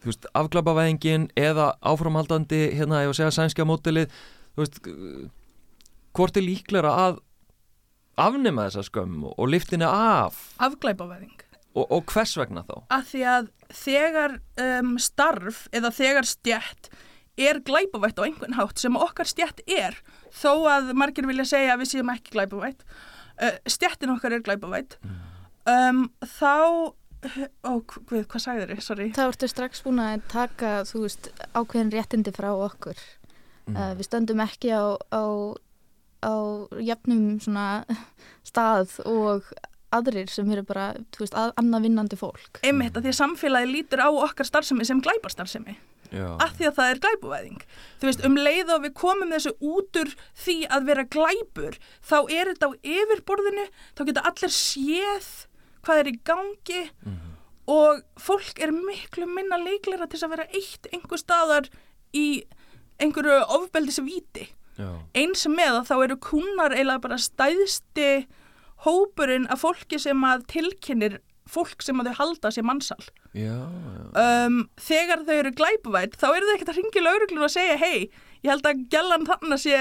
þú 0.00 0.08
veist, 0.10 0.26
afglapavæðingin 0.34 1.26
eða 1.36 1.74
áframhaldandi, 1.84 2.62
hérna, 2.76 3.02
ég 3.04 3.10
var 3.10 3.14
að 3.14 3.18
segja 3.20 3.34
sænskja 3.38 3.66
mótilið, 3.68 4.12
þú 4.56 4.62
veist, 4.64 4.78
hvort 6.14 6.36
er 6.38 6.46
líklega 6.46 6.90
að 6.90 7.18
afnema 8.16 8.68
þessa 8.68 8.84
skömm 8.86 9.24
og, 9.26 9.48
liftinni 9.50 9.84
af 9.88 10.54
Afklæpavæðing. 10.62 11.34
og, 11.74 11.86
og 11.90 12.04
hvers 12.12 12.36
vegna 12.38 12.62
þá? 12.68 12.76
Af 12.94 13.08
því 13.10 13.22
að 13.26 13.48
þegar 13.74 14.36
um, 14.62 14.94
starf 15.02 15.64
eða 15.74 15.90
þegar 15.90 16.28
stjætt 16.30 16.90
er 17.38 17.60
glæpavætt 17.66 18.18
á 18.20 18.26
einhvern 18.26 18.54
hátt 18.58 18.78
sem 18.78 18.96
okkar 18.96 19.26
stjætt 19.26 19.62
er, 19.66 19.96
þó 20.34 20.66
að 20.70 20.92
margir 20.94 21.26
vilja 21.26 21.44
segja 21.48 21.74
að 21.74 21.82
við 21.84 21.92
séum 21.94 22.12
ekki 22.14 22.34
glæpavætt, 22.36 22.84
uh, 23.42 23.56
stjættin 23.66 24.12
okkar 24.14 24.36
er 24.36 24.44
glæpavætt, 24.46 24.98
um, 25.66 26.06
þá, 26.22 26.54
ó, 27.64 27.72
hvað, 27.80 28.24
hvað 28.28 28.44
sagði 28.46 28.68
þér, 28.70 28.84
sorry? 28.84 29.10
þá 29.16 29.24
ertu 29.26 29.48
strax 29.50 29.82
búin 29.84 30.02
að 30.04 30.22
taka 30.30 30.76
þú 30.88 31.04
veist 31.08 31.30
ákveðin 31.54 31.92
réttindi 31.94 32.34
frá 32.36 32.50
okkur 32.54 32.98
Mm. 33.64 33.76
uh, 33.80 33.92
við 33.96 34.04
stöndum 34.04 34.40
ekki 34.44 34.68
á, 34.76 34.92
á, 35.08 35.24
á 36.20 36.32
jafnum 36.84 37.38
svona 37.40 37.86
stað 38.44 38.98
og 39.08 39.46
aðrir 39.94 40.28
sem 40.28 40.50
eru 40.52 40.60
bara, 40.68 40.90
þú 41.14 41.22
veist, 41.22 41.36
að, 41.38 41.52
annað 41.56 41.86
vinnandi 41.86 42.18
fólk. 42.20 42.60
Einmitt 42.60 42.92
að 42.98 43.06
því 43.06 43.12
að 43.14 43.18
samfélagi 43.22 43.70
lítur 43.70 44.02
á 44.04 44.10
okkar 44.12 44.44
starfsemi 44.44 44.84
sem 44.84 45.00
glæparstarfsemi. 45.00 45.78
Af 46.40 46.52
því 46.58 46.66
að 46.68 46.74
það 46.78 46.90
er 46.94 46.98
glæpuvæðing. 47.04 47.60
Þú 48.00 48.06
veist, 48.08 48.24
um 48.26 48.36
leið 48.36 48.70
og 48.74 48.82
við 48.84 48.92
komum 48.94 49.30
þessu 49.34 49.52
út 49.60 49.96
úr 50.02 50.10
því 50.44 50.56
að 50.70 50.84
vera 50.90 51.04
glæpur, 51.16 51.78
þá 52.02 52.16
er 52.30 52.50
þetta 52.52 52.68
á 52.70 52.72
yfirborðinu, 52.82 53.64
þá 53.96 54.04
geta 54.10 54.24
allir 54.30 54.54
séð 54.54 55.30
hvað 55.84 55.98
er 56.02 56.06
í 56.12 56.18
gangi 56.24 56.82
Mhm. 57.04 57.32
og 57.68 58.02
fólk 58.20 58.60
er 58.60 58.70
miklu 58.72 59.26
minna 59.26 59.56
leikleira 59.58 60.06
til 60.08 60.20
að 60.20 60.30
vera 60.36 60.46
eitt 60.52 60.86
einhver 60.92 61.18
staðar 61.18 61.68
í 62.14 62.44
einhverju 63.00 63.40
ofbeldisvíti. 63.48 64.48
Eins 65.14 65.46
með 65.46 65.80
að 65.80 65.86
þá 65.88 66.04
eru 66.04 66.16
kunnar 66.16 66.70
eiginlega 66.74 67.00
bara 67.00 67.16
stæðsti 67.16 68.26
hópurinn 68.84 69.46
af 69.50 69.60
fólki 69.62 69.98
sem 70.00 70.20
að 70.26 70.46
tilkynir 70.50 71.18
fólk 71.54 71.82
sem 71.86 72.00
að 72.02 72.10
þau 72.10 72.16
halda 72.20 72.50
sér 72.54 72.66
mannsal. 72.68 73.00
já, 73.34 73.54
já. 73.54 74.04
Um, 74.24 74.58
þegar 74.78 75.24
þau 75.28 75.34
eru 75.40 75.52
glæpuvætt 75.58 76.18
þá 76.20 76.26
eru 76.34 76.48
þau 76.48 76.54
ekkert 76.58 76.72
að 76.74 76.80
ringi 76.82 77.04
lauruglun 77.06 77.46
og 77.48 77.52
segja 77.54 77.76
hei, 77.80 78.10
ég 78.44 78.50
held 78.52 78.66
að 78.70 78.82
gælan 78.92 79.26
þannig 79.30 79.56
að 79.58 79.62
sé 79.64 79.80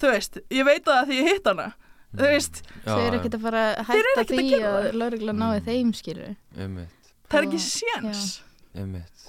þú 0.00 0.12
veist, 0.14 0.38
ég 0.50 0.64
veit 0.68 0.84
það 0.86 0.98
að 1.02 1.08
því 1.10 1.18
ég 1.20 1.30
hitt 1.34 1.48
hana 1.50 1.68
þú 2.10 2.26
veist, 2.26 2.62
já, 2.66 2.90
Þau 2.90 3.00
eru 3.06 3.18
ekkert 3.20 3.34
að 3.38 3.42
fara 3.46 3.64
að 3.70 3.90
hætta 3.90 4.22
að 4.24 4.30
því 4.34 4.46
að 4.60 4.62
það. 4.76 4.94
laurugla 5.02 5.34
náði 5.40 5.58
Mm. 5.60 5.66
þeim 5.70 5.90
skilur. 5.94 6.30
Það 7.30 7.36
er 7.40 7.46
ekki 7.46 7.60
séns 7.66 8.22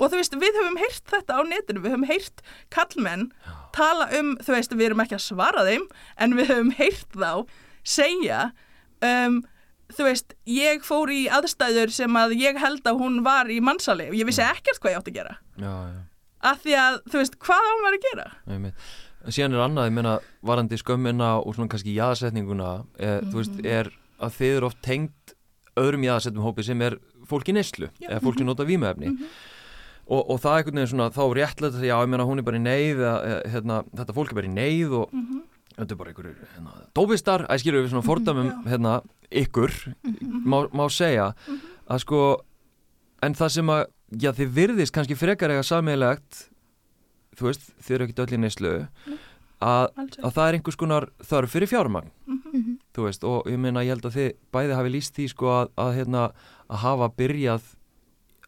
og 0.02 0.10
þú 0.10 0.18
veist, 0.18 0.36
við 0.42 0.58
höfum 0.58 0.78
heyrt 0.82 1.04
þetta 1.12 1.34
á 1.38 1.42
netinu 1.46 1.82
við 1.84 1.92
höfum 1.96 2.08
heyrt 2.10 2.42
kallmenn 2.74 3.28
tala 3.74 4.08
um, 4.18 4.36
þú 4.42 4.54
veist, 4.56 4.74
við 4.78 4.86
erum 4.92 5.02
ekki 5.04 5.18
að 5.18 5.24
svara 5.26 5.64
þeim 5.66 5.86
en 6.22 6.36
við 6.38 6.50
höfum 6.54 6.72
heyrt 6.78 7.18
þá 7.18 7.32
segja 7.84 8.42
um, 9.02 9.42
þú 9.98 10.08
veist, 10.08 10.36
ég 10.50 10.86
fór 10.88 11.12
í 11.14 11.22
aðstæður 11.32 11.94
sem 11.96 12.18
að 12.20 12.36
ég 12.40 12.60
held 12.62 12.88
að 12.88 13.00
hún 13.02 13.22
var 13.26 13.52
í 13.52 13.60
mannsali 13.64 14.10
og 14.12 14.18
ég 14.18 14.28
vissi 14.30 14.44
ekkert 14.46 14.82
hvað 14.82 14.96
ég 14.96 15.02
átti 15.02 15.14
að 15.14 15.20
gera. 15.20 15.38
Já, 15.62 15.72
já, 15.92 16.02
af 16.52 16.66
því 16.66 16.76
að, 16.82 17.00
þú 17.12 17.22
veist, 17.22 17.40
hvað 17.46 17.70
á 17.70 17.74
maður 17.84 17.98
að 18.00 18.06
gera? 18.10 18.28
Einmitt. 18.48 18.92
Síðan 19.30 19.54
er 19.54 19.64
annað, 19.68 19.88
ég 19.92 19.96
meina, 20.00 20.16
varandi 20.50 20.78
skömmina 20.82 21.32
og 21.44 21.54
svona 21.54 21.70
kannski 21.70 21.94
jaðsetninguna 21.94 22.72
e, 22.98 23.12
þú 23.30 23.38
veist, 23.38 23.60
er 23.62 23.92
að 24.22 24.38
þið 24.40 24.56
eru 24.58 24.70
oft 24.72 24.82
tengt 24.86 25.36
öðrum 25.78 26.06
jaðsettum 26.08 26.46
hópi 26.46 26.66
sem 26.66 26.82
er 26.82 26.98
fólk 27.30 27.52
í 27.52 27.56
neyslu, 27.56 27.92
Já. 28.02 28.08
eða 28.16 28.24
fólk 28.26 28.40
sem 28.42 28.50
nota 28.50 28.66
vímefni 28.66 29.14
og, 30.12 30.20
og 30.26 30.40
það 30.42 30.52
er 30.52 30.58
einhvern 30.64 30.82
veginn 30.82 30.92
svona 30.92 31.10
þá 31.14 31.22
réttlega 31.38 31.78
að 31.80 31.86
já, 31.88 31.94
ég 32.02 32.12
meina, 32.12 32.26
hún 32.28 32.42
er 32.42 32.48
bara 32.48 32.60
í 32.60 32.64
neyð 32.66 33.04
eða, 33.06 33.14
e, 33.22 33.38
hérna, 33.54 33.78
þetta 34.02 34.16
fólk 34.18 34.34
er 34.34 34.40
bara 34.42 34.50
í 34.50 34.54
neyð 34.56 34.96
og 34.98 35.14
þetta 35.78 35.88
er 35.94 36.00
bara 36.02 36.12
einhverjur 36.12 36.42
hérna, 36.56 36.76
dópistar, 36.98 37.46
að 37.48 37.62
skilur 37.64 37.86
við 37.86 37.94
svona 37.94 38.08
fordamum 38.10 38.50
já. 38.50 38.58
hérna, 38.74 38.96
ykkur 39.32 39.74
má, 40.46 40.66
má 40.76 40.86
segja 40.92 41.32
að 41.88 42.04
sko 42.06 42.22
en 43.24 43.36
það 43.38 43.54
sem 43.56 43.74
að, 43.74 43.84
já 44.22 44.32
þið 44.38 44.56
virðist 44.58 44.96
kannski 44.96 45.18
frekar 45.20 45.54
eiga 45.54 45.66
sammeilegt 45.66 46.46
þú 47.38 47.50
veist, 47.50 47.68
þið 47.82 47.96
eru 47.96 48.08
ekkert 48.08 48.24
öll 48.26 48.38
í 48.38 48.42
neyslu 48.42 48.74
að, 49.62 49.86
að 50.22 50.32
það 50.36 50.48
er 50.48 50.58
einhvers 50.58 50.80
konar 50.80 51.08
þörf 51.26 51.54
fyrir 51.54 51.70
fjármagn. 51.70 52.10
Mhm. 52.28 52.80
þú 52.92 53.06
veist, 53.08 53.24
og 53.24 53.48
ég 53.48 53.60
meina 53.62 53.86
ég 53.86 53.94
held 53.96 54.08
að 54.10 54.18
þið 54.18 54.32
bæði 54.52 54.76
hafi 54.76 54.90
líst 54.92 55.16
því 55.16 55.28
sko 55.32 55.52
að, 55.54 55.70
að, 55.80 55.94
hérna, 56.00 56.24
að 56.68 56.82
hafa 56.84 57.08
byrjað 57.22 57.70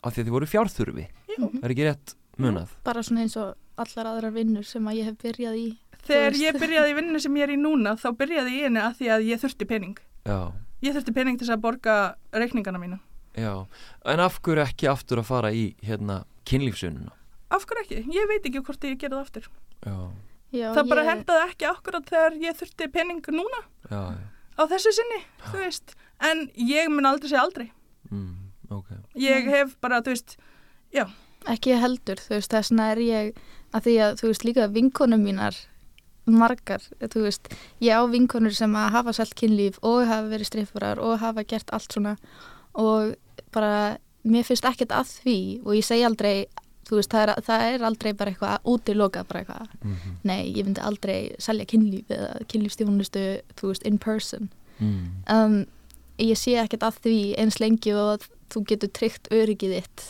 að 0.03 0.09
því 0.11 0.19
að 0.19 0.25
þið 0.25 0.33
voru 0.35 0.49
fjárþurfi 0.51 1.05
Já. 1.05 1.45
er 1.63 1.73
ekki 1.73 1.87
rétt 1.87 2.15
munað? 2.37 2.73
Bara 2.83 3.03
svona 3.05 3.23
eins 3.23 3.37
og 3.39 3.53
allar 3.79 4.09
aðrar 4.11 4.35
vinnur 4.35 4.67
sem 4.67 4.83
að 4.89 4.99
ég 4.99 5.07
hef 5.09 5.21
byrjað 5.23 5.61
í 5.61 5.69
Þegar 6.03 6.35
ég 6.35 6.57
byrjaði 6.59 6.91
í 6.91 6.95
vinnu 6.97 7.19
sem 7.23 7.37
ég 7.39 7.45
er 7.47 7.53
í 7.53 7.59
núna 7.61 7.93
þá 7.95 8.09
byrjaði 8.19 8.51
ég 8.51 8.59
í 8.59 8.65
henni 8.67 8.81
að 8.83 8.97
því 8.99 9.07
að 9.15 9.27
ég 9.29 9.39
þurfti 9.39 9.67
pening. 9.69 9.99
Já, 10.27 10.39
ég 10.83 10.93
þurfti 10.95 11.13
pening 11.15 11.39
til 11.39 11.47
þess 11.47 11.55
að 11.57 11.63
borga 11.65 11.97
reikningana 12.35 12.79
mína. 12.81 12.99
Já, 13.33 13.53
en 14.05 14.19
af 14.21 14.39
hverju 14.45 14.61
ekki 14.67 14.89
aftur 14.91 15.23
að 15.23 15.29
fara 15.31 15.49
í 15.55 15.73
hérna 15.81 16.23
kynlífsununa 16.45 17.13
af 17.53 17.65
hverju 17.69 17.83
ekki? 17.85 17.97
Ég 18.13 18.29
veit 18.29 18.45
ekki 18.49 18.61
hvort 18.65 18.85
ég 18.87 18.95
gerði 19.01 19.17
það 19.17 19.25
aftur. 19.27 19.47
Já, 19.85 19.97
Já, 20.53 20.67
það 20.73 20.87
bara 20.89 21.01
ég- 21.03 21.09
hendaði 21.11 21.43
ekki 21.51 21.67
akkurat 21.69 22.05
þegar 22.09 22.37
ég 22.41 22.55
þurfti 22.57 22.87
pening 22.93 23.21
núna. 23.33 23.59
Já, 23.91 24.01
á 24.57 24.63
þessu 24.71 24.93
sinni, 24.97 25.19
þú 25.51 25.59
veist. 25.61 25.93
En 26.21 26.47
ég 26.57 26.89
mun 26.89 27.05
aldrei 27.05 27.29
segja 27.29 27.43
aldrei. 27.43 27.67
Mm, 28.09 28.33
ok. 28.71 28.89
Ég 29.21 29.45
hef 29.53 29.75
bara, 29.81 30.01
þú 30.01 30.13
veist, 30.15 30.35
ekki 31.53 31.75
heldur, 31.79 32.21
þú 32.21 32.37
veist, 32.37 32.51
þess 32.53 32.71
vegna 32.71 32.89
er 32.93 33.01
ég 33.05 33.33
að 33.73 33.85
því 33.87 33.93
að, 34.05 34.17
þú 34.21 34.27
veist, 34.31 34.45
líka 34.47 34.67
vinkonum 34.73 35.23
mínar 35.25 35.57
margar, 36.29 36.83
þú 37.01 37.25
veist 37.25 37.51
ég 37.83 37.99
á 37.99 38.01
vinkonur 38.07 38.55
sem 38.55 38.73
að 38.79 38.91
hafa 38.95 39.13
selt 39.17 39.35
kynlíf 39.39 39.79
og 39.81 40.05
hafa 40.07 40.29
verið 40.31 40.49
striffurar 40.49 41.01
og 41.03 41.19
hafa 41.23 41.43
gert 41.47 41.73
allt 41.75 41.91
svona 41.91 42.15
og 42.79 43.15
bara 43.53 43.97
mér 44.23 44.45
finnst 44.47 44.65
ekkert 44.67 44.93
að 44.95 45.11
því 45.19 45.39
og 45.65 45.75
ég 45.77 45.85
segi 45.87 46.05
aldrei, 46.07 46.47
þú 46.87 46.99
veist, 46.99 47.11
það 47.11 47.23
er, 47.25 47.43
það 47.47 47.65
er 47.67 47.85
aldrei 47.89 48.11
bara 48.15 48.33
eitthvað 48.33 48.55
að 48.55 48.71
útiloka 48.73 49.23
bara 49.27 49.43
eitthvað. 49.43 49.77
Mm 49.83 50.17
nei, 50.23 50.41
ég 50.55 50.65
myndi 50.65 50.81
aldrei 50.81 51.35
selja 51.39 51.67
kynlíf 51.67 52.11
eða 52.11 52.31
kynlífstífunustu, 52.47 53.25
þú 53.59 53.71
veist, 53.71 53.83
in 53.83 53.97
person. 53.97 54.49
Mm, 54.79 55.09
um, 55.29 55.57
ég 56.17 56.39
sé 56.39 56.55
ekkert 56.57 56.83
að 56.87 56.99
því 57.03 57.17
eins 57.37 57.59
lengi 57.59 57.93
og 57.93 58.23
þú 58.53 58.63
getur 58.69 58.91
tryggt 58.95 59.27
öryggið 59.33 59.75
þitt 59.79 60.05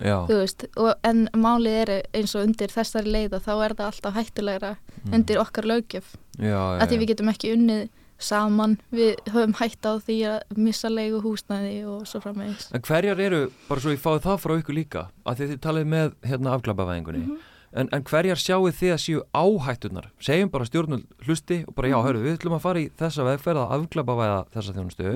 veist, 0.00 0.66
og, 0.76 0.94
en 1.06 1.26
málið 1.36 1.78
er 1.82 1.92
eins 2.16 2.34
og 2.36 2.46
undir 2.46 2.72
þessari 2.72 3.12
leiða 3.12 3.40
þá 3.44 3.52
er 3.56 3.76
það 3.78 3.86
alltaf 3.90 4.18
hættulegra 4.18 4.72
mm, 4.76 5.14
undir 5.16 5.40
okkar 5.42 5.68
já, 5.70 6.58
að 6.80 6.88
því 6.90 6.98
við 7.00 7.08
getum 7.12 7.32
ekki 7.32 7.54
unnið 7.56 7.86
saman 8.22 8.76
við 8.94 9.18
höfum 9.32 9.56
hætt 9.58 9.84
á 9.84 10.00
því 10.00 10.16
að 10.30 10.56
missa 10.56 10.88
leigu 10.88 11.20
húsnæði 11.24 11.82
og 11.90 12.06
svo 12.08 12.22
framvegis. 12.24 12.70
En 12.74 12.84
hverjar 12.84 13.20
eru, 13.20 13.42
bara 13.68 13.82
svo 13.82 13.92
ég 13.92 14.00
fáið 14.02 14.24
það 14.24 14.40
frá 14.44 14.54
ykkur 14.56 14.78
líka, 14.78 15.02
að 15.26 15.42
þið 15.42 15.52
þið 15.52 15.60
talið 15.66 15.90
með 15.92 16.16
hérna 16.30 16.54
afglapavæðingunni, 16.56 17.36
en, 17.76 17.90
en 17.92 18.06
hverjar 18.08 18.40
sjáu 18.40 18.70
þið 18.70 18.94
að 18.94 19.02
séu 19.04 19.22
áhættunar? 19.36 20.08
Segjum 20.22 20.52
bara 20.54 20.68
stjórnul 20.68 21.02
hlusti 21.26 21.62
og 21.66 21.76
bara 21.76 21.92
já, 21.92 21.98
hörru, 22.06 22.24
við 22.24 22.38
ætlum 22.38 22.56
að 22.56 22.64
fara 22.64 22.82
í 22.82 22.88
þessa 23.02 23.28
vegferð 23.28 23.64
að 23.64 23.76
afglapavæða 23.76 24.40
þessa 24.56 24.76
þjónustu. 24.78 25.12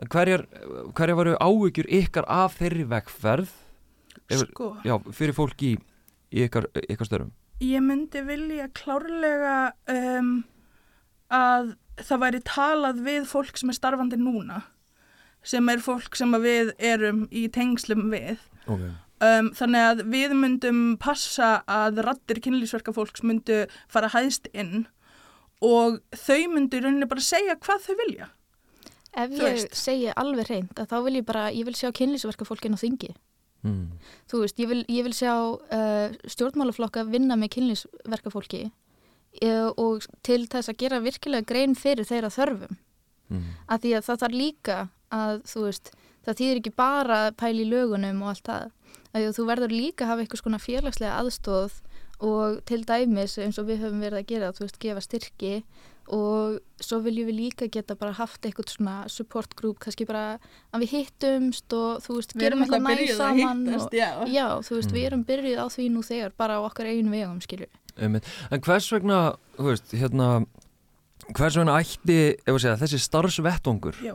En 0.00 0.12
hverjar, 0.14 0.46
hverjar 0.96 1.18
varu 1.18 1.34
áhyggjur 1.42 1.90
ykkar 1.98 2.30
af 2.30 2.56
þeirri 2.60 2.86
vegferð, 2.94 3.50
sko 4.38 4.76
já, 4.84 4.94
fyrir 5.12 5.34
fólk 5.34 5.62
í, 5.62 5.74
í 6.32 6.44
ykkar, 6.46 6.68
ykkar 6.88 7.06
störum? 7.10 7.32
ég 7.60 7.82
myndi 7.84 8.22
vilja 8.24 8.68
klárlega 8.72 9.72
um, 9.92 10.44
að 11.30 11.74
það 12.00 12.22
væri 12.24 12.40
talað 12.48 13.00
við 13.04 13.26
fólk 13.28 13.58
sem 13.60 13.68
er 13.68 13.76
starfandi 13.76 14.16
núna 14.16 14.62
sem 15.44 15.68
er 15.72 15.80
fólk 15.84 16.16
sem 16.16 16.32
að 16.36 16.46
við 16.46 16.70
erum 16.78 17.26
í 17.32 17.46
tengslum 17.52 18.10
við 18.12 18.38
Ok. 18.66 18.80
um, 19.24 19.50
þannig 19.56 19.84
að 19.90 20.02
við 20.12 20.34
myndum 20.36 20.80
passa 21.00 21.62
að 21.68 22.00
rattir 22.06 22.40
kynlýsverka 22.44 22.92
fólks 22.96 23.22
myndu 23.24 23.66
fara 23.88 24.08
hæðst 24.12 24.48
inn 24.52 24.86
og 25.60 26.00
þau 26.16 26.40
myndu 26.54 26.78
í 26.78 26.84
rauninni 26.84 27.08
bara 27.08 27.20
segja 27.24 27.56
hvað 27.60 27.84
þau 27.88 27.96
vilja 28.00 28.28
ef 29.10 29.32
Þú 29.32 29.40
ég 29.42 29.56
veist. 29.58 29.74
segi 29.76 30.12
alveg 30.16 30.48
reynd 30.48 30.78
að 30.80 30.88
þá 30.92 30.96
vil 31.04 31.16
ég 31.18 31.24
bara, 31.28 31.48
ég 31.52 31.66
vil 31.68 31.74
sjá 31.76 31.90
kynlýsverka 31.92 32.46
fólkin 32.48 32.76
á 32.76 32.80
þingi 32.80 33.10
Mm. 33.62 33.90
þú 34.30 34.38
veist, 34.40 34.58
ég 34.58 34.68
vil, 34.70 34.84
ég 34.88 35.04
vil 35.04 35.12
sjá 35.12 35.34
uh, 35.36 36.14
stjórnmálaflokka 36.32 37.04
vinna 37.12 37.36
með 37.36 37.50
kynlýsverka 37.58 38.30
fólki 38.32 38.62
uh, 39.44 39.68
og 39.76 40.06
til 40.24 40.46
þess 40.48 40.72
að 40.72 40.78
gera 40.80 41.00
virkilega 41.04 41.44
grein 41.44 41.74
fyrir 41.76 42.08
þeirra 42.08 42.32
þörfum 42.32 42.78
Mm. 43.30 43.44
að 43.70 43.84
því 43.84 43.90
að 43.94 44.06
það 44.08 44.16
þarf 44.20 44.34
líka 44.34 44.76
að 45.14 45.36
þú 45.46 45.60
veist, 45.68 45.90
það 46.26 46.38
þýðir 46.40 46.58
ekki 46.60 46.72
bara 46.74 47.18
að 47.28 47.36
pæla 47.38 47.60
í 47.62 47.66
lögunum 47.70 48.22
og 48.24 48.30
allt 48.32 48.48
það 48.48 48.64
að 49.14 49.26
þú 49.36 49.44
verður 49.46 49.74
líka 49.74 50.02
að 50.02 50.10
hafa 50.10 50.24
eitthvað 50.24 50.40
svona 50.42 50.58
félagslega 50.64 51.18
aðstóð 51.20 51.76
og 52.26 52.58
til 52.66 52.80
dæmis 52.88 53.36
eins 53.38 53.60
og 53.62 53.68
við 53.70 53.84
höfum 53.84 54.02
verið 54.02 54.18
að 54.18 54.26
gera, 54.32 54.50
þú 54.50 54.64
veist, 54.66 54.80
gefa 54.82 55.04
styrki 55.06 55.52
og 56.10 56.58
svo 56.82 56.98
viljum 57.04 57.28
við 57.30 57.36
líka 57.38 57.68
geta 57.70 57.94
bara 57.94 58.12
haft 58.18 58.42
eitthvað 58.42 58.72
svona 58.72 58.94
support 59.08 59.52
group 59.58 59.78
kannski 59.82 60.06
bara 60.08 60.38
að 60.74 60.82
við 60.84 60.94
hittumst 60.96 61.72
og 61.76 62.00
þú 62.02 62.16
veist, 62.18 62.34
gerum 62.40 62.64
eitthvað 62.64 62.86
næ 62.86 63.12
saman 63.16 63.60
og, 63.76 63.90
já. 63.94 64.08
já, 64.26 64.46
þú 64.66 64.78
veist, 64.78 64.90
Mm. 64.90 64.96
við 64.96 65.06
erum 65.10 65.24
byrjuð 65.28 65.60
á 65.62 65.66
því 65.70 65.86
nú 65.94 66.02
þegar 66.02 66.32
bara 66.36 66.58
á 66.58 66.60
okkar 66.66 66.86
einu 66.90 67.10
vegum, 67.14 67.38
skilju. 67.40 67.68
En 68.00 68.20
hvers 68.60 68.90
vegna, 68.92 69.36
þú 69.58 69.68
veist, 69.70 69.92
hérna, 69.94 70.46
hvers 71.36 71.56
vegna 71.60 71.78
ætti, 71.78 72.18
ef 72.42 72.54
að 72.54 72.60
segja, 72.64 72.76
þessi 72.80 72.98
starfsvettvangur 73.06 73.94
já. 74.02 74.14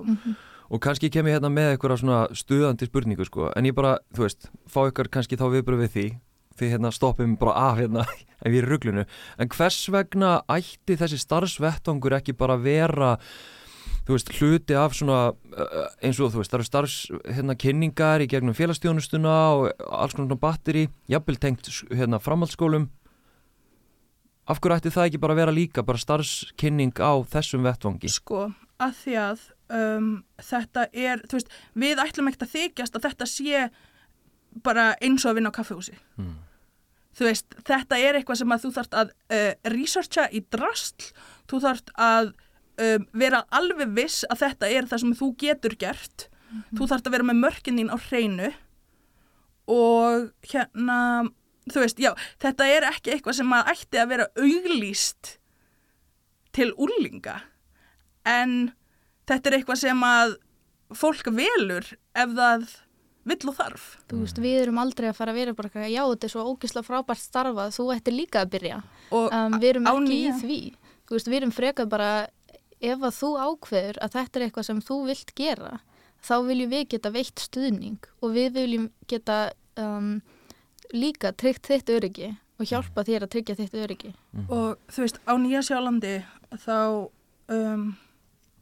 og 0.69 0.81
kannski 0.81 1.11
kem 1.13 1.25
ég 1.29 1.37
hérna 1.39 1.51
með 1.53 1.77
eitthvað 1.77 1.99
svona 2.01 2.27
stuðandi 2.33 2.87
spurningu 2.89 3.25
sko, 3.25 3.51
en 3.55 3.63
ég 3.65 3.75
bara, 3.77 3.99
þú 4.13 4.25
veist, 4.25 4.49
fá 4.67 4.81
ykkur 4.89 5.07
kannski 5.13 5.37
þá 5.37 5.47
viðbröð 5.53 5.85
við 5.85 5.91
því, 5.95 6.05
því 6.59 6.71
hérna 6.75 6.91
stoppum 6.95 7.35
bara 7.39 7.55
af 7.71 7.79
hérna 7.81 8.05
ef 8.45 8.47
ég 8.51 8.61
er 8.61 8.67
í 8.67 8.69
ruglunu, 8.69 9.05
en 9.41 9.51
hvers 9.51 9.81
vegna 9.93 10.37
ætti 10.51 10.97
þessi 10.99 11.19
starfsvettvangur 11.21 12.15
ekki 12.17 12.35
bara 12.37 12.57
vera, 12.61 13.15
þú 14.05 14.17
veist, 14.17 14.33
hluti 14.37 14.77
af 14.77 14.93
svona, 14.97 15.21
uh, 15.33 15.87
eins 16.05 16.19
og 16.21 16.33
þú 16.33 16.41
veist, 16.43 16.53
það 16.53 16.59
eru 16.59 16.67
starfs, 16.69 16.97
hérna, 17.37 17.55
kynningar 17.59 18.23
í 18.25 18.29
gegnum 18.31 18.57
félagsstjónustuna 18.57 19.33
og 19.55 19.87
alls 19.89 20.13
konar 20.17 20.39
batteri, 20.41 20.85
jafnvel 21.11 21.39
tengt, 21.41 21.71
hérna, 21.91 22.21
framhaldsskólum, 22.21 22.89
af 24.45 24.61
hverju 24.61 24.77
ætti 24.77 24.93
það 24.93 25.09
ekki 25.09 25.23
bara 25.23 25.39
vera 25.39 25.53
líka, 25.55 25.83
bara 25.85 25.97
starfskynning 26.01 26.93
á 27.01 27.17
þessum 27.33 27.65
vettvangi? 27.65 28.11
sko, 28.13 28.51
að 28.77 28.97
því 29.01 29.17
að 29.23 29.45
um, 29.73 30.09
þetta 30.51 30.87
er, 30.93 31.23
þú 31.25 31.39
veist, 31.39 31.53
við 31.73 32.01
ætlum 32.03 32.29
ekkert 32.29 32.45
að 32.45 32.55
þykjast 32.59 32.99
að 32.99 33.07
þetta 33.09 33.29
sé 33.31 33.63
bara 34.63 34.91
eins 35.03 35.25
og 35.25 35.33
að 35.33 35.39
vinna 35.41 35.51
á 35.51 35.57
kaffehúsi 35.57 35.97
Mm. 36.15 36.35
Þú 37.15 37.29
veist, 37.29 37.57
þetta 37.67 37.99
er 38.01 38.19
eitthvað 38.19 38.41
sem 38.41 38.55
að 38.55 38.65
þú 38.65 38.71
þarft 38.77 38.97
að 39.01 39.13
uh, 39.13 39.53
researcha 39.73 40.27
í 40.31 40.43
drastl, 40.53 41.11
þú 41.51 41.61
þarft 41.63 41.93
að 41.95 42.33
um, 42.81 43.07
vera 43.15 43.45
alveg 43.55 43.95
viss 43.95 44.25
að 44.29 44.43
þetta 44.45 44.71
er 44.71 44.89
það 44.91 45.03
sem 45.05 45.15
þú 45.21 45.31
getur 45.45 45.77
gert. 45.79 46.29
Þú 46.77 46.85
þarft 46.87 47.07
að 47.09 47.15
vera 47.17 47.27
með 47.27 47.41
mörkin 47.41 47.79
þín 47.81 47.89
á 47.91 47.97
hreinu. 47.99 48.51
Og 49.71 50.29
hérna 50.45 50.99
þú 51.71 51.81
veist, 51.81 51.99
já, 52.01 52.11
þetta 52.41 52.67
er 52.69 52.85
ekki 52.91 53.15
eitthvað 53.15 53.39
sem 53.39 53.53
að 53.57 53.71
ætti 53.73 54.01
að 54.01 54.11
vera 54.13 54.27
auglýst 54.37 55.35
til 56.55 56.71
úrlinga 56.79 57.39
en 58.25 58.71
þetta 59.27 59.49
er 59.49 59.57
eitthvað 59.57 59.81
sem 59.81 60.03
að 60.05 60.35
fólk 60.95 61.29
velur 61.35 61.87
ef 62.15 62.35
það 62.37 62.67
vill 63.25 63.49
og 63.49 63.57
þarf. 63.57 63.85
Þú 64.09 64.21
veist, 64.21 64.39
við 64.43 64.59
erum 64.61 64.79
aldrei 64.81 65.09
að 65.09 65.17
fara 65.17 65.33
að 65.33 65.39
vera 65.41 65.55
bara 65.57 65.69
eitthvað, 65.69 65.89
já, 65.91 66.01
þetta 66.11 66.27
er 66.27 66.33
svo 66.33 66.45
ógislega 66.51 66.87
frábært 66.87 67.23
starfað, 67.23 67.73
þú 67.75 67.87
ættir 67.95 68.15
líka 68.15 68.43
að 68.43 68.53
byrja. 68.55 68.79
Og 69.17 69.27
um, 69.33 69.57
við 69.57 69.69
erum 69.71 69.89
ekki 69.91 70.19
í 70.19 70.31
því. 70.41 70.61
Þú 71.05 71.17
veist, 71.17 71.31
við 71.31 71.39
erum 71.41 71.55
frekar 71.55 71.89
bara 71.89 72.11
ef 72.85 73.01
að 73.01 73.17
þú 73.17 73.31
ákveður 73.41 73.99
að 74.03 74.15
þetta 74.19 74.39
er 74.39 74.47
eitthvað 74.47 74.69
sem 74.69 74.81
þú 74.85 75.01
vilt 75.09 75.35
gera, 75.37 75.73
þá 76.25 76.35
viljum 76.47 76.71
við 76.73 76.87
geta 76.95 77.11
veitt 77.13 77.43
stuðning 77.43 78.09
og 78.21 78.33
við 78.35 78.55
viljum 78.59 78.87
geta 79.09 79.37
um, 79.79 80.17
líka 80.93 81.31
tryggt 81.37 81.69
þitt 81.69 81.91
öryggi 81.93 82.31
og 82.55 82.69
hjálpa 82.69 83.03
þér 83.07 83.25
að 83.25 83.33
tryggja 83.35 83.57
þitt 83.59 83.77
öryggi. 83.83 84.13
Og 84.47 84.79
þú 84.91 85.05
veist, 85.05 85.21
á 85.27 85.33
Nýja 85.41 85.61
Sjálandi 85.65 86.15
þá 86.63 86.77
um, 87.51 87.87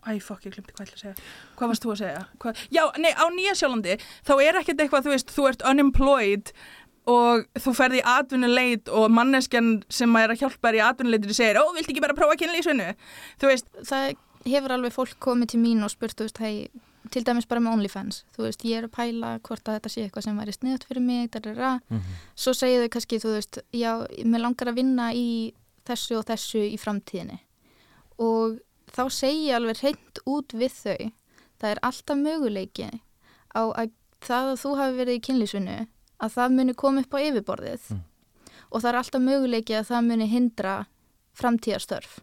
Æ, 0.03 0.19
fokk, 0.19 0.45
ég 0.47 0.55
glemti 0.55 0.73
hvað 0.75 0.85
ég 0.85 0.89
ætla 0.89 0.97
að 0.97 1.03
segja. 1.03 1.27
Hvað 1.57 1.71
varst 1.71 1.85
þú 1.85 1.91
að 1.93 1.99
segja? 2.01 2.23
Hvað? 2.43 2.61
Já, 2.75 2.83
nei, 2.99 3.11
á 3.15 3.25
Nýja 3.31 3.55
Sjálandi, 3.55 3.97
þá 4.27 4.33
er 4.35 4.59
ekkert 4.59 4.83
eitthvað, 4.83 5.05
þú 5.05 5.13
veist, 5.13 5.33
þú 5.33 5.47
ert 5.49 5.65
unemployed 5.69 6.53
og 7.13 7.43
þú 7.59 7.73
ferði 7.75 7.99
í 7.99 8.05
atvinnuleit 8.07 8.91
og 8.91 9.09
manneskjan 9.11 9.71
sem 9.91 10.15
er 10.19 10.33
að 10.33 10.43
hjálpa 10.43 10.69
þér 10.69 10.79
í 10.79 10.83
atvinnuleitur 10.87 11.35
segir, 11.35 11.59
ó, 11.59 11.65
viltu 11.75 11.91
ekki 11.91 12.03
bara 12.03 12.15
prófa 12.17 12.37
kynlífsvinnu? 12.39 12.89
Þú 13.41 13.51
veist, 13.51 13.71
það 13.89 14.13
hefur 14.47 14.75
alveg 14.75 14.95
fólk 14.95 15.19
komið 15.23 15.53
til 15.53 15.61
mín 15.63 15.83
og 15.83 15.91
spurt, 15.91 16.15
þú 16.19 16.27
veist, 16.27 16.43
hei, 16.43 16.53
til 17.11 17.23
dæmis 17.27 17.47
bara 17.47 17.63
með 17.63 17.77
OnlyFans, 17.77 18.21
þú 18.35 18.47
veist, 18.47 18.63
ég 18.67 18.79
er 18.79 18.87
að 18.87 18.95
pæla 18.95 19.33
hvort 19.43 19.67
að 19.67 19.79
þetta 19.79 19.91
sé 19.91 20.05
eitthvað 20.05 20.27
sem 20.27 20.39
væri 20.39 20.55
sniðt 20.55 20.87
fyrir 20.87 21.03
mig, 21.03 21.31
darara. 21.31 21.73
Mm 21.89 21.97
-hmm. 21.97 22.21
svo 22.35 22.53
segir 22.53 22.83
þau 22.83 22.93
kannski, 22.95 23.19
þú 23.19 23.35
veist, 23.35 23.59
já, 23.71 23.91
mér 24.23 24.41
langar 24.47 24.71
að 24.71 24.79
vinna 24.79 25.11
í 25.13 25.53
þessu 25.85 26.17
og 26.19 26.25
þessu 26.25 26.63
í 26.63 26.77
framtíðinni 26.79 27.39
og 28.19 28.59
þá 28.93 29.03
segi 29.13 29.49
ég 29.49 29.57
alveg 29.57 29.81
hreint 29.81 30.23
út 30.29 30.55
við 30.57 30.77
þau 30.77 31.11
það 31.61 31.69
er 31.71 31.83
alltaf 31.89 32.19
möguleiki 32.19 32.89
á 33.53 33.63
að 33.71 33.93
það 34.23 34.49
að 34.53 34.61
þú 34.63 34.73
hafi 34.79 34.97
verið 34.99 35.19
í 35.19 35.23
kynlísvinnu 35.27 35.77
að 36.23 36.35
það 36.37 36.57
muni 36.57 36.75
koma 36.79 37.03
upp 37.03 37.15
á 37.15 37.19
yfirborðið 37.23 37.87
mm. 37.93 38.03
og 38.69 38.83
það 38.83 38.89
er 38.91 38.99
alltaf 39.01 39.23
möguleiki 39.23 39.77
að 39.77 39.89
það 39.91 40.09
muni 40.09 40.29
hindra 40.31 40.75
framtíðarstörf 41.39 42.19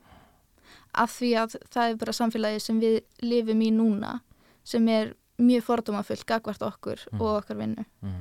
af 1.01 1.14
því 1.14 1.31
að 1.39 1.57
það 1.71 1.87
er 1.87 1.99
bara 2.01 2.16
samfélagi 2.16 2.62
sem 2.64 2.83
við 2.83 3.01
lifum 3.23 3.62
í 3.62 3.71
núna 3.75 4.18
sem 4.66 4.87
er 4.91 5.14
mjög 5.41 5.64
fordómafullt 5.64 6.27
gagvart 6.29 6.62
okkur 6.66 7.01
mm. 7.11 7.21
og 7.21 7.41
okkar 7.41 7.61
vinnu 7.61 7.87
mm. 8.05 8.21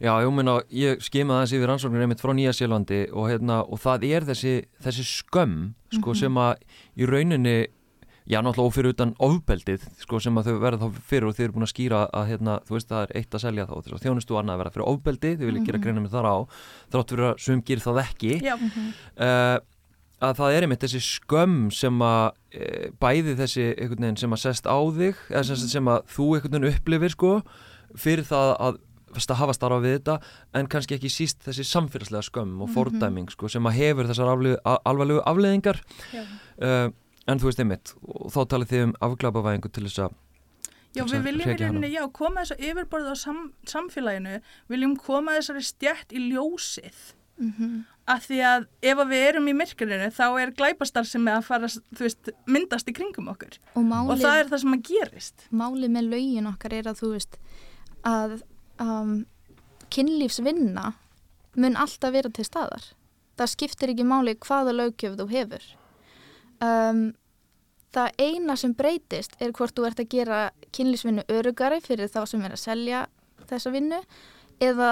Já, 0.00 0.14
ég 0.24 0.30
meina, 0.32 0.54
ég 0.72 1.02
skimaði 1.04 1.44
þessi 1.44 1.58
við 1.60 1.68
rannsóknir 1.68 2.04
einmitt 2.04 2.22
frá 2.22 2.30
Nýja 2.32 2.54
Sjælandi 2.56 3.02
og, 3.12 3.26
hérna, 3.28 3.58
og 3.68 3.80
það 3.82 4.06
er 4.08 4.26
þessi, 4.30 4.54
þessi 4.84 5.04
skömm 5.04 5.58
sko, 5.92 6.14
-hmm. 6.14 6.20
sem 6.22 6.38
að 6.40 6.62
í 6.96 7.08
rauninni 7.10 7.56
já, 8.28 8.38
náttúrulega 8.44 8.68
ófyrir 8.68 8.92
utan 8.92 9.14
ofbeldið 9.24 9.86
sko, 10.02 10.20
sem 10.20 10.36
að 10.40 10.50
þau 10.50 10.60
verða 10.64 10.82
þá 10.84 11.00
fyrir 11.08 11.28
og 11.28 11.36
þau 11.36 11.44
eru 11.46 11.56
búin 11.56 11.68
að 11.68 11.72
skýra 11.72 12.02
að 12.12 12.28
hérna, 12.32 12.58
þú 12.68 12.76
veist, 12.76 12.90
það 12.90 13.06
er 13.06 13.14
eitt 13.20 13.34
að 13.34 13.44
selja 13.46 13.66
þá 13.68 14.04
þjónustu 14.04 14.36
og 14.36 14.42
annað 14.42 14.54
að 14.54 14.62
verða 14.62 14.74
fyrir 14.76 14.90
ofbeldið, 14.92 15.38
þau 15.38 15.46
vilja 15.46 15.52
mm 15.52 15.64
-hmm. 15.64 15.70
gera 15.72 15.82
greina 15.84 16.04
með 16.04 16.14
þar 16.16 16.28
á, 16.28 16.36
þrátt 16.92 17.14
fyrir 17.14 17.28
að 17.30 17.42
sum 17.46 17.62
gerir 17.62 17.84
það 17.86 18.02
ekki 18.04 18.32
uh, 18.52 19.58
að 20.18 20.34
það 20.40 20.56
er 20.56 20.66
einmitt 20.66 20.84
þessi 20.84 21.00
skömm 21.04 21.70
sem 21.74 22.02
að 22.02 22.26
e, 22.50 22.90
bæði 22.98 23.36
þessi 23.38 23.64
einhvern 23.70 24.04
veginn 24.04 24.20
sem 24.20 24.34
að 24.34 24.42
sest 24.42 24.66
á 24.66 24.78
þig 24.98 25.22
eða 25.30 25.42
sem, 25.46 25.64
sem 25.74 25.90
að 25.92 26.04
þú 26.10 26.28
einhvern 26.34 26.56
veginn 26.56 26.74
upplifir 26.74 27.14
sko 27.14 27.32
fyrir 27.94 28.26
það 28.26 28.54
að 28.66 28.80
hafa 29.38 29.54
starfa 29.56 29.80
við 29.84 29.94
þetta 29.98 30.16
en 30.58 30.70
kannski 30.70 30.98
ekki 30.98 31.10
síst 31.12 31.44
þessi 31.46 31.64
samfélagslega 31.64 32.26
skömm 32.26 32.58
og 32.58 32.68
mhm. 32.68 32.74
fordæming 32.74 33.30
sko 33.32 33.50
sem 33.52 33.70
að 33.70 33.78
hefur 33.78 34.10
þessar 34.10 34.32
alvarlegu 34.34 35.22
afleðingar 35.22 35.80
uh, 36.18 36.90
en 37.28 37.40
þú 37.40 37.50
veist 37.50 37.60
einmitt 37.62 37.92
og 38.08 38.32
þá 38.34 38.40
talið 38.54 38.72
þið 38.72 38.86
um 38.86 38.96
afglapavæðingu 39.08 39.70
til 39.72 39.86
þess 39.88 40.06
að 40.06 40.16
Já, 40.96 41.04
við 41.04 41.26
viljum 41.26 41.52
í 41.52 41.56
rauninni, 41.60 41.88
já, 41.92 42.02
koma 42.16 42.42
þess 42.42 42.54
að 42.56 42.64
yfirborða 42.70 43.12
á 43.12 43.16
sam, 43.20 43.40
samfélaginu, 43.68 44.38
viljum 44.72 44.96
koma 44.98 45.36
þessari 45.36 45.62
stjætt 45.66 46.14
í 46.16 46.22
ljósið. 46.32 46.98
Mm 47.38 47.52
-hmm. 47.54 47.74
að 48.10 48.22
því 48.24 48.38
að 48.42 48.64
ef 48.82 48.98
að 48.98 49.10
við 49.12 49.24
erum 49.28 49.48
í 49.48 49.52
myrkurinu 49.54 50.08
þá 50.10 50.26
er 50.42 50.50
glæpastar 50.58 51.06
sem 51.06 51.28
er 51.28 51.36
að 51.38 51.44
fara, 51.46 51.68
þú 51.68 52.02
veist, 52.02 52.30
myndast 52.50 52.88
í 52.88 52.94
kringum 52.96 53.28
okkur. 53.30 53.60
Og, 53.76 53.84
málið, 53.84 54.10
og 54.10 54.18
það 54.24 54.38
er 54.38 54.48
það 54.48 54.62
sem 54.64 54.74
að 54.74 54.82
gerist. 54.88 55.46
Málið 55.50 55.90
með 55.94 56.08
laugin 56.14 56.50
okkar 56.50 56.74
er 56.74 56.88
að 56.90 56.98
þú 56.98 57.12
veist 57.12 57.38
að 58.02 58.42
um, 58.82 59.26
kynlífsvinna 59.94 60.94
mun 61.54 61.76
alltaf 61.76 62.12
vera 62.12 62.30
til 62.30 62.44
staðar. 62.48 62.90
Það 63.38 63.52
skiptir 63.54 63.94
ekki 63.94 64.08
máli 64.08 64.34
hvaða 64.34 64.74
laugjöf 64.74 65.14
þú 65.14 65.28
hefur 65.30 65.62
um, 66.64 67.02
það 67.94 68.22
eina 68.22 68.56
sem 68.58 68.74
breytist 68.76 69.36
er 69.42 69.52
hvort 69.56 69.76
þú 69.76 69.86
ert 69.88 70.02
að 70.02 70.10
gera 70.12 70.40
kynlísvinnu 70.76 71.24
örugari 71.32 71.80
fyrir 71.84 72.10
þá 72.12 72.24
sem 72.28 72.42
er 72.44 72.56
að 72.56 72.64
selja 72.64 73.04
þessa 73.48 73.72
vinnu 73.72 74.00
eða 74.62 74.90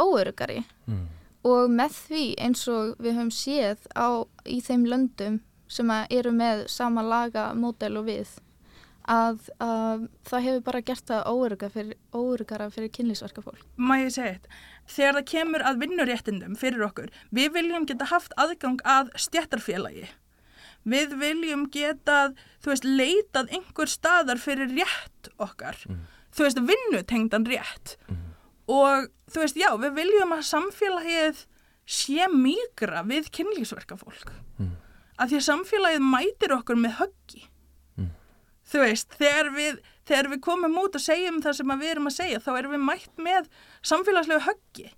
óörugari 0.00 0.60
mm. 0.86 1.06
og 1.48 1.72
með 1.72 1.96
því 2.06 2.26
eins 2.46 2.66
og 2.70 2.94
við 3.02 3.18
höfum 3.18 3.32
séð 3.34 3.88
á, 3.96 4.24
í 4.46 4.60
þeim 4.64 4.86
löndum 4.88 5.40
sem 5.70 5.90
eru 6.10 6.32
með 6.34 6.64
sama 6.70 7.02
laga 7.06 7.50
módel 7.54 7.98
og 8.00 8.08
við 8.08 8.30
að, 9.10 9.42
að 9.62 10.06
það 10.28 10.46
hefur 10.46 10.64
bara 10.66 10.82
gert 10.86 11.06
það 11.10 11.28
óörugara 11.30 11.74
fyrir, 11.74 11.98
óörugara 12.14 12.70
fyrir 12.70 12.92
kynlísverka 12.94 13.42
fólk. 13.42 13.62
Má 13.76 13.96
ég 13.98 14.12
segja 14.14 14.36
þetta? 14.36 14.58
Þegar 14.90 15.16
það 15.16 15.28
kemur 15.32 15.64
að 15.66 15.80
vinnuréttindum 15.84 16.56
fyrir 16.58 16.86
okkur, 16.86 17.12
við 17.34 17.52
viljum 17.54 17.86
geta 17.90 18.10
haft 18.10 18.34
aðgang 18.38 18.82
að 18.86 19.12
stjættarfélagi 19.26 20.08
við 20.88 21.14
viljum 21.20 21.66
geta, 21.72 22.30
þú 22.62 22.72
veist, 22.72 22.88
leitað 22.88 23.52
einhver 23.56 23.90
staðar 23.90 24.40
fyrir 24.40 24.72
rétt 24.72 25.30
okkar, 25.40 25.78
mm. 25.88 26.02
þú 26.36 26.46
veist, 26.46 26.62
vinnutengdan 26.70 27.46
rétt 27.48 27.96
mm. 28.08 28.26
og 28.72 29.10
þú 29.32 29.44
veist, 29.44 29.60
já, 29.60 29.70
við 29.82 29.96
viljum 30.00 30.36
að 30.36 30.46
samfélagið 30.50 31.44
sé 31.90 32.28
mýgra 32.32 33.04
við 33.06 33.30
kynlísverka 33.34 33.98
fólk 34.00 34.32
mm. 34.60 34.74
af 35.18 35.30
því 35.30 35.40
að 35.40 35.48
samfélagið 35.48 36.06
mætir 36.06 36.54
okkur 36.56 36.78
með 36.80 36.96
höggi 37.00 37.44
mm. 37.98 38.12
þú 38.72 38.84
veist, 38.86 39.18
þegar 39.20 39.52
við 39.56 39.80
þegar 40.10 40.30
við 40.32 40.40
komum 40.42 40.78
út 40.80 40.96
og 40.98 41.02
segjum 41.04 41.42
það 41.44 41.58
sem 41.60 41.74
við 41.76 41.92
erum 41.92 42.10
að 42.10 42.16
segja, 42.16 42.42
þá 42.42 42.50
erum 42.56 42.74
við 42.74 42.86
mætt 42.88 43.20
með 43.22 43.50
samfélagslegu 43.86 44.46
höggi 44.48 44.88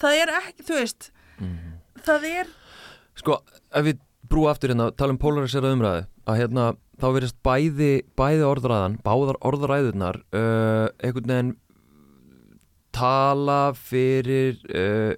það 0.00 0.20
er 0.22 0.32
ekki, 0.40 0.66
þú 0.66 0.78
veist 0.80 1.10
mm. 1.38 1.58
það 2.06 2.30
er 2.32 2.54
Sko, 3.16 3.38
ef 3.72 3.86
við 3.86 4.00
brú 4.30 4.46
aftur 4.50 4.72
hérna, 4.72 4.90
tala 4.96 5.14
um 5.14 5.18
polarisera 5.20 5.72
umræðu 5.74 6.06
að 6.26 6.40
hérna 6.40 6.66
þá 7.00 7.06
verist 7.14 7.36
bæði, 7.44 7.92
bæði 8.16 8.46
orðræðan, 8.48 8.98
báðar 9.04 9.38
orðræðunar 9.44 10.20
uh, 10.34 10.88
einhvern 11.04 11.32
veginn 11.32 11.52
tala 12.96 13.60
fyrir 13.76 14.62
uh, 14.72 15.12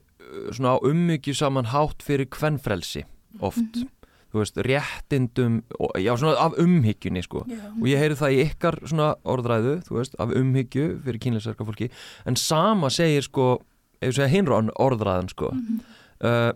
svona 0.51 0.79
ummyggju 0.85 1.37
saman 1.39 1.71
hátt 1.73 2.03
fyrir 2.05 2.29
kvennfrelsi 2.31 3.05
oft 3.41 3.61
mm 3.63 3.71
-hmm. 3.75 3.89
þú 4.33 4.39
veist, 4.43 4.57
réttindum 4.57 5.63
já, 5.97 6.17
svona 6.17 6.37
af 6.37 6.53
umhyggjunni 6.59 7.23
sko 7.23 7.45
yeah. 7.49 7.73
og 7.81 7.87
ég 7.87 7.99
heyri 7.99 8.15
það 8.15 8.33
í 8.33 8.45
ykkar 8.51 8.79
svona 8.85 9.15
orðræðu 9.25 9.81
þú 9.87 9.95
veist, 9.99 10.15
af 10.19 10.29
umhyggju 10.31 11.01
fyrir 11.05 11.21
kynleisverka 11.21 11.65
fólki 11.65 11.91
en 12.27 12.37
sama 12.37 12.91
segir 12.91 13.23
sko, 13.23 13.61
ef 14.01 14.09
ég 14.09 14.15
segja 14.15 14.35
hinrón 14.35 14.71
orðræðan 14.79 15.29
sko 15.29 15.51
mm 15.53 15.61
-hmm. 15.61 15.81
uh, 16.27 16.53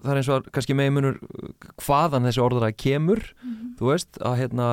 það 0.00 0.12
er 0.12 0.20
eins 0.20 0.30
og 0.32 0.50
kannski 0.54 0.76
meðmunur 0.78 1.20
hvaðan 1.84 2.26
þessi 2.28 2.42
orðræði 2.44 2.76
kemur 2.76 3.20
mm 3.20 3.52
-hmm. 3.52 3.70
þú 3.78 3.92
veist, 3.92 4.20
að 4.20 4.38
hérna 4.40 4.68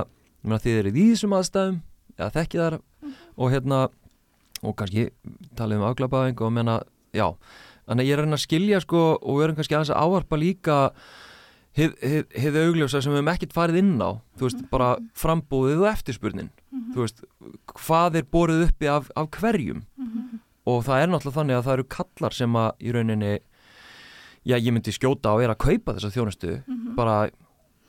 þið 0.48 0.80
eru 0.80 0.90
í 0.90 0.98
þýðisum 0.98 1.38
aðstæðum 1.38 1.80
eða 2.18 2.34
þekkið 2.38 2.62
þar 2.64 2.78
mm 2.78 2.82
-hmm. 3.08 3.16
og 3.36 3.52
hérna 3.52 3.80
og 4.64 4.76
kannski 4.76 5.10
talið 5.56 5.78
um 5.78 5.88
afglapaðing 5.88 6.42
og 6.42 6.52
menna, 6.52 6.82
já, 7.14 7.36
þannig 7.86 8.04
að 8.04 8.10
ég 8.10 8.18
er 8.18 8.26
að 8.26 8.46
skilja 8.46 8.80
sko 8.82 9.18
og 9.22 9.38
við 9.38 9.44
erum 9.44 9.56
kannski 9.56 9.76
aðeins 9.76 9.94
að 9.94 10.02
áarpa 10.04 10.38
líka 10.38 10.78
hið 11.78 12.58
augljósa 12.58 13.02
sem 13.02 13.12
við 13.12 13.20
hefum 13.20 13.34
ekkert 13.34 13.54
farið 13.54 13.82
inn 13.84 14.02
á 14.02 14.18
þú 14.38 14.48
veist, 14.48 14.58
mm 14.58 14.64
-hmm. 14.64 14.70
bara 14.70 14.98
frambúðið 15.14 15.82
og 15.84 15.92
eftirspurnin 15.92 16.50
mhm. 16.72 16.94
þú 16.94 17.00
veist, 17.04 17.24
hvað 17.66 18.16
er 18.16 18.26
borðið 18.32 18.68
uppi 18.68 18.88
af, 18.88 19.12
af 19.16 19.30
hverjum 19.30 19.84
mhm. 19.98 20.40
og 20.66 20.86
það 20.86 21.02
er 21.02 21.08
náttúrulega 21.08 21.40
þannig 21.40 21.56
að 21.56 21.66
það 21.66 21.74
eru 21.74 21.84
kallar 21.84 22.34
sem 22.34 22.56
að 22.56 22.72
í 22.80 22.92
rauninni 22.92 23.40
já, 24.48 24.56
ég 24.56 24.72
myndi 24.72 24.94
skjóta 24.96 25.36
á 25.36 25.36
er 25.44 25.52
að 25.54 25.62
kaupa 25.66 25.98
þessa 25.98 26.14
þjónustu 26.16 26.54
mm 26.56 26.78
-hmm. 26.78 26.96
bara 26.96 27.30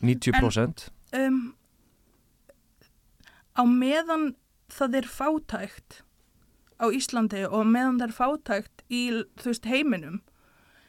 90% 0.02 0.90
en, 1.12 1.24
um, 1.26 1.54
Á 3.58 3.66
meðan 3.66 4.36
það 4.70 4.94
er 5.00 5.06
fátækt 5.10 6.02
á 6.78 6.86
Íslandi 6.94 7.42
og 7.48 7.66
meðan 7.66 7.98
það 7.98 8.08
er 8.08 8.14
fátækt 8.14 8.84
í 8.88 9.02
veist, 9.42 9.66
heiminum 9.66 10.20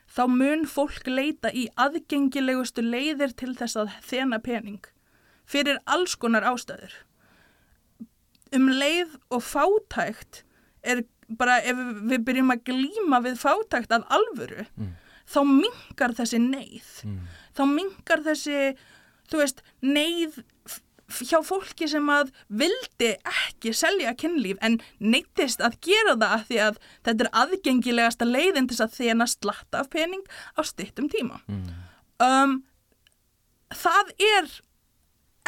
þá 0.09 0.27
mun 0.29 0.65
fólk 0.69 1.07
leita 1.09 1.49
í 1.49 1.65
aðgengilegustu 1.75 2.85
leiðir 2.85 3.33
til 3.33 3.55
þess 3.57 3.75
að 3.75 3.89
þena 4.05 4.37
pening 4.39 4.85
fyrir 5.49 5.79
alls 5.85 6.13
konar 6.15 6.45
ástæður. 6.45 6.93
Um 8.53 8.69
leið 8.69 9.17
og 9.33 9.41
fátækt 9.41 10.43
er 10.85 11.03
bara 11.37 11.57
ef 11.61 11.77
við 12.05 12.25
byrjum 12.25 12.53
að 12.53 12.63
glíma 12.69 13.21
við 13.25 13.41
fátækt 13.41 13.91
af 13.91 14.05
alvöru 14.13 14.65
mm 14.75 14.93
þá 15.29 15.41
mingar 15.45 16.15
þessi 16.17 16.41
neyð. 16.43 16.93
Mm. 17.05 17.19
þá 17.57 17.63
mingar 17.69 18.23
þessi 18.25 18.61
þú 19.29 19.41
veist, 19.43 19.63
neyð 19.85 20.39
hjá 21.09 21.39
fólki 21.45 21.87
sem 21.89 22.05
að 22.13 22.29
vildi 22.61 23.11
ekki 23.17 23.73
selja 23.77 24.13
kynlíf 24.17 24.59
en 24.65 24.77
neytist 25.01 25.61
að 25.65 25.79
gera 25.85 26.15
það 26.15 26.35
að 26.35 26.45
því 26.49 26.59
að 26.65 26.79
þetta 27.07 27.25
er 27.25 27.31
aðgengilegasta 27.43 28.27
leiðin 28.29 28.69
til 28.69 28.77
að 28.85 28.95
þjena 28.97 29.27
slatta 29.29 29.81
af 29.81 29.89
pening 29.93 30.21
á 30.53 30.61
stittum 30.67 31.09
tíma. 31.09 31.41
Mm. 31.49 31.65
um, 32.25 32.55
það 33.73 34.13
er 34.29 34.53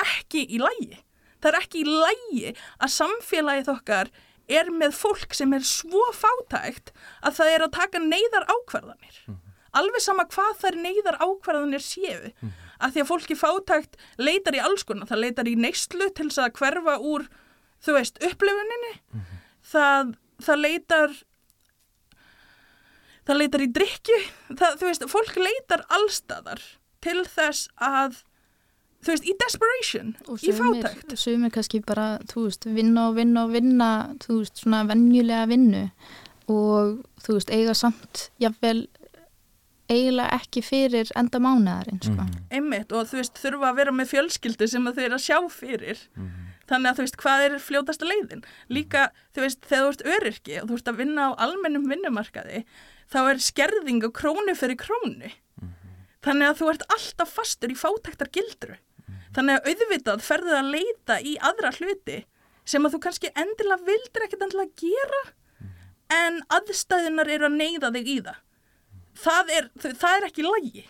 ekki 0.01 0.47
í 0.49 0.59
lægi 0.61 0.97
það 1.41 1.51
er 1.51 1.59
ekki 1.61 1.83
í 1.83 1.87
lægi 1.89 2.51
að 2.81 2.93
samfélagið 2.97 3.71
okkar 3.75 4.11
er 4.51 4.69
með 4.73 4.97
fólk 4.97 5.33
sem 5.37 5.53
er 5.53 5.65
svo 5.65 6.01
fátækt 6.17 6.91
að 7.21 7.37
það 7.37 7.53
er 7.53 7.65
að 7.65 7.75
taka 7.77 8.01
neyðar 8.01 8.49
ákvarðanir 8.49 9.23
mm 9.27 9.50
alveg 9.77 10.03
sama 10.03 10.27
hvað 10.31 10.51
þær 10.63 10.77
neyðar 10.85 11.19
ákvarðanir 11.21 11.83
séu. 11.85 12.31
Mm. 12.41 12.53
að 12.81 12.93
því 12.93 13.01
að 13.03 13.09
fólki 13.11 13.37
fátækt 13.37 13.97
leitar 14.17 14.57
í 14.57 14.61
alls 14.63 14.83
konar, 14.83 15.09
það 15.09 15.23
leitar 15.25 15.49
í 15.51 15.55
neyslu 15.55 16.07
til 16.17 16.29
þess 16.29 16.41
að 16.41 16.55
hverfa 16.57 16.95
úr 16.97 17.27
þú 17.85 17.97
veist, 17.97 18.17
upplifuninni. 18.25 18.93
Mm. 19.13 19.37
það, 19.73 20.15
það 20.47 20.63
leitar 20.65 21.15
það 23.27 23.39
leitar 23.41 23.63
í 23.63 23.69
drikju 23.77 24.19
það, 24.49 24.75
þú 24.81 24.89
veist, 24.89 25.07
fólk 25.11 25.39
leitar 25.39 25.85
allstaðar 25.93 26.63
til 27.05 27.21
þess 27.29 27.69
að 27.81 28.21
þú 29.01 29.13
veist, 29.13 29.27
í 29.27 29.35
desperation, 29.41 30.15
í 30.45 30.55
fátækt. 30.55 31.13
og 31.13 31.21
sumir 31.21 31.53
kannski 31.53 31.81
bara, 31.85 32.15
þú 32.29 32.47
veist, 32.47 32.67
vinna 32.69 33.07
og 33.09 33.17
vinna 33.17 33.45
og 33.47 33.55
vinna, 33.55 33.91
þú 34.21 34.41
veist, 34.41 34.61
svona 34.61 34.83
vennjulega 34.89 35.47
vinnu. 35.49 35.85
Og 36.51 36.99
þú 37.23 37.37
veist, 37.37 37.53
eiga 37.53 37.73
samt, 37.77 38.27
jáfnvel 38.41 38.85
eiginlega 39.91 40.37
ekki 40.39 40.63
fyrir 40.65 41.11
enda 41.19 41.41
mánuðarinn, 41.43 41.99
sko. 42.03 42.25
Mm. 42.25 42.47
Einmitt, 42.57 42.95
og 42.95 43.09
þú 43.09 43.19
veist, 43.19 43.41
þurfa 43.41 43.71
að 43.71 43.81
vera 43.81 43.95
með 43.95 44.11
fjölskyldu 44.13 44.69
sem 44.71 44.87
þau 44.87 45.03
eru 45.03 45.17
að 45.17 45.25
sjá 45.25 45.37
fyrir 45.53 46.01
mm. 46.15 46.31
þannig 46.71 46.91
að 46.91 46.97
þú 46.97 47.05
veist, 47.05 47.19
hvað 47.23 47.45
er 47.47 47.57
fljótasta 47.67 48.09
leiðin 48.09 48.45
líka, 48.71 49.09
þú 49.35 49.45
veist, 49.45 49.61
þegar 49.67 49.85
þú 49.85 49.91
ert 49.93 50.05
öryrki 50.15 50.57
og 50.61 50.69
þú 50.69 50.77
veist 50.77 50.91
að 50.91 51.01
vinna 51.03 51.27
á 51.27 51.31
almennum 51.47 51.89
vinnumarkaði 51.91 52.63
þá 53.11 53.19
er 53.25 53.43
skerðing 53.43 54.05
og 54.07 54.15
krónu 54.15 54.55
fyrir 54.55 54.79
krónu 54.79 55.27
mm. 55.27 55.75
þannig 56.23 56.51
að 56.51 56.61
þú 56.61 56.71
ert 56.73 56.87
alltaf 56.95 57.35
fastur 57.39 57.73
í 57.73 57.79
fátæktar 57.79 58.31
gildru 58.31 58.79
þannig 59.35 59.59
að 59.59 59.69
auðvitað 59.71 60.23
ferður 60.25 60.59
að 60.59 60.71
leita 60.75 61.17
í 61.23 61.35
aðra 61.39 61.71
hluti 61.77 62.21
sem 62.67 62.85
að 62.85 62.95
þú 62.95 63.01
kannski 63.05 63.31
endilega 63.39 63.87
vildir 63.87 64.25
ekkert 64.25 64.45
endilega 64.45 64.81
gera 64.81 65.21
en 66.11 66.41
aðstæðunar 66.51 67.31
eru 67.31 67.47
að 67.47 67.57
neyða 67.59 67.91
þig 67.95 68.11
í 68.11 68.17
það 68.27 68.39
það 69.17 69.53
er, 69.57 69.69
það 69.81 70.17
er 70.17 70.27
ekki 70.29 70.47
lægi 70.47 70.85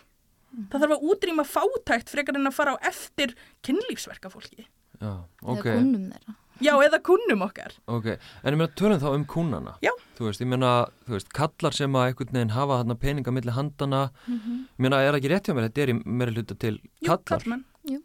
það 0.70 0.84
þarf 0.84 0.94
að 0.96 1.08
útrýma 1.12 1.44
fátækt 1.48 2.12
frekar 2.12 2.38
en 2.38 2.50
að 2.50 2.56
fara 2.58 2.76
á 2.76 2.84
eftir 2.90 3.34
kynlífsverka 3.64 4.30
fólki 4.32 4.66
Já, 5.02 5.24
okay. 5.42 5.72
eða 5.72 5.80
kunnum 5.80 6.06
þeirra. 6.12 6.34
Já, 6.62 6.72
eða 6.84 6.98
kunnum 7.02 7.40
okkar. 7.42 7.72
Ok, 7.90 8.04
en 8.12 8.54
ég 8.54 8.58
meina 8.60 8.74
tölum 8.78 9.00
þá 9.02 9.08
um 9.10 9.24
kunnana 9.26 9.72
Já. 9.82 9.90
Þú 10.18 10.28
veist, 10.28 10.42
ég 10.44 10.50
meina, 10.52 10.70
þú 11.08 11.16
veist, 11.16 11.32
kallar 11.34 11.74
sem 11.74 11.96
að 11.98 12.10
einhvern 12.10 12.36
veginn 12.36 12.54
hafa 12.54 12.78
þarna 12.82 12.96
peninga 13.02 13.34
millir 13.34 13.56
handana 13.56 14.02
mm 14.12 14.38
-hmm. 14.38 14.60
ég 14.78 14.84
meina, 14.86 15.00
er 15.02 15.18
ekki 15.18 15.32
rétt 15.32 15.48
hjá 15.48 15.54
mér, 15.56 15.68
þetta 15.68 15.82
er 15.82 15.92
í 15.94 15.96
meira 16.04 16.32
hluta 16.32 16.54
til 16.54 16.78
kallar. 17.04 17.18
Jú, 17.18 17.24
kallmenn 17.24 17.64
Jú. 17.88 17.98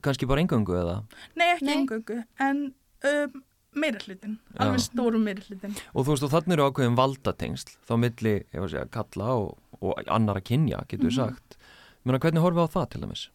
Kanski 0.00 0.26
bara 0.26 0.40
engöngu 0.40 0.72
eða? 0.72 1.04
Nei, 1.36 1.48
ekki 1.54 1.72
engöngu, 1.74 2.24
en 2.38 2.74
um, 3.04 3.42
meira 3.76 4.00
hlutin, 4.04 4.38
alveg 4.56 4.80
stórum 4.80 5.24
meira 5.28 5.42
hlutin 5.44 5.74
og 5.92 6.04
þú 6.04 6.14
veist 6.14 6.26
og 6.26 6.32
þannig 6.32 6.56
eru 6.56 6.68
ákveðin 6.68 6.98
valdatengsl 6.98 7.74
þá 7.88 7.94
milli, 8.04 8.34
ég 8.40 8.60
var 8.60 8.68
að 8.68 8.74
segja, 8.74 8.92
kalla 8.94 9.34
og, 9.42 9.58
og 9.80 10.02
annara 10.06 10.40
kynja, 10.40 10.84
getur 10.88 11.08
við 11.08 11.18
mm 11.18 11.24
-hmm. 11.24 11.34
sagt 11.36 11.58
Menna, 12.04 12.18
hvernig 12.18 12.40
horfum 12.42 12.58
við 12.58 12.68
á 12.68 12.74
það 12.74 12.88
til 12.90 13.00
dæmis? 13.00 13.30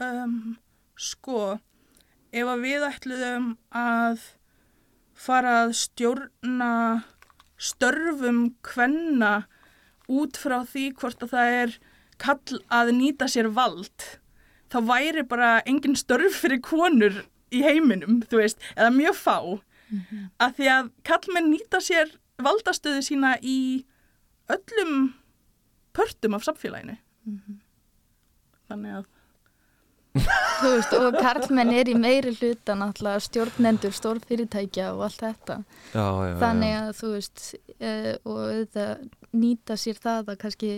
Um, 0.00 0.56
sko 0.96 1.58
ef 2.32 2.46
að 2.48 2.62
við 2.64 2.86
ætluðum 2.88 3.48
að 3.76 4.22
fara 5.12 5.56
að 5.64 5.74
stjórna 5.76 7.04
störfum 7.62 8.54
hvenna 8.62 9.46
út 10.08 10.38
frá 10.40 10.62
því 10.66 10.92
hvort 10.98 11.22
að 11.22 11.34
það 11.34 11.58
er 11.60 11.76
kall 12.22 12.62
að 12.70 12.92
nýta 12.96 13.28
sér 13.30 13.50
vald 13.54 14.06
þá 14.72 14.78
væri 14.88 15.24
bara 15.28 15.60
engin 15.68 15.98
störf 15.98 16.40
fyrir 16.42 16.62
konur 16.64 17.22
í 17.52 17.62
heiminum, 17.64 18.20
þú 18.30 18.42
veist, 18.42 18.60
eða 18.76 18.90
mjög 18.96 19.16
fá. 19.20 19.38
Mm 19.92 20.00
-hmm. 20.00 20.28
að 20.40 20.54
því 20.56 20.66
að 20.72 20.90
kallmenn 21.04 21.50
nýta 21.52 21.80
sér 21.80 22.12
valdastöðu 22.40 23.02
sína 23.02 23.36
í 23.42 23.84
öllum 24.48 25.14
pörtum 25.92 26.34
af 26.34 26.44
samfélaginu. 26.44 26.96
Mm 27.24 27.40
-hmm. 27.40 27.56
þannig 28.68 28.92
að 28.96 29.04
Þú 30.12 30.70
veist, 30.74 30.92
og 30.92 31.14
karlmenn 31.16 31.72
er 31.72 31.88
í 31.88 31.94
meiri 31.96 32.34
hluta 32.36 32.74
náttúrulega 32.76 33.22
stjórnendur, 33.24 33.94
stórfyrirtækja 33.96 34.90
og 34.92 35.06
allt 35.06 35.22
þetta. 35.22 35.56
Já, 35.94 36.04
já, 36.28 36.34
þannig 36.42 36.74
að 36.76 36.90
þú 36.98 37.12
veist 37.14 37.44
uh, 37.78 38.12
og 38.28 38.40
auðvitað 38.42 39.06
nýta 39.32 39.78
sér 39.80 40.02
það 40.02 40.34
að 40.34 40.38
kannski 40.44 40.70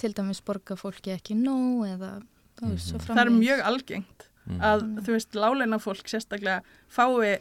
til 0.00 0.12
dæmis 0.16 0.40
borga 0.44 0.78
fólki 0.80 1.12
ekki 1.12 1.36
nóg 1.36 1.84
eða 1.90 2.14
þú 2.56 2.72
veist, 2.72 2.88
svo 2.88 3.02
framvegis 3.02 3.20
Það 3.20 3.24
er 3.26 3.34
mjög 3.36 3.64
algengt 3.72 4.27
mm. 4.48 4.60
að 4.70 4.84
þú 5.04 5.16
veist, 5.16 5.38
láleina 5.38 5.78
fólk 5.82 6.10
sérstaklega 6.10 6.62
fái 6.88 7.38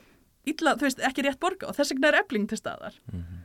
illa, 0.47 0.75
þú 0.79 0.87
veist, 0.87 1.03
ekki 1.03 1.25
rétt 1.25 1.39
borga 1.43 1.69
og 1.69 1.77
þess 1.77 1.93
vegna 1.93 2.11
er 2.11 2.21
ebling 2.21 2.47
til 2.49 2.59
staðar 2.59 2.95
mm 3.11 3.19
-hmm. 3.19 3.39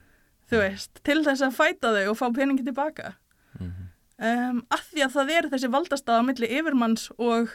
þú 0.50 0.62
veist, 0.62 1.00
til 1.04 1.24
þess 1.24 1.42
að 1.42 1.56
fæta 1.58 1.94
þau 1.96 2.10
og 2.10 2.18
fá 2.18 2.26
peningi 2.34 2.64
tilbaka 2.64 3.14
mm 3.60 3.70
-hmm. 3.70 3.86
um, 4.50 4.66
að 4.70 4.82
því 4.92 5.04
að 5.04 5.14
það 5.16 5.30
er 5.30 5.50
þessi 5.50 5.72
valdastaða 5.76 6.22
millir 6.22 6.50
yfirmanns 6.58 7.10
og 7.18 7.48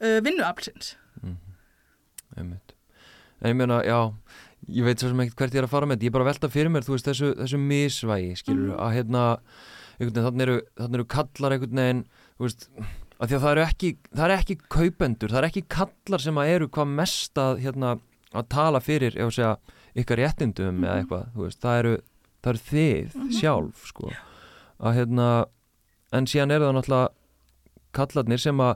uh, 0.00 0.20
vinnuaflsins 0.24 0.96
Einmitt 2.36 2.74
En 3.40 3.50
ég 3.50 3.56
meina, 3.56 3.82
já 3.82 4.12
ég 4.68 4.84
veit 4.84 5.00
svo 5.00 5.08
sem 5.08 5.20
ekkert 5.20 5.36
hvert 5.36 5.54
ég 5.54 5.58
er 5.58 5.64
að 5.64 5.70
fara 5.70 5.86
með 5.86 5.96
þetta 5.96 6.04
ég 6.04 6.10
er 6.10 6.16
bara 6.16 6.24
að 6.26 6.30
velta 6.32 6.48
fyrir 6.48 6.70
mér, 6.70 6.82
þú 6.86 6.94
veist, 6.96 7.08
þessu, 7.08 7.34
þessu 7.38 7.58
misvægi 7.58 8.36
skilur, 8.36 8.72
-hmm. 8.74 8.80
að 8.84 8.94
hérna 8.96 9.38
þannig 9.98 10.42
eru, 10.42 10.60
eru 10.78 11.04
kallar 11.04 11.52
einhvern 11.52 11.80
veginn, 11.82 12.04
þú 12.38 12.42
veist 12.46 12.68
að 13.18 13.30
því 13.30 13.38
að 13.38 13.42
það 13.44 13.52
eru 13.52 13.64
ekki, 13.64 13.90
það 14.12 14.24
eru 14.26 14.36
ekki 14.36 14.56
kaupendur, 14.76 15.32
það 15.32 15.40
eru 15.40 15.50
ekki 15.50 15.64
kallar 15.74 16.24
sem 16.24 16.38
að 16.38 16.52
eru 16.54 16.70
hvað 16.76 16.94
mest 17.00 17.40
að, 17.42 17.60
hérna, 17.64 17.96
að 18.32 18.48
tala 18.54 18.82
fyrir 18.84 19.18
segja 19.18 19.56
ykkar 19.98 20.22
réttindum 20.22 20.70
mm 20.70 20.78
-hmm. 20.78 20.86
eða 20.86 20.94
mhm. 20.94 21.02
eitthvað, 21.02 21.24
veist, 21.34 21.60
það, 21.62 21.78
eru, 21.82 21.94
það 22.42 22.50
eru 22.52 22.64
þið 22.70 23.14
mm 23.14 23.22
-hmm. 23.22 23.36
sjálf 23.40 23.86
sko 23.86 24.10
að 24.78 24.94
hérna, 24.94 25.28
en 26.12 26.26
síðan 26.26 26.54
eru 26.54 26.64
það 26.68 26.74
náttúrulega 26.78 27.08
kallarnir 27.92 28.38
sem 28.38 28.60
að 28.60 28.74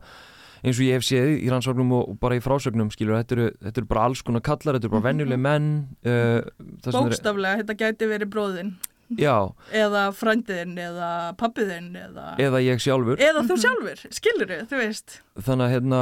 eins 0.62 0.78
og 0.78 0.86
ég 0.86 0.94
hef 0.94 1.04
séð 1.06 1.28
í 1.42 1.50
rannsóknum 1.50 1.92
og 1.92 2.18
bara 2.22 2.36
í 2.38 2.42
frásögnum 2.42 2.90
skilur, 2.90 3.18
þetta 3.18 3.34
eru, 3.34 3.50
þetta 3.62 3.80
eru 3.80 3.90
bara 3.90 4.04
alls 4.06 4.22
konar 4.22 4.42
kallar, 4.46 4.78
þetta 4.78 4.86
eru 4.86 4.94
bara 4.94 5.02
-hmm. 5.02 5.10
venjuleg 5.10 5.38
menn 5.38 5.68
uh, 6.06 6.40
Bókstaflega, 6.86 7.52
er, 7.52 7.62
þetta 7.62 7.74
gæti 7.74 8.06
verið 8.06 8.30
bróðinn 8.30 8.72
Já. 9.20 9.52
eða 9.72 10.04
frændiðinn 10.16 10.78
eða 10.78 11.10
pappiðinn 11.40 11.96
eða, 11.96 12.26
eða 12.42 12.60
ég 12.64 12.82
sjálfur 12.82 13.20
eða 13.22 13.44
þú 13.48 13.56
sjálfur, 13.64 14.04
skilur 14.10 14.52
þau, 14.52 14.66
þú 14.70 14.80
veist 14.80 15.16
þannig 15.38 15.66
að 15.66 15.72
hérna, 15.76 16.00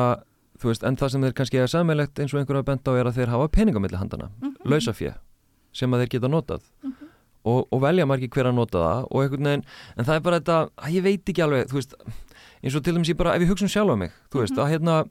þú 0.60 0.72
veist, 0.72 0.86
en 0.86 0.98
það 1.00 1.12
sem 1.14 1.26
þeir 1.26 1.36
kannski 1.40 1.60
er 1.60 1.72
sammeilegt 1.72 2.22
eins 2.22 2.34
og 2.34 2.40
einhverja 2.40 2.68
bent 2.70 2.90
á 2.90 2.92
er 2.94 3.10
að 3.10 3.20
þeir 3.20 3.34
hafa 3.34 3.52
peningamilli 3.56 4.00
handana, 4.00 4.30
mm 4.40 4.48
-hmm. 4.50 4.70
lausafjö 4.70 5.14
sem 5.72 5.94
að 5.94 6.04
þeir 6.04 6.12
geta 6.16 6.28
notað 6.28 6.62
mm 6.82 6.90
-hmm. 6.90 7.08
og, 7.44 7.68
og 7.70 7.82
velja 7.82 8.06
margir 8.06 8.28
hver 8.28 8.46
að 8.46 8.54
nota 8.54 8.78
það 8.78 9.06
og 9.10 9.22
einhvern 9.22 9.44
veginn, 9.44 9.64
en 9.96 10.04
það 10.04 10.14
er 10.14 10.20
bara 10.20 10.40
þetta 10.40 10.68
að 10.76 10.90
ég 10.94 11.02
veit 11.02 11.28
ekki 11.28 11.42
alveg, 11.42 11.68
þú 11.68 11.74
veist 11.74 11.94
eins 12.62 12.74
og 12.74 12.84
til 12.84 12.94
dæmis 12.94 13.08
ég 13.08 13.16
bara, 13.16 13.34
ef 13.34 13.42
ég 13.42 13.48
hugsa 13.48 13.64
um 13.64 13.68
sjálf 13.68 13.90
á 13.90 13.96
mig 13.96 14.12
þú 14.30 14.38
veist, 14.40 14.52
mm 14.52 14.58
-hmm. 14.58 14.66
að 14.66 14.70
hérna 14.70 15.04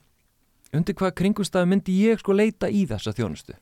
undir 0.73 0.95
hvað 0.95 1.15
kringumstæði 1.17 1.65
myndi 1.65 1.95
ég 2.05 2.19
sko 2.19 2.33
leita 2.33 2.69
í 2.69 2.85
þessa 2.85 3.11
þjónustu 3.11 3.53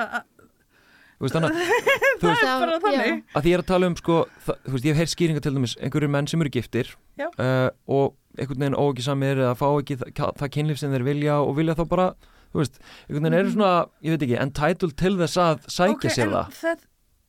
Þú 1.21 1.27
veist 1.27 1.35
þannig 1.37 1.57
Það 2.21 2.39
er 2.41 2.63
bara 2.63 2.77
þannig. 2.81 3.19
að 3.35 3.43
því 3.45 3.51
ég 3.51 3.55
er 3.57 3.61
að 3.61 3.69
tala 3.69 3.89
um 3.91 3.95
sko, 3.99 4.17
það, 4.41 4.59
þú 4.65 4.73
veist 4.73 4.87
ég 4.87 4.95
hef 4.95 5.01
heyrt 5.01 5.13
skýringa 5.13 5.43
til 5.45 5.53
dæmis 5.53 5.75
einhverjur 5.77 6.11
menn 6.15 6.29
sem 6.31 6.41
eru 6.41 6.51
giftir 6.55 6.89
uh, 7.21 7.69
og 7.85 8.15
einhvern 8.39 8.63
veginn 8.63 8.77
ógisamir 8.81 9.41
eða 9.43 9.53
fá 9.59 9.67
ekki 9.69 9.99
það, 10.01 10.31
það 10.39 10.51
kynlíf 10.55 10.81
sem 10.81 10.95
þeir 10.95 11.05
vilja 11.05 11.37
og 11.43 11.53
vilja 11.59 11.75
þá 11.77 11.83
bara, 11.91 12.07
þú 12.55 12.63
veist, 12.63 12.81
einhvern 13.05 13.27
veginn 13.27 13.37
eru 13.41 13.53
svona, 13.53 13.71
ég 14.01 14.15
veit 14.15 14.25
ekki, 14.25 14.39
entitled 14.47 14.97
til 15.03 15.13
þess 15.21 15.41
að 15.45 15.63
sækja 15.67 15.97
okay, 15.99 16.15
sér 16.17 16.33
það. 16.33 16.57
það 16.61 16.87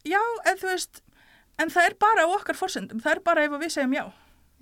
Já, 0.09 0.23
en 0.49 0.59
þú 0.59 0.73
veist, 0.73 1.05
en 1.63 1.77
það 1.77 1.91
er 1.91 2.01
bara 2.07 2.27
á 2.27 2.29
okkar 2.33 2.59
fórsendum, 2.59 3.03
það 3.05 3.19
er 3.19 3.25
bara 3.29 3.45
ef 3.47 3.61
við 3.61 3.77
segjum 3.77 3.97
já. 3.99 4.05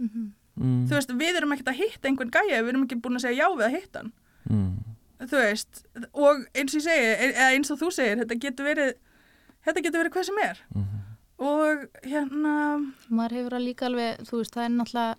Mm 0.01 0.11
-hmm. 0.11 0.27
mm. 0.59 0.85
Þú 0.91 0.99
veist, 0.99 1.15
við 1.23 1.39
erum 1.39 1.53
ekkert 1.55 1.73
að 1.73 1.81
hitta 1.85 2.09
einhvern 2.09 2.35
gæja, 2.35 2.63
við 2.65 2.73
erum 2.75 2.85
ekki 2.85 3.01
búin 3.01 3.17
að 3.17 3.25
segja 3.29 3.45
já 3.45 3.49
við 3.57 3.67
að 3.69 3.77
hitta 3.79 3.99
hann. 4.03 4.13
Mm 4.51 4.90
þú 5.29 5.41
veist, 5.43 5.83
og 6.13 6.45
eins 6.55 6.75
og 6.75 6.81
ég 6.81 6.87
segi 6.87 7.09
eða 7.29 7.49
eins 7.55 7.73
og 7.73 7.81
þú 7.81 7.91
segir, 7.95 8.23
þetta 8.23 8.39
getur 8.45 8.69
verið 8.71 8.95
þetta 9.67 9.85
getur 9.85 10.03
verið 10.03 10.15
hvað 10.15 10.29
sem 10.29 10.41
er 10.45 10.63
mm 10.75 10.85
-hmm. 10.85 11.03
og 11.51 11.85
hérna 12.05 12.55
maður 13.09 13.37
hefur 13.39 13.59
að 13.59 13.67
líka 13.67 13.87
alveg, 13.87 14.23
þú 14.29 14.37
veist, 14.39 14.55
það 14.55 14.65
er 14.65 14.73
náttúrulega 14.77 15.17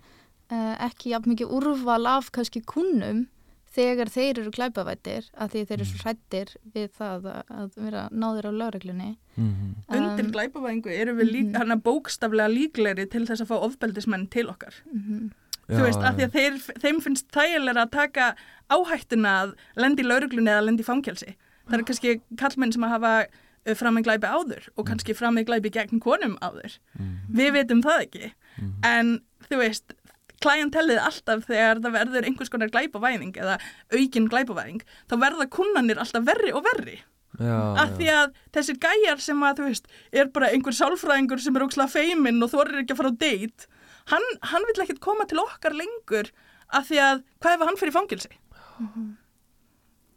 uh, 0.51 0.75
ekki 0.87 1.13
jafn 1.13 1.29
mikið 1.29 1.53
úrval 1.57 2.07
af 2.07 2.31
kannski 2.31 2.61
kunnum 2.61 3.27
þegar 3.71 4.09
þeir 4.09 4.39
eru 4.39 4.51
glæpavættir 4.51 5.29
að 5.33 5.51
því 5.51 5.65
þeir 5.65 5.77
eru 5.79 5.85
svo 5.85 5.97
mhm. 5.97 6.03
hrættir 6.03 6.49
við 6.73 6.89
það 6.97 7.27
að 7.47 7.69
vera 7.75 8.09
náður 8.11 8.49
á 8.49 8.51
lögreglunni 8.51 9.17
mm 9.35 9.51
-hmm. 9.51 9.97
um, 9.97 10.09
Undir 10.09 10.31
glæpavæðingu 10.31 10.89
eru 10.89 11.13
við 11.15 11.31
líka, 11.31 11.63
mm 11.63 11.71
-hmm. 11.71 11.81
bókstaflega 11.81 12.47
líkleri 12.47 13.05
til 13.05 13.27
þess 13.27 13.41
að 13.41 13.47
fá 13.47 13.57
ofbeldismenn 13.61 14.27
til 14.27 14.49
okkar 14.49 14.73
mhm 14.91 15.31
þú 15.71 15.85
veist, 15.85 16.01
af 16.03 16.17
því 16.17 16.27
að 16.27 16.35
þeir, 16.35 16.57
þeim 16.83 16.99
finnst 17.05 17.29
þægilega 17.35 17.85
að 17.85 17.93
taka 17.95 18.27
áhættuna 18.71 19.37
að 19.43 19.55
lendi 19.79 20.05
í 20.05 20.09
lauruglunni 20.09 20.51
eða 20.51 20.65
lendi 20.67 20.85
í 20.85 20.87
fangelsi. 20.87 21.35
Það 21.69 21.77
er 21.77 21.87
kannski 21.87 22.13
kallmenn 22.39 22.75
sem 22.75 22.85
að 22.87 22.93
hafa 22.95 23.13
uh, 23.23 23.75
fram 23.79 23.97
með 23.97 24.07
glæpi 24.09 24.31
áður 24.31 24.69
og 24.75 24.87
kannski 24.89 25.15
fram 25.17 25.37
með 25.37 25.49
glæpi 25.51 25.73
gegn 25.77 26.03
konum 26.03 26.37
áður. 26.43 26.77
Mm. 26.99 27.15
Við 27.39 27.53
veitum 27.57 27.83
það 27.85 28.05
ekki, 28.07 28.31
mm. 28.57 28.73
en 28.91 29.13
þú 29.47 29.61
veist, 29.61 29.95
klæjantellið 30.41 30.99
alltaf 31.01 31.45
þegar 31.47 31.81
það 31.83 31.95
verður 31.99 32.27
einhvers 32.27 32.51
konar 32.51 32.73
glæpavæðing 32.73 33.37
eða 33.37 33.57
aukin 33.93 34.27
glæpavæðing, 34.31 34.83
þá 35.09 35.15
verða 35.21 35.47
kunnanir 35.53 36.01
alltaf 36.01 36.25
verri 36.27 36.53
og 36.55 36.65
verri. 36.65 36.97
Af 37.41 37.93
því 37.95 38.09
að 38.11 38.33
þessir 38.53 38.79
gæjar 38.81 39.21
sem 39.23 39.43
að, 39.45 39.61
þú 39.61 39.67
veist, 39.69 39.85
er 40.13 40.31
bara 40.33 40.49
einhver 40.53 40.75
sálfræðingur 40.75 41.41
sem 41.41 41.55
er 41.55 41.65
ókslega 41.65 41.93
feiminn 41.93 42.43
og 42.43 42.51
þorir 42.51 42.81
ekki 42.81 42.95
að 42.95 42.99
fara 42.99 43.13
á 43.13 43.21
date, 43.23 43.69
hann, 44.11 44.27
hann 44.51 44.65
vil 44.69 44.83
ekkert 44.85 45.01
koma 45.03 45.25
til 45.29 45.39
okkar 45.43 45.73
lengur 45.77 46.29
af 46.71 46.87
því 46.89 46.99
að, 47.03 47.23
hvað 47.43 47.57
ef 47.57 47.65
hann 47.67 47.79
fyrir 47.81 47.95
fangilsi? 47.95 48.31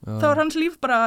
já. 0.04 0.18
Þá 0.20 0.26
er 0.30 0.40
hans 0.42 0.58
líf 0.58 0.76
bara 0.82 1.00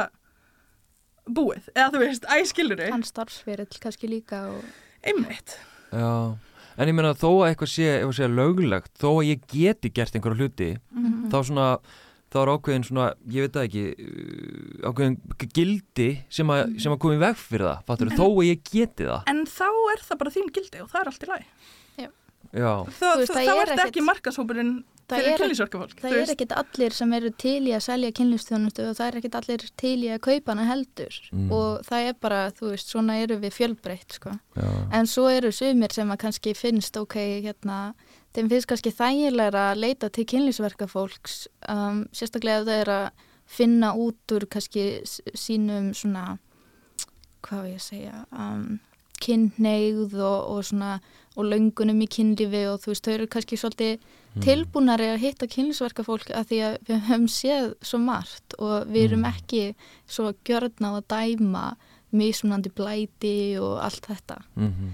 búið, 1.28 1.68
eða 1.76 1.92
þú 1.94 2.02
veist, 2.02 2.26
æskiluru, 2.32 2.90
Hann 2.92 3.04
starfsferill 3.06 3.80
kannski 3.82 4.08
líka 4.10 4.42
og 4.50 4.62
einmitt. 5.06 5.56
Já, 5.92 6.36
en 6.78 6.88
ég 6.90 6.96
meina 6.96 7.14
þó 7.18 7.30
að 7.42 7.50
eitthvað 7.52 7.72
sé, 7.74 7.88
ef 8.00 8.08
að 8.10 8.16
segja 8.18 8.32
löglegt, 8.32 8.92
þó 9.00 9.08
að 9.18 9.28
ég 9.30 9.46
geti 9.52 9.90
gert 9.94 10.16
einhverja 10.16 10.40
hluti, 10.40 10.70
Mhm. 10.92 11.28
þá 11.32 11.38
svona, 11.44 11.68
þá 12.32 12.36
er 12.42 12.52
ákveðin 12.54 12.84
svona, 12.88 13.06
ég 13.28 13.44
veit 13.44 13.52
það 13.52 13.68
ekki, 13.68 13.84
uh, 14.04 14.88
ákveðin 14.88 15.18
gildi 15.58 16.08
sem 16.28 16.46
að, 16.48 16.80
sem 16.80 16.92
að 16.92 16.98
koma 16.98 17.14
í 17.16 17.22
veg 17.26 17.36
fyrir 17.36 17.66
það, 17.68 17.84
fattur 17.88 18.08
þó 18.16 18.26
að 18.28 18.48
ég 18.48 18.62
geti 18.72 19.04
það. 19.08 19.22
En 19.26 19.44
þá 19.46 19.68
er 19.94 20.00
það 20.08 20.18
bara 20.18 20.30
þín 20.30 20.50
gildi 20.52 20.80
og 20.82 20.88
það 20.90 21.00
er 21.00 21.06
allt 21.12 21.22
í 21.24 21.28
lagi. 21.28 21.46
Þú 22.52 23.10
veist, 23.18 23.32
það 23.34 23.44
þá 23.44 23.54
er 23.54 23.66
ekkert- 23.74 23.84
ekki 23.90 24.04
markashópurinn 24.06 24.84
Það 25.08 25.18
fyrir 25.22 25.32
er- 25.32 25.38
kynlísverkafólk. 25.40 26.00
það 26.00 26.12
er 26.18 26.30
ekkit 26.34 26.52
allir 26.52 26.92
sem 26.92 27.12
eru 27.16 27.30
til 27.30 27.62
í 27.64 27.72
að 27.72 27.80
selja 27.84 28.10
kynlýfstjónustu 28.12 28.88
og 28.90 28.96
það 28.96 29.06
er 29.08 29.16
ekkit 29.20 29.34
allir 29.38 29.62
til 29.76 29.96
í 30.04 30.08
að 30.12 30.20
kaupa 30.20 30.52
hana 30.52 30.64
heldur 30.68 31.14
Mm. 31.32 31.50
og 31.52 31.80
það 31.84 32.08
er 32.08 32.12
bara, 32.20 32.50
þú 32.50 32.70
veist, 32.72 32.88
svona 32.92 33.16
eru 33.22 33.38
við 33.40 33.52
fjölbreytt 33.56 34.12
sko. 34.12 34.38
En 34.92 35.06
svo 35.06 35.28
eru 35.30 35.48
sumir 35.52 35.92
sem 35.92 36.08
að 36.10 36.18
kannski 36.18 36.52
finnst, 36.54 36.96
ok, 37.00 37.14
hérna, 37.42 37.94
þeim 38.34 38.48
finnst 38.50 38.66
kannski 38.66 38.92
þægilega 38.92 39.72
að 39.72 39.80
leita 39.80 40.10
til 40.12 40.24
kynlýsverkafólks, 40.26 41.46
um, 41.68 42.04
sérstaklega 42.12 42.60
ef 42.60 42.66
það 42.66 42.80
er 42.80 42.86
að 42.86 43.10
finna 43.46 43.94
út 43.96 44.26
úr 44.30 44.44
kannski 44.46 45.00
sínum 45.34 45.94
svona, 45.96 46.38
hvað 47.42 47.56
var 47.62 47.64
ég 47.64 47.80
að 47.80 47.88
segja, 47.88 48.26
um, 48.32 48.80
kynneigð 49.20 50.14
og, 50.20 50.50
og 50.58 50.64
svona, 50.64 51.00
og 51.38 51.46
löngunum 51.46 52.00
í 52.02 52.08
kynlífi 52.10 52.64
og 52.68 52.80
þú 52.82 52.90
veist, 52.92 53.04
þau 53.06 53.14
eru 53.14 53.26
kannski 53.30 53.58
svolítið 53.60 53.98
Mm. 54.38 54.42
tilbúnari 54.44 55.06
að 55.08 55.22
hitta 55.22 55.46
kynlýsverkafólk 55.50 56.28
að 56.36 56.44
því 56.50 56.58
að 56.66 56.74
við 56.86 56.98
höfum 57.08 57.28
séð 57.32 57.70
svo 57.82 57.98
margt 57.98 58.54
og 58.58 58.86
við 58.86 59.04
erum 59.08 59.22
Mm. 59.24 59.32
ekki 59.32 59.74
svo 60.06 60.32
gjörna 60.44 60.92
á 60.92 61.00
að 61.00 61.06
dæma 61.08 61.76
mismunandi 62.12 62.70
blæti 62.70 63.58
og 63.58 63.78
allt 63.82 64.04
þetta. 64.06 64.36
Mhm. 64.56 64.90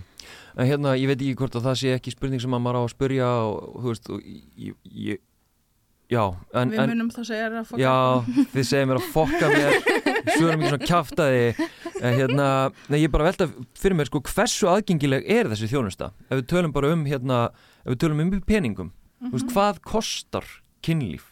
En 0.56 0.66
hérna, 0.70 0.94
ég 0.96 1.06
veit 1.10 1.18
ekki 1.20 1.34
hvort 1.34 1.56
að 1.58 1.64
það 1.66 1.76
sé 1.80 1.94
ekki 1.98 2.12
spurning 2.14 2.40
sem 2.40 2.50
að 2.54 2.62
maður 2.62 2.78
á 2.78 2.82
að 2.86 2.94
spurja 2.94 3.26
og, 3.26 3.74
þú 3.82 3.88
veist, 3.90 4.10
og 4.10 4.20
ég, 4.56 4.74
ég, 4.94 5.18
já, 6.12 6.22
en, 6.54 6.72
Við 6.74 6.90
munum 6.90 7.10
þá 7.14 7.20
segja 7.24 7.46
þér 7.48 7.58
að 7.60 7.68
fólk 7.70 7.80
Já, 7.82 7.94
þið 8.54 8.66
segir 8.70 8.88
mér 8.90 9.00
að 9.00 9.06
fokka 9.14 9.50
mér. 9.52 9.76
Svo 10.34 10.48
erum 10.48 10.64
ekki 10.64 10.72
svona 10.72 10.88
kjaftaði. 10.90 11.68
En 12.00 12.18
hérna, 12.18 12.48
nei 12.92 12.98
ég 13.02 13.12
bara 13.14 13.28
velta 13.28 13.48
fyrir 13.80 13.98
mér 13.98 14.10
sko, 14.10 14.22
hversu 14.28 14.68
aðgengileg 14.72 15.24
er 15.36 15.50
þessi 15.52 15.70
þjónusta? 15.72 16.10
Ef 16.28 16.40
við 16.40 16.46
tölum 16.52 16.74
bara 16.76 16.92
um 16.94 17.04
hérna 17.08 17.40
ef 17.84 17.94
við 17.94 18.00
tölum 18.04 18.24
um 18.24 18.34
peningum, 18.48 18.92
þú 19.24 19.32
veist, 19.36 19.52
hvað 19.54 19.80
kostar 19.84 20.48
kynlíf? 20.84 21.30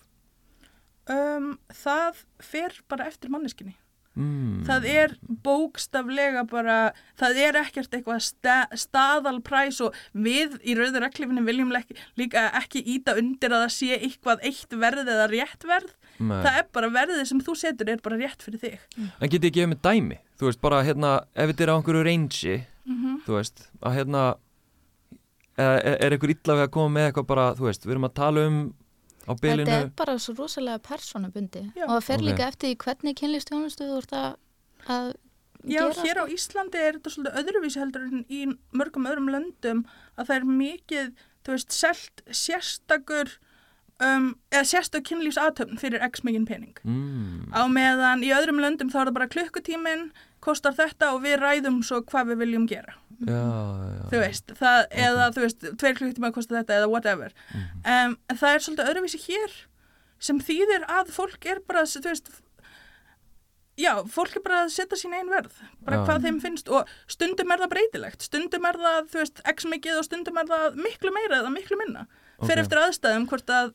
um, 1.11 1.55
Það 1.73 2.25
fer 2.43 2.77
bara 2.91 3.09
eftir 3.11 3.33
manneskinni. 3.33 3.75
Mm. 4.13 4.63
Það 4.69 4.89
er 4.93 5.15
bókstaflega 5.45 6.43
bara, 6.51 6.79
það 7.21 7.39
er 7.47 7.59
ekkert 7.63 7.95
eitthvað 7.97 8.19
sta, 8.27 8.57
staðalpræs 8.77 9.81
og 9.87 9.97
við 10.13 10.59
í 10.69 10.77
rauður 10.77 11.07
reglifinu 11.07 11.45
viljum 11.47 11.73
líka 12.21 12.51
ekki 12.61 12.85
íta 12.97 13.17
undir 13.17 13.55
að 13.55 13.65
það 13.65 13.73
sé 13.79 13.97
eitthvað 13.97 14.45
eitt 14.51 14.77
verð 14.77 15.09
eða 15.09 15.31
rétt 15.33 15.65
verð. 15.65 15.95
Nei. 16.21 16.43
Það 16.45 16.59
er 16.61 16.69
bara 16.77 16.93
verðið 16.93 17.25
sem 17.31 17.41
þú 17.43 17.57
setur 17.57 17.89
er 17.89 18.05
bara 18.05 18.21
rétt 18.21 18.45
fyrir 18.45 18.61
þig. 18.61 18.85
En 19.01 19.33
getið 19.33 19.49
ég 19.49 19.57
gefið 19.57 19.73
með 19.73 19.83
dæmi 19.89 20.21
þú 20.43 20.49
veist, 20.51 20.63
bara 20.63 20.83
hérna, 20.83 21.17
ef 21.39 21.53
þetta 21.53 21.65
er 21.65 21.71
á 21.71 21.77
einhverju 21.79 22.07
reynsi 22.07 22.61
Mm 22.83 23.21
þú 23.23 23.37
veist, 23.37 23.61
að 23.79 23.95
hérna 23.95 24.21
er, 25.55 25.99
er 26.03 26.15
einhver 26.17 26.33
illa 26.33 26.57
við 26.59 26.65
að 26.65 26.73
koma 26.75 26.91
með 26.97 27.05
eitthvað 27.07 27.27
bara, 27.29 27.45
þú 27.55 27.69
veist, 27.69 27.85
við 27.87 27.95
erum 27.95 28.07
að 28.09 28.15
tala 28.17 28.47
um 28.49 28.57
Þetta 29.27 29.77
er 29.79 29.91
bara 29.97 30.17
svo 30.19 30.35
rosalega 30.39 30.79
persónubundi 30.83 31.63
Já. 31.77 31.85
og 31.87 31.93
það 31.97 32.07
fer 32.09 32.19
Ok. 32.19 32.25
líka 32.29 32.49
eftir 32.49 32.77
hvernig 32.77 33.15
kynlýfstjónustu 33.21 33.87
þú 33.91 33.99
ert 34.03 34.13
að, 34.19 34.35
að 34.89 35.13
Já, 35.63 35.83
gera. 35.87 36.03
hér 36.03 36.19
á 36.19 36.25
sko. 36.27 36.35
Íslandi 36.35 36.79
er 36.83 36.97
þetta 36.99 37.11
svolítið 37.15 37.39
öðruvísi 37.43 37.79
heldur 37.83 38.03
en 38.09 38.25
í 38.29 38.41
mörgum 38.75 39.07
öðrum 39.07 39.29
löndum 39.31 39.85
að 40.19 40.27
það 40.27 40.37
er 40.37 40.45
mikið, 40.59 41.13
þú 41.47 41.55
veist, 41.55 41.73
selt 41.73 42.23
sérstakur 42.35 43.31
um, 44.03 44.33
eða 44.51 44.65
sérstök 44.73 45.07
kynlífsatöfn 45.07 45.79
fyrir 45.79 46.03
x 46.09 46.25
mikinn 46.27 46.47
pening. 46.49 46.75
mm. 46.83 47.53
Á 47.55 47.63
meðan 47.71 48.25
í 48.27 48.33
öðrum 48.35 48.59
löndum 48.59 48.91
þá 48.91 48.99
er 49.05 49.07
það 49.13 49.17
bara 49.21 49.31
klukkutíminn, 49.37 50.05
kostar 50.43 50.75
þetta 50.77 51.13
og 51.15 51.23
við 51.25 51.39
ræðum 51.43 51.81
svo 51.87 52.03
hvað 52.03 52.33
við 52.33 52.43
viljum 52.45 52.67
gera. 52.71 52.95
já, 53.23 53.39
já, 53.39 54.07
Þú 54.13 54.19
veist, 54.25 54.55
það, 54.59 54.79
eða 55.07 55.27
þú 55.37 55.43
veist, 55.47 55.67
tveir 55.79 55.99
klukkutíma 56.01 56.33
kostar 56.35 56.59
þetta 56.63 56.79
eða 56.81 56.89
whatever. 56.91 57.33
Mhm. 57.55 57.83
Um, 57.87 58.17
en 58.29 58.37
það 58.41 58.55
er 58.57 58.65
svolítið 58.67 58.89
öðruvísi 58.93 59.21
hér 59.29 59.53
sem 60.23 60.41
þýðir 60.43 60.85
að 60.91 61.13
fólk 61.15 61.47
er 61.47 61.61
bara, 61.67 61.83
þú 61.87 62.03
veist, 62.09 62.29
já, 63.81 63.93
fólk 64.13 64.37
er 64.37 64.43
bara 64.45 64.59
að 64.67 64.73
setja 64.75 64.99
sín 65.01 65.15
einn 65.17 65.31
verð, 65.33 65.55
bara 65.87 65.97
Já. 65.99 66.03
hvað 66.07 66.27
þeim 66.27 66.41
finnst 66.43 66.69
og 66.71 66.91
stundum 67.11 67.51
er 67.55 67.63
það 67.65 67.71
breytilegt, 67.73 68.27
stundum 68.29 68.67
er 68.69 68.79
það, 68.83 69.09
þú 69.15 69.23
veist, 69.23 69.41
x 69.55 69.65
mikið 69.73 69.99
og 69.99 70.05
stundum 70.07 70.39
er 70.43 70.51
það 70.51 70.77
miklu 70.83 71.15
meira 71.15 71.41
eða 71.41 71.51
miklu 71.55 71.79
minna. 71.81 72.05
Fer 72.43 72.59
Ok. 72.59 72.65
eftir 72.67 72.83
aðstæðum 72.83 73.27
hvort 73.31 73.47
að, 73.55 73.73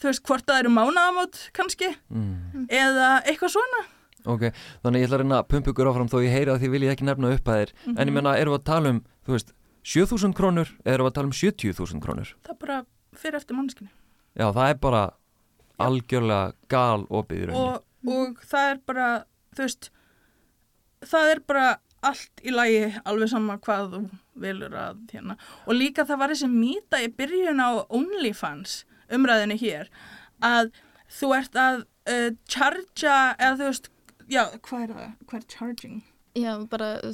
þú 0.00 0.08
veist, 0.10 0.22
hvort 0.26 0.46
það 0.48 0.60
eru 0.64 0.72
mánaðamót 0.74 1.38
kannski 1.54 1.92
Mm. 2.10 2.66
eða 2.68 3.22
eitthvað 3.24 3.54
svona. 3.56 3.84
Ok, 4.28 4.48
þannig 4.84 5.02
ég 5.02 5.08
ætla 5.08 5.18
að 5.18 5.22
reyna 5.24 5.38
að 5.40 5.48
pumpa 5.52 5.72
ykkur 5.72 5.90
áfram 5.92 6.10
þó 6.12 6.18
ég 6.24 6.34
heyri 6.34 6.52
að 6.52 6.60
því 6.62 6.70
vil 6.74 6.82
ég 6.84 6.94
ekki 6.94 7.08
nefna 7.08 7.32
upp 7.34 7.48
að 7.48 7.60
þér. 7.62 7.72
En 7.94 8.02
ég 8.04 8.14
menna, 8.14 8.34
erum 8.36 8.54
við 8.54 8.60
að 8.60 8.66
tala 8.68 8.92
um, 8.92 9.00
þú 9.24 9.36
veist 9.36 9.54
7.000 9.88 10.36
krónur 10.36 10.72
eða 10.84 10.94
erum 10.96 11.08
við 11.08 11.12
að 11.12 11.16
tala 11.18 11.30
um 11.30 11.36
70.000 11.38 12.04
krónur? 12.04 12.32
Það 12.44 12.60
bara 12.64 12.78
fer 13.16 13.38
eftir 13.38 13.56
mannskinni. 13.56 13.92
Já, 14.38 14.46
það 14.52 14.64
er 14.68 14.80
bara 14.82 15.02
algjörlega 15.78 16.52
gal 16.70 17.06
opið 17.08 17.44
í 17.44 17.48
rauninni. 17.48 17.64
Og, 17.64 18.16
og 18.18 18.42
það 18.50 18.72
er 18.72 18.80
bara 18.90 19.08
þú 19.56 19.64
veist 19.64 19.90
það 21.08 21.32
er 21.32 21.44
bara 21.48 21.66
allt 22.08 22.42
í 22.46 22.54
lagi 22.54 22.82
alveg 23.08 23.30
sama 23.32 23.58
hvað 23.62 23.94
þú 23.94 24.02
vilur 24.38 24.74
að 24.78 25.00
hérna. 25.12 25.38
Og 25.66 25.78
líka 25.78 26.06
það 26.06 26.20
var 26.20 26.34
þessi 26.34 26.50
mýta 26.52 27.00
í 27.02 27.10
byrjun 27.18 27.62
á 27.62 27.70
OnlyFans 27.88 28.82
umræðinu 29.14 29.56
hér 29.58 29.88
að 30.44 30.70
þú 31.18 31.32
ert 31.38 31.58
að 31.58 31.80
uh, 32.10 32.30
charga 32.50 33.16
eða 33.38 33.54
þú 33.56 33.70
veist 33.70 33.90
já, 34.28 34.42
hvað 34.64 34.82
er 34.86 34.94
það? 34.94 35.10
Hvað 35.26 35.38
er 35.40 35.46
charging? 35.54 35.98
Já, 36.38 36.52
bara 36.70 36.88
uh, 37.02 37.12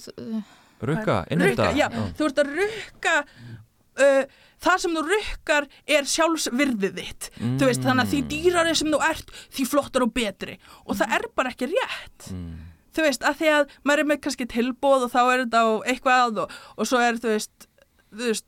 Rukka, 0.84 0.90
Rukka, 0.90 1.18
innheimta 1.32 1.68
já, 1.78 1.86
þú 2.18 2.26
ert 2.28 2.40
að 2.42 2.50
rukka 2.58 3.14
uh, 3.24 4.24
það 4.64 4.78
sem 4.82 4.96
þú 4.96 5.02
rukkar 5.08 5.66
er 5.96 6.08
sjálfsvirðið 6.14 6.98
þitt 7.00 7.30
Mm. 7.38 7.56
þú 7.60 7.66
veist, 7.70 7.82
þannig 7.84 8.04
að 8.04 8.12
því 8.12 8.20
dýrari 8.30 8.74
sem 8.78 8.92
þú 8.92 9.00
ert 9.08 9.30
því 9.56 9.64
flottar 9.70 10.04
og 10.06 10.12
betri 10.14 10.58
og 10.84 10.96
það 11.00 11.14
er 11.18 11.26
bara 11.36 11.50
ekki 11.54 11.68
rétt 11.72 12.28
mm. 12.30 12.54
þú 12.94 13.06
veist, 13.06 13.24
að 13.26 13.38
því 13.40 13.52
að 13.54 13.76
maður 13.84 14.02
er 14.04 14.10
með 14.12 14.20
kannski 14.26 14.46
tilbóð 14.54 15.06
og 15.08 15.14
þá 15.14 15.20
er 15.24 15.44
þetta 15.44 15.62
á 15.64 15.68
eitthvað 15.92 16.42
og, 16.44 16.58
og 16.78 16.88
svo 16.90 17.00
er, 17.02 17.18
þú 17.22 17.32
veist, 17.34 17.68
þú 18.14 18.28
veist 18.30 18.46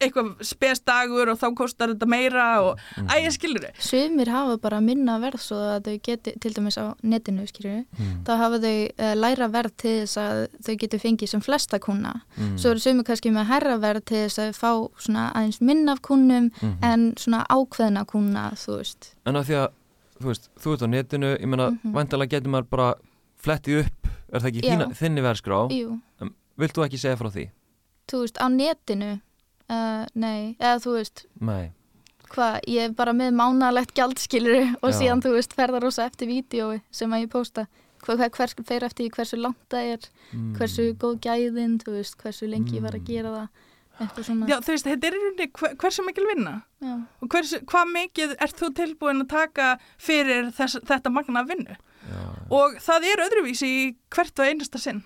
eitthvað 0.00 0.42
spesdagur 0.44 1.28
og 1.32 1.38
þá 1.38 1.46
kostar 1.56 1.88
þetta 1.94 2.06
meira 2.10 2.46
og 2.62 2.78
Mhm. 2.96 3.06
æ, 3.08 3.14
ég 3.24 3.32
skilur 3.32 3.60
þau 3.64 3.72
sumir 3.78 4.28
hafa 4.28 4.56
bara 4.60 4.80
minna 4.80 5.18
verð 5.18 5.40
svo 5.40 5.56
að 5.56 5.82
þau 5.86 6.00
geti, 6.02 6.32
til 6.40 6.52
dæmis 6.52 6.76
á 6.78 6.94
netinu 7.02 7.46
skilju, 7.46 7.84
Mm. 7.98 8.24
þá 8.24 8.36
hafa 8.36 8.58
þau 8.58 8.90
uh, 8.98 9.14
læra 9.14 9.48
verð 9.50 9.76
til 9.76 10.02
þess 10.02 10.16
að 10.16 10.48
þau 10.64 10.76
geti 10.78 10.98
fengið 10.98 11.28
sem 11.28 11.40
flesta 11.40 11.78
kuna. 11.78 12.22
Mm. 12.38 12.58
Svo 12.58 12.70
eru 12.70 12.80
sumir 12.80 13.04
kannski 13.04 13.30
með 13.32 13.46
herra 13.46 13.78
verð 13.78 14.04
til 14.04 14.26
þess 14.26 14.38
að 14.38 14.52
fá 14.58 14.90
svona 14.98 15.32
aðeins 15.34 15.60
minna 15.60 15.92
af 15.92 16.02
kunnum 16.02 16.50
Mhm. 16.60 16.78
en 16.82 17.14
svona 17.16 17.46
ákveðna 17.48 18.06
kuna, 18.06 18.50
þú 18.54 18.78
veist. 18.78 19.14
En 19.26 19.34
að 19.34 19.44
því 19.44 19.54
að, 19.54 19.68
þú 20.20 20.26
veist, 20.26 20.48
þú 20.60 20.72
ert 20.72 20.82
á 20.82 20.86
netinu 20.88 21.38
ég 21.38 21.46
menna, 21.46 21.70
mm 21.70 21.78
Mhm. 21.84 21.92
væntalega 21.94 22.28
getur 22.30 22.50
maður 22.50 22.68
bara 22.70 22.94
flettið 23.42 23.84
upp, 23.86 24.08
er 24.32 24.40
það 24.40 24.50
ekki 24.52 24.62
þína, 24.62 24.88
þinni 24.96 25.20
verðskrá 25.22 25.70
Jú, 25.70 26.00
Vilt 26.56 26.72
þú 26.72 26.84
ekki 26.86 26.98
segja 26.98 27.16
frá 27.16 27.30
því? 27.32 27.50
þú 28.08 28.20
veist, 28.22 28.36
á 28.38 28.46
netinu, 28.48 29.20
uh, 29.70 30.04
nei, 30.14 30.56
eða 30.58 30.76
þú 30.84 30.98
veist, 30.98 31.26
Nei 31.40 31.72
hvað, 32.34 32.60
ég 32.70 32.88
er 32.88 32.94
bara 32.96 33.14
með 33.16 33.34
mánalegt 33.38 33.94
gjaldskilur 33.96 34.74
og 34.80 34.90
Já. 34.90 34.96
síðan 34.98 35.22
þú 35.24 35.34
veist 35.36 35.54
ferðar 35.56 35.84
rosa 35.86 36.06
eftir 36.08 36.30
vídjói 36.30 36.80
sem 36.94 37.12
að 37.14 37.26
ég 37.26 37.30
posta 37.34 37.66
hver, 38.04 38.18
hver, 38.18 38.32
hvers, 38.34 38.56
fer 38.68 38.86
eftir 38.86 39.12
hversu 39.14 39.38
langt 39.40 39.60
það 39.72 39.92
er 39.94 40.08
mm. 40.32 40.48
hversu 40.58 40.88
góð 41.00 41.20
gæðin, 41.24 41.78
þú 41.84 41.96
veist 41.98 42.18
hversu 42.20 42.48
lengi 42.50 42.78
ég 42.78 42.84
var 42.84 42.96
að 42.98 43.04
Mm. 43.04 43.08
gera 43.12 43.34
það 43.34 43.48
eitthvað 44.02 44.24
svona 44.26 44.48
Já, 44.50 44.56
þú 44.58 44.72
veist, 44.74 44.86
þetta 44.90 45.06
er 45.06 45.14
í 45.14 45.22
rauninni 45.22 45.48
hver, 45.54 45.74
hversu 45.78 46.04
mikil 46.04 46.26
vinna 46.26 46.54
Já. 46.82 46.94
og 47.22 47.28
hversu, 47.30 47.60
hvað 47.70 47.92
mikið 47.94 48.36
ert 48.40 48.58
þú 48.58 48.70
tilbúin 48.74 49.22
að 49.22 49.28
taka 49.30 49.68
fyrir 49.98 50.50
þess, 50.56 50.80
þetta 50.82 51.14
magna 51.14 51.44
vinnu 51.46 51.76
Já. 51.76 52.22
og 52.50 52.80
það 52.82 53.10
er 53.12 53.26
öðruvísi 53.28 53.72
hvert 54.10 54.40
og 54.42 54.50
einasta 54.50 54.82
sinn 54.82 55.04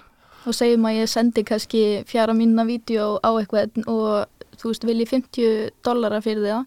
og 0.48 0.54
segjum 0.56 0.86
að 0.88 1.02
ég 1.02 1.10
sendi 1.12 1.44
kannski 1.44 1.82
fjara 2.08 2.32
mínuna 2.32 2.64
vídeo 2.64 3.18
á 3.20 3.30
eitthvað 3.36 3.82
og 3.90 4.37
þú 4.58 4.72
veist 4.72 4.88
vil 4.88 4.98
ég 5.02 5.12
50 5.12 5.70
dollara 5.86 6.20
fyrir 6.24 6.44
það 6.46 6.66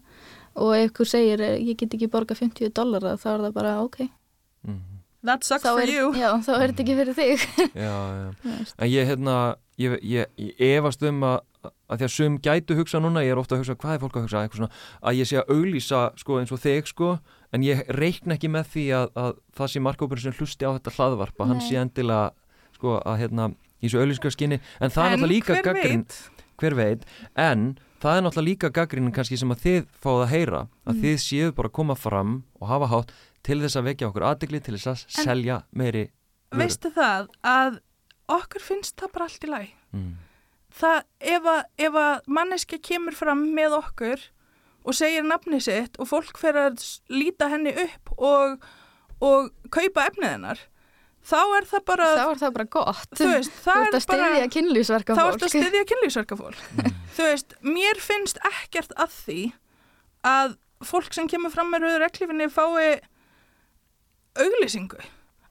og 0.62 0.74
ef 0.76 0.90
ykkur 0.90 1.08
segir 1.08 1.44
eh, 1.44 1.58
ég 1.60 1.78
get 1.80 1.94
ekki 1.96 2.10
borga 2.12 2.36
50 2.36 2.72
dollara 2.76 3.14
þá 3.20 3.28
er 3.36 3.46
það 3.46 3.54
bara 3.56 3.76
ok. 3.84 4.02
Mm. 4.68 4.80
that 5.22 5.44
sucks 5.46 5.64
þá 5.64 5.72
for 5.76 5.82
er, 5.84 5.92
you. 5.92 6.10
já, 6.18 6.28
þá 6.42 6.52
er 6.56 6.72
þetta 6.72 6.84
ekki 6.84 6.98
fyrir 6.98 7.16
þig. 7.18 7.46
Já, 7.86 7.94
já. 8.18 8.28
Þú. 8.42 8.52
En 8.82 8.90
ég, 8.90 9.08
hérna, 9.08 9.36
ég, 9.78 9.96
ég, 10.02 10.32
ég 10.42 10.76
efast 10.78 11.02
um 11.06 11.22
að, 11.26 11.38
að 11.62 12.00
því 12.00 12.06
að 12.08 12.12
sum 12.16 12.38
gætu 12.42 12.76
hugsa 12.78 13.00
núna, 13.02 13.22
ég 13.22 13.34
er 13.34 13.40
ofta 13.42 13.56
að 13.56 13.62
hugsa, 13.62 13.78
hvað 13.78 13.94
er 13.94 14.02
fólk 14.02 14.18
að 14.18 14.26
hugsa, 14.26 14.42
eitthvað 14.42 14.62
svona, 14.62 14.82
að 15.02 15.20
ég 15.20 15.30
sé 15.30 15.38
að 15.38 15.54
auglýsa, 15.54 16.02
sko, 16.18 16.38
eins 16.40 16.54
og 16.54 16.62
þig, 16.62 16.90
sko, 16.90 17.12
en 17.54 17.66
ég 17.66 17.84
reikna 17.98 18.38
ekki 18.38 18.50
með 18.50 18.70
því 18.74 18.86
að, 18.98 19.10
að 19.22 19.34
það 19.58 19.72
sé 19.74 19.84
markópur 19.86 20.22
sem 20.22 20.36
hlusti 20.38 20.66
á 20.66 20.74
þetta 20.74 20.94
hlaðvarpa, 20.98 21.50
hann 21.52 21.62
sé 21.62 21.78
endilega, 21.78 22.32
sko, 22.78 22.98
að, 22.98 23.20
hérna, 23.22 23.48
í 23.82 23.90
svo 23.90 24.02
auglýskarskynni, 24.02 24.58
en 24.82 24.94
það 24.94 25.06
er 25.06 25.14
en 25.14 25.22
náttúrulega 25.22 25.34
líka 25.36 25.58
hver 25.58 25.68
gaggrín, 25.70 26.06
veit 26.06 26.31
hver 26.62 26.76
veit, 26.78 27.04
en 27.36 27.66
það 28.02 28.16
er 28.18 28.24
náttúrulega 28.26 28.48
líka 28.48 28.70
gaggrínin 28.78 29.12
kannski 29.14 29.38
sem 29.38 29.50
að 29.54 29.62
þið 29.66 29.84
fáið 30.02 30.22
að 30.24 30.32
heyra, 30.32 30.62
að 30.86 30.94
Mm. 30.96 31.02
þið 31.02 31.16
séu 31.26 31.52
bara 31.54 31.68
að 31.68 31.76
koma 31.78 31.94
fram 31.98 32.32
og 32.60 32.68
hafa 32.68 32.88
hátt 32.94 33.12
til 33.42 33.60
þess 33.62 33.76
að 33.78 33.86
vekja 33.90 34.08
okkur 34.10 34.26
aðdegli, 34.30 34.60
til 34.62 34.74
þess 34.74 34.86
að 34.86 35.04
En- 35.18 35.24
selja 35.26 35.62
meiri 35.74 36.04
vöru. 36.52 36.58
veistu 36.62 36.90
það 36.94 37.28
að 37.44 37.80
okkur 38.28 38.60
finnst 38.62 38.96
það 38.96 39.12
bara 39.12 39.24
allt 39.28 39.44
í 39.44 39.48
læg 39.50 39.68
Mm. 39.92 40.12
það 40.72 41.02
ef 41.20 41.42
að, 41.42 41.64
ef 41.78 41.92
að 41.92 42.20
manneski 42.26 42.78
kemur 42.80 43.12
fram 43.14 43.42
með 43.54 43.76
okkur 43.82 44.20
og 44.84 44.94
segir 44.94 45.22
nafni 45.22 45.60
sitt 45.62 45.96
og 46.00 46.08
fólk 46.08 46.36
fer 46.38 46.54
að 46.54 46.80
líta 47.10 47.48
henni 47.50 47.70
upp 47.84 48.12
og, 48.18 48.62
og 49.20 49.50
kaupa 49.70 50.08
efnið 50.10 50.30
hennar 50.32 50.58
þá 51.22 51.38
er 51.58 51.68
það 51.70 51.84
bara 51.90 52.08
þá 52.16 52.24
er 52.24 52.40
það 52.42 52.54
bara 52.56 52.68
gott. 52.76 53.08
Þú 53.18 53.28
veist, 53.30 53.54
þú 53.54 53.64
það 53.66 53.82
ert 53.82 53.88
er 53.92 53.98
að 53.98 54.04
styðja 54.06 54.28
bara 54.32 54.50
kynlýsverka 54.56 55.16
þá 55.16 55.22
fólk 55.22 55.34
ert 55.36 55.46
að 55.46 55.54
styðja 55.54 55.84
kynlýsverka 55.92 56.38
fólk 56.40 56.62
þú 57.16 57.28
veist, 57.28 57.56
mér 57.66 58.02
finnst 58.02 58.42
ekkert 58.50 58.94
að 58.96 59.16
því 59.20 59.40
að 60.32 60.58
fólk 60.86 61.14
sem 61.14 61.30
kemur 61.30 61.54
fram 61.54 61.70
með 61.70 61.86
rauður 61.86 62.06
eklifinni 62.08 62.50
fái 62.50 63.00
auglýsingu. 64.42 65.02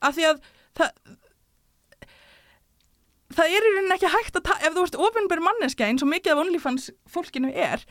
Af 0.02 0.16
því 0.18 0.28
að 0.32 0.42
það 0.76 0.94
það 3.32 3.54
er 3.56 3.64
í 3.64 3.70
rauninni 3.72 3.96
ekki 3.96 4.12
hægt 4.12 4.36
að 4.38 4.50
ef 4.58 4.74
þú 4.74 4.84
ert 4.86 4.98
ofinber 5.06 5.40
manneska 5.44 5.86
eins 5.88 6.04
og 6.04 6.10
mikið 6.10 6.34
af 6.34 6.42
OnlyFans 6.42 6.90
fólkinu 7.08 7.52
er 7.54 7.84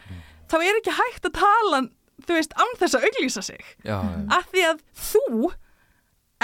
þá 0.52 0.58
er 0.60 0.78
ekki 0.78 0.94
hægt 0.94 1.28
að 1.30 1.40
tala 1.40 1.82
þú 2.28 2.38
veist, 2.38 2.54
án 2.54 2.74
þess 2.78 2.98
að 2.98 3.06
auglýsa 3.08 3.44
sig. 3.46 3.62
Já, 3.82 3.98
já. 3.98 4.18
af 4.38 4.50
því 4.52 4.66
að 4.70 4.82
þú 5.10 5.52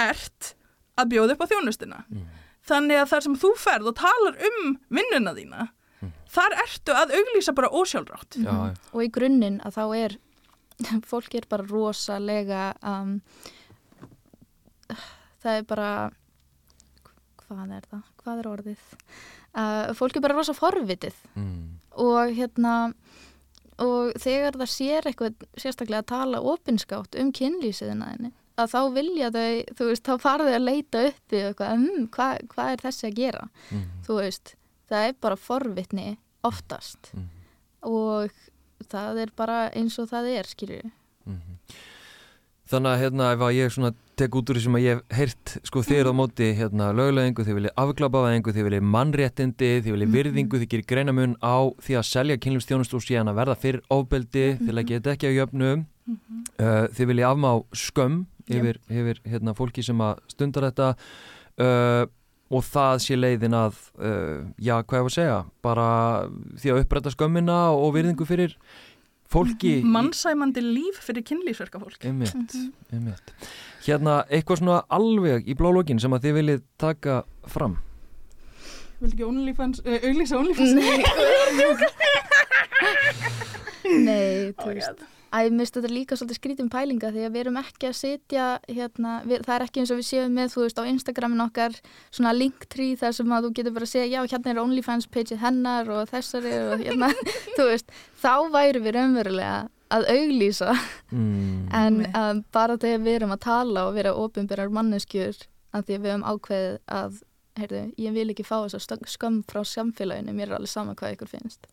ert 0.02 0.54
að 0.98 1.10
bjóða 1.14 1.34
upp 1.36 1.42
á 1.46 1.50
þjónustuna 1.54 2.00
Mm. 2.10 2.24
þannig 2.68 3.00
að 3.02 3.10
þar 3.14 3.22
sem 3.26 3.36
þú 3.40 3.50
ferð 3.56 3.86
og 3.92 3.96
talar 4.00 4.36
um 4.50 4.78
vinnuna 4.92 5.32
þína 5.38 5.68
þar 6.28 6.54
ertu 6.62 6.92
að 6.94 7.14
auglýsa 7.18 7.54
bara 7.56 7.70
ósjálfrátt 7.72 8.36
Já, 8.42 8.50
já. 8.52 8.74
og 8.92 9.00
í 9.02 9.08
grunninn 9.14 9.60
að 9.64 9.78
þá 9.78 9.84
er 10.04 10.16
fólk 11.10 11.34
er 11.34 11.46
bara 11.50 11.64
rosalega 11.66 12.66
um, 12.86 13.20
það 15.42 15.56
er 15.60 15.66
bara 15.68 15.90
hvað 17.48 17.72
er 17.78 17.86
það? 17.88 18.02
Hvað 18.22 18.40
er 18.42 18.48
orðið? 18.50 18.82
Uh, 19.58 19.94
fólk 19.96 20.18
er 20.18 20.24
bara 20.26 20.36
rosa 20.36 20.54
forvitið 20.56 21.16
Mm. 21.38 21.78
og 21.98 22.34
hérna 22.36 22.74
og 23.78 24.12
þegar 24.20 24.56
það 24.58 24.70
sér 24.74 25.06
eitthvað 25.08 25.46
sérstaklega 25.58 26.02
að 26.02 26.10
tala 26.12 26.40
opinskátt 26.52 27.14
um 27.20 27.32
kynlýsiðina 27.32 28.08
þinni 28.12 28.32
að 28.58 28.72
þá 28.74 28.80
vilja 28.94 29.30
þau, 29.34 29.48
þú 29.78 29.88
veist, 29.90 30.04
þá 30.08 30.14
fara 30.22 30.46
þau 30.48 30.56
að 30.58 30.66
leita 30.66 31.02
uppi 31.08 31.42
og 31.42 31.50
eitthvað, 31.52 31.74
um, 31.78 32.06
hvað, 32.14 32.44
hvað 32.54 32.72
er 32.74 32.84
þessi 32.86 33.08
að 33.08 33.18
gera? 33.22 33.48
Mm. 33.70 33.88
þú 34.06 34.20
veist, 34.20 34.54
það 34.88 35.08
er 35.08 35.18
bara 35.26 35.40
forvitni 35.48 36.08
oftast. 36.48 37.12
Mm. 37.14 37.28
og 37.88 38.30
það 38.88 39.22
er 39.24 39.34
bara 39.36 39.58
eins 39.76 39.98
og 39.98 40.10
það 40.10 40.32
er, 40.38 40.54
skilju 40.54 40.82
Mhm. 41.28 41.58
Þannig 42.68 42.90
að 42.92 43.00
hérna 43.00 43.26
ef 43.32 43.42
að 43.44 43.54
ég 43.56 43.72
svona 43.72 43.94
tek 44.18 44.34
út 44.36 44.50
úr 44.50 44.58
því 44.58 44.62
sem 44.62 44.74
að 44.76 44.82
ég 44.84 44.98
hef 44.98 45.16
heyrt 45.16 45.52
sko 45.64 45.82
eru 45.94 46.10
á 46.12 46.20
móti 46.20 46.48
hérna 46.56 46.88
lögulegingu, 46.92 47.44
þið 47.46 47.56
viljið 47.58 47.74
afklapaðingu, 47.80 48.52
þið 48.52 48.66
viljið 48.66 48.88
mannréttindi, 48.94 49.70
þið 49.84 49.94
viljið 49.94 50.12
virðingu, 50.16 50.60
þið 50.60 50.68
gerir 50.68 50.88
greinamun 50.90 51.36
á 51.40 51.56
því 51.80 51.96
að 51.96 52.08
selja 52.08 52.36
kynlustjónust 52.36 52.96
og 52.96 53.04
síðan 53.04 53.32
að 53.32 53.38
verða 53.40 53.56
fyrir 53.62 53.80
ofbeldi, 53.88 54.46
þið 54.60 54.74
leggja 54.76 54.98
þetta 54.98 55.14
ekki 55.14 55.30
á 55.32 55.38
jöfnu, 55.38 55.70
uh, 56.60 56.84
þið 56.92 57.10
viljið 57.12 57.28
afmá 57.30 57.52
skömm 57.72 58.18
yfir, 58.56 58.78
yfir 58.88 59.20
hérna 59.28 59.54
fólki 59.58 59.84
sem 59.84 59.98
að 60.00 60.20
stundar 60.32 60.68
þetta 60.70 60.88
uh, 61.60 62.04
og 62.48 62.62
það 62.64 63.00
sé 63.04 63.16
leiðin 63.18 63.54
að, 63.58 63.80
uh, 64.00 64.44
já 64.56 64.78
hvað 64.82 65.02
var 65.04 65.10
að 65.10 65.16
segja, 65.18 65.38
bara 65.62 65.88
því 66.56 66.70
að 66.72 66.78
uppræta 66.84 67.12
skömmina 67.12 67.58
og 67.76 67.90
virðingu 67.98 68.24
fyrir 68.28 68.54
fólki 69.28 69.74
í- 69.82 69.84
mannsæmandi 69.84 70.62
líf 70.64 71.02
fyrir 71.04 71.20
kynlýsverka 71.28 71.76
fólk. 71.82 71.98
Einmitt, 72.08 72.54
einmitt. 72.92 73.34
Hérna, 73.84 74.22
eitthvað 74.32 74.62
svona 74.62 74.78
alveg 74.88 75.44
í 75.44 75.54
blálógin 75.58 76.00
sem 76.00 76.14
að 76.16 76.24
þið 76.24 76.38
viljið 76.40 76.62
taka 76.80 77.18
fram? 77.52 77.76
Viltu 78.98 79.14
ekki 79.14 79.26
OnlyFans, 79.28 79.82
uh, 79.84 79.98
auglýsa 80.08 80.38
OnlyFans? 80.40 80.72
Nei, 83.88 84.52
þú 84.58 84.64
Oh 84.64 84.66
my 84.66 84.74
veist 84.74 84.90
God. 84.96 85.06
Æ, 85.28 85.50
mér 85.52 85.60
finnst 85.60 85.76
þetta 85.76 85.90
líka 85.92 86.16
svolítið 86.16 86.38
skrítum 86.38 86.68
pælinga 86.72 87.10
því 87.12 87.24
að 87.26 87.34
við 87.34 87.42
erum 87.42 87.58
ekki 87.60 87.88
að 87.90 87.96
setja 87.98 88.46
hérna, 88.64 89.18
við, 89.28 89.42
það 89.44 89.54
er 89.54 89.64
ekki 89.66 89.82
eins 89.82 89.92
og 89.92 90.00
við 90.00 90.06
séum 90.08 90.36
með 90.38 90.54
þú 90.54 90.62
veist 90.64 90.80
á 90.80 90.88
Instagramin 90.88 91.44
okkar 91.44 91.76
svona 92.08 92.32
linktree 92.36 92.96
þar 92.96 93.16
sem 93.18 93.34
að 93.36 93.48
þú 93.48 93.50
getur 93.58 93.74
bara 93.76 93.88
að 93.88 93.92
segja 93.92 94.08
já 94.08 94.32
hérna 94.32 94.54
er 94.54 94.62
OnlyFans 94.62 95.08
pageið 95.12 95.42
hennar 95.44 95.92
og 95.92 96.08
þessari 96.08 96.54
og 96.62 96.80
hérna, 96.86 97.12
þú 97.58 97.68
veist. 97.68 97.92
Þá 98.22 98.34
væri 98.56 98.84
við 98.86 98.96
raunverulega 98.96 99.58
að 99.92 100.10
auglýsa. 100.14 100.74
Mm. 101.12 101.68
en 101.72 102.02
um, 102.12 102.42
bara 102.52 102.76
þegar 102.80 103.04
við 103.04 103.14
erum 103.20 103.32
að 103.32 103.44
tala 103.46 103.86
og 103.88 103.94
vera 103.96 104.16
ofinbærar 104.16 104.72
manneskjur 104.72 105.38
að 105.72 105.86
því 105.88 105.94
að 105.94 106.02
við 106.02 106.12
höfum 106.12 106.26
ákveðið 106.28 106.74
að 106.98 107.22
heyrðu, 107.58 107.82
ég 108.00 108.14
vil 108.16 108.28
ekki 108.32 108.46
fá 108.46 108.56
þess 108.64 108.92
að 108.92 109.06
skömm 109.10 109.42
frá 109.48 109.62
samfélaginu, 109.66 110.34
mér 110.36 110.52
er 110.52 110.58
alveg 110.58 110.72
sama 110.72 110.96
hvað 110.98 111.16
ykkur 111.16 111.32
finnst. 111.32 111.68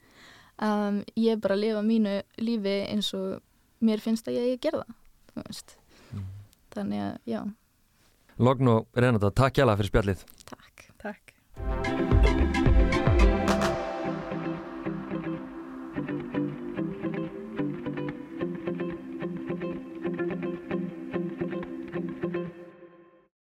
Um, 0.55 1.01
ég 1.19 1.35
er 1.35 1.41
bara 1.43 1.57
að 1.57 1.65
lifa 1.65 1.81
mínu 1.83 2.15
lífi 2.39 2.75
eins 2.87 3.11
og 3.17 3.41
mér 3.83 4.03
finnst 4.03 4.27
að 4.31 4.39
ég 4.39 4.63
gerða 4.63 4.85
mm. 5.35 6.25
þannig 6.75 7.05
að, 7.09 7.13
já 7.29 7.41
Logn 8.35 8.67
og 8.67 8.99
Renata, 8.99 9.31
takk 9.31 9.59
hjá 9.59 9.65
það 9.65 9.77
fyrir 9.81 9.93
spjallið 9.93 10.25
Takk, 10.45 10.89
takk. 11.01 12.44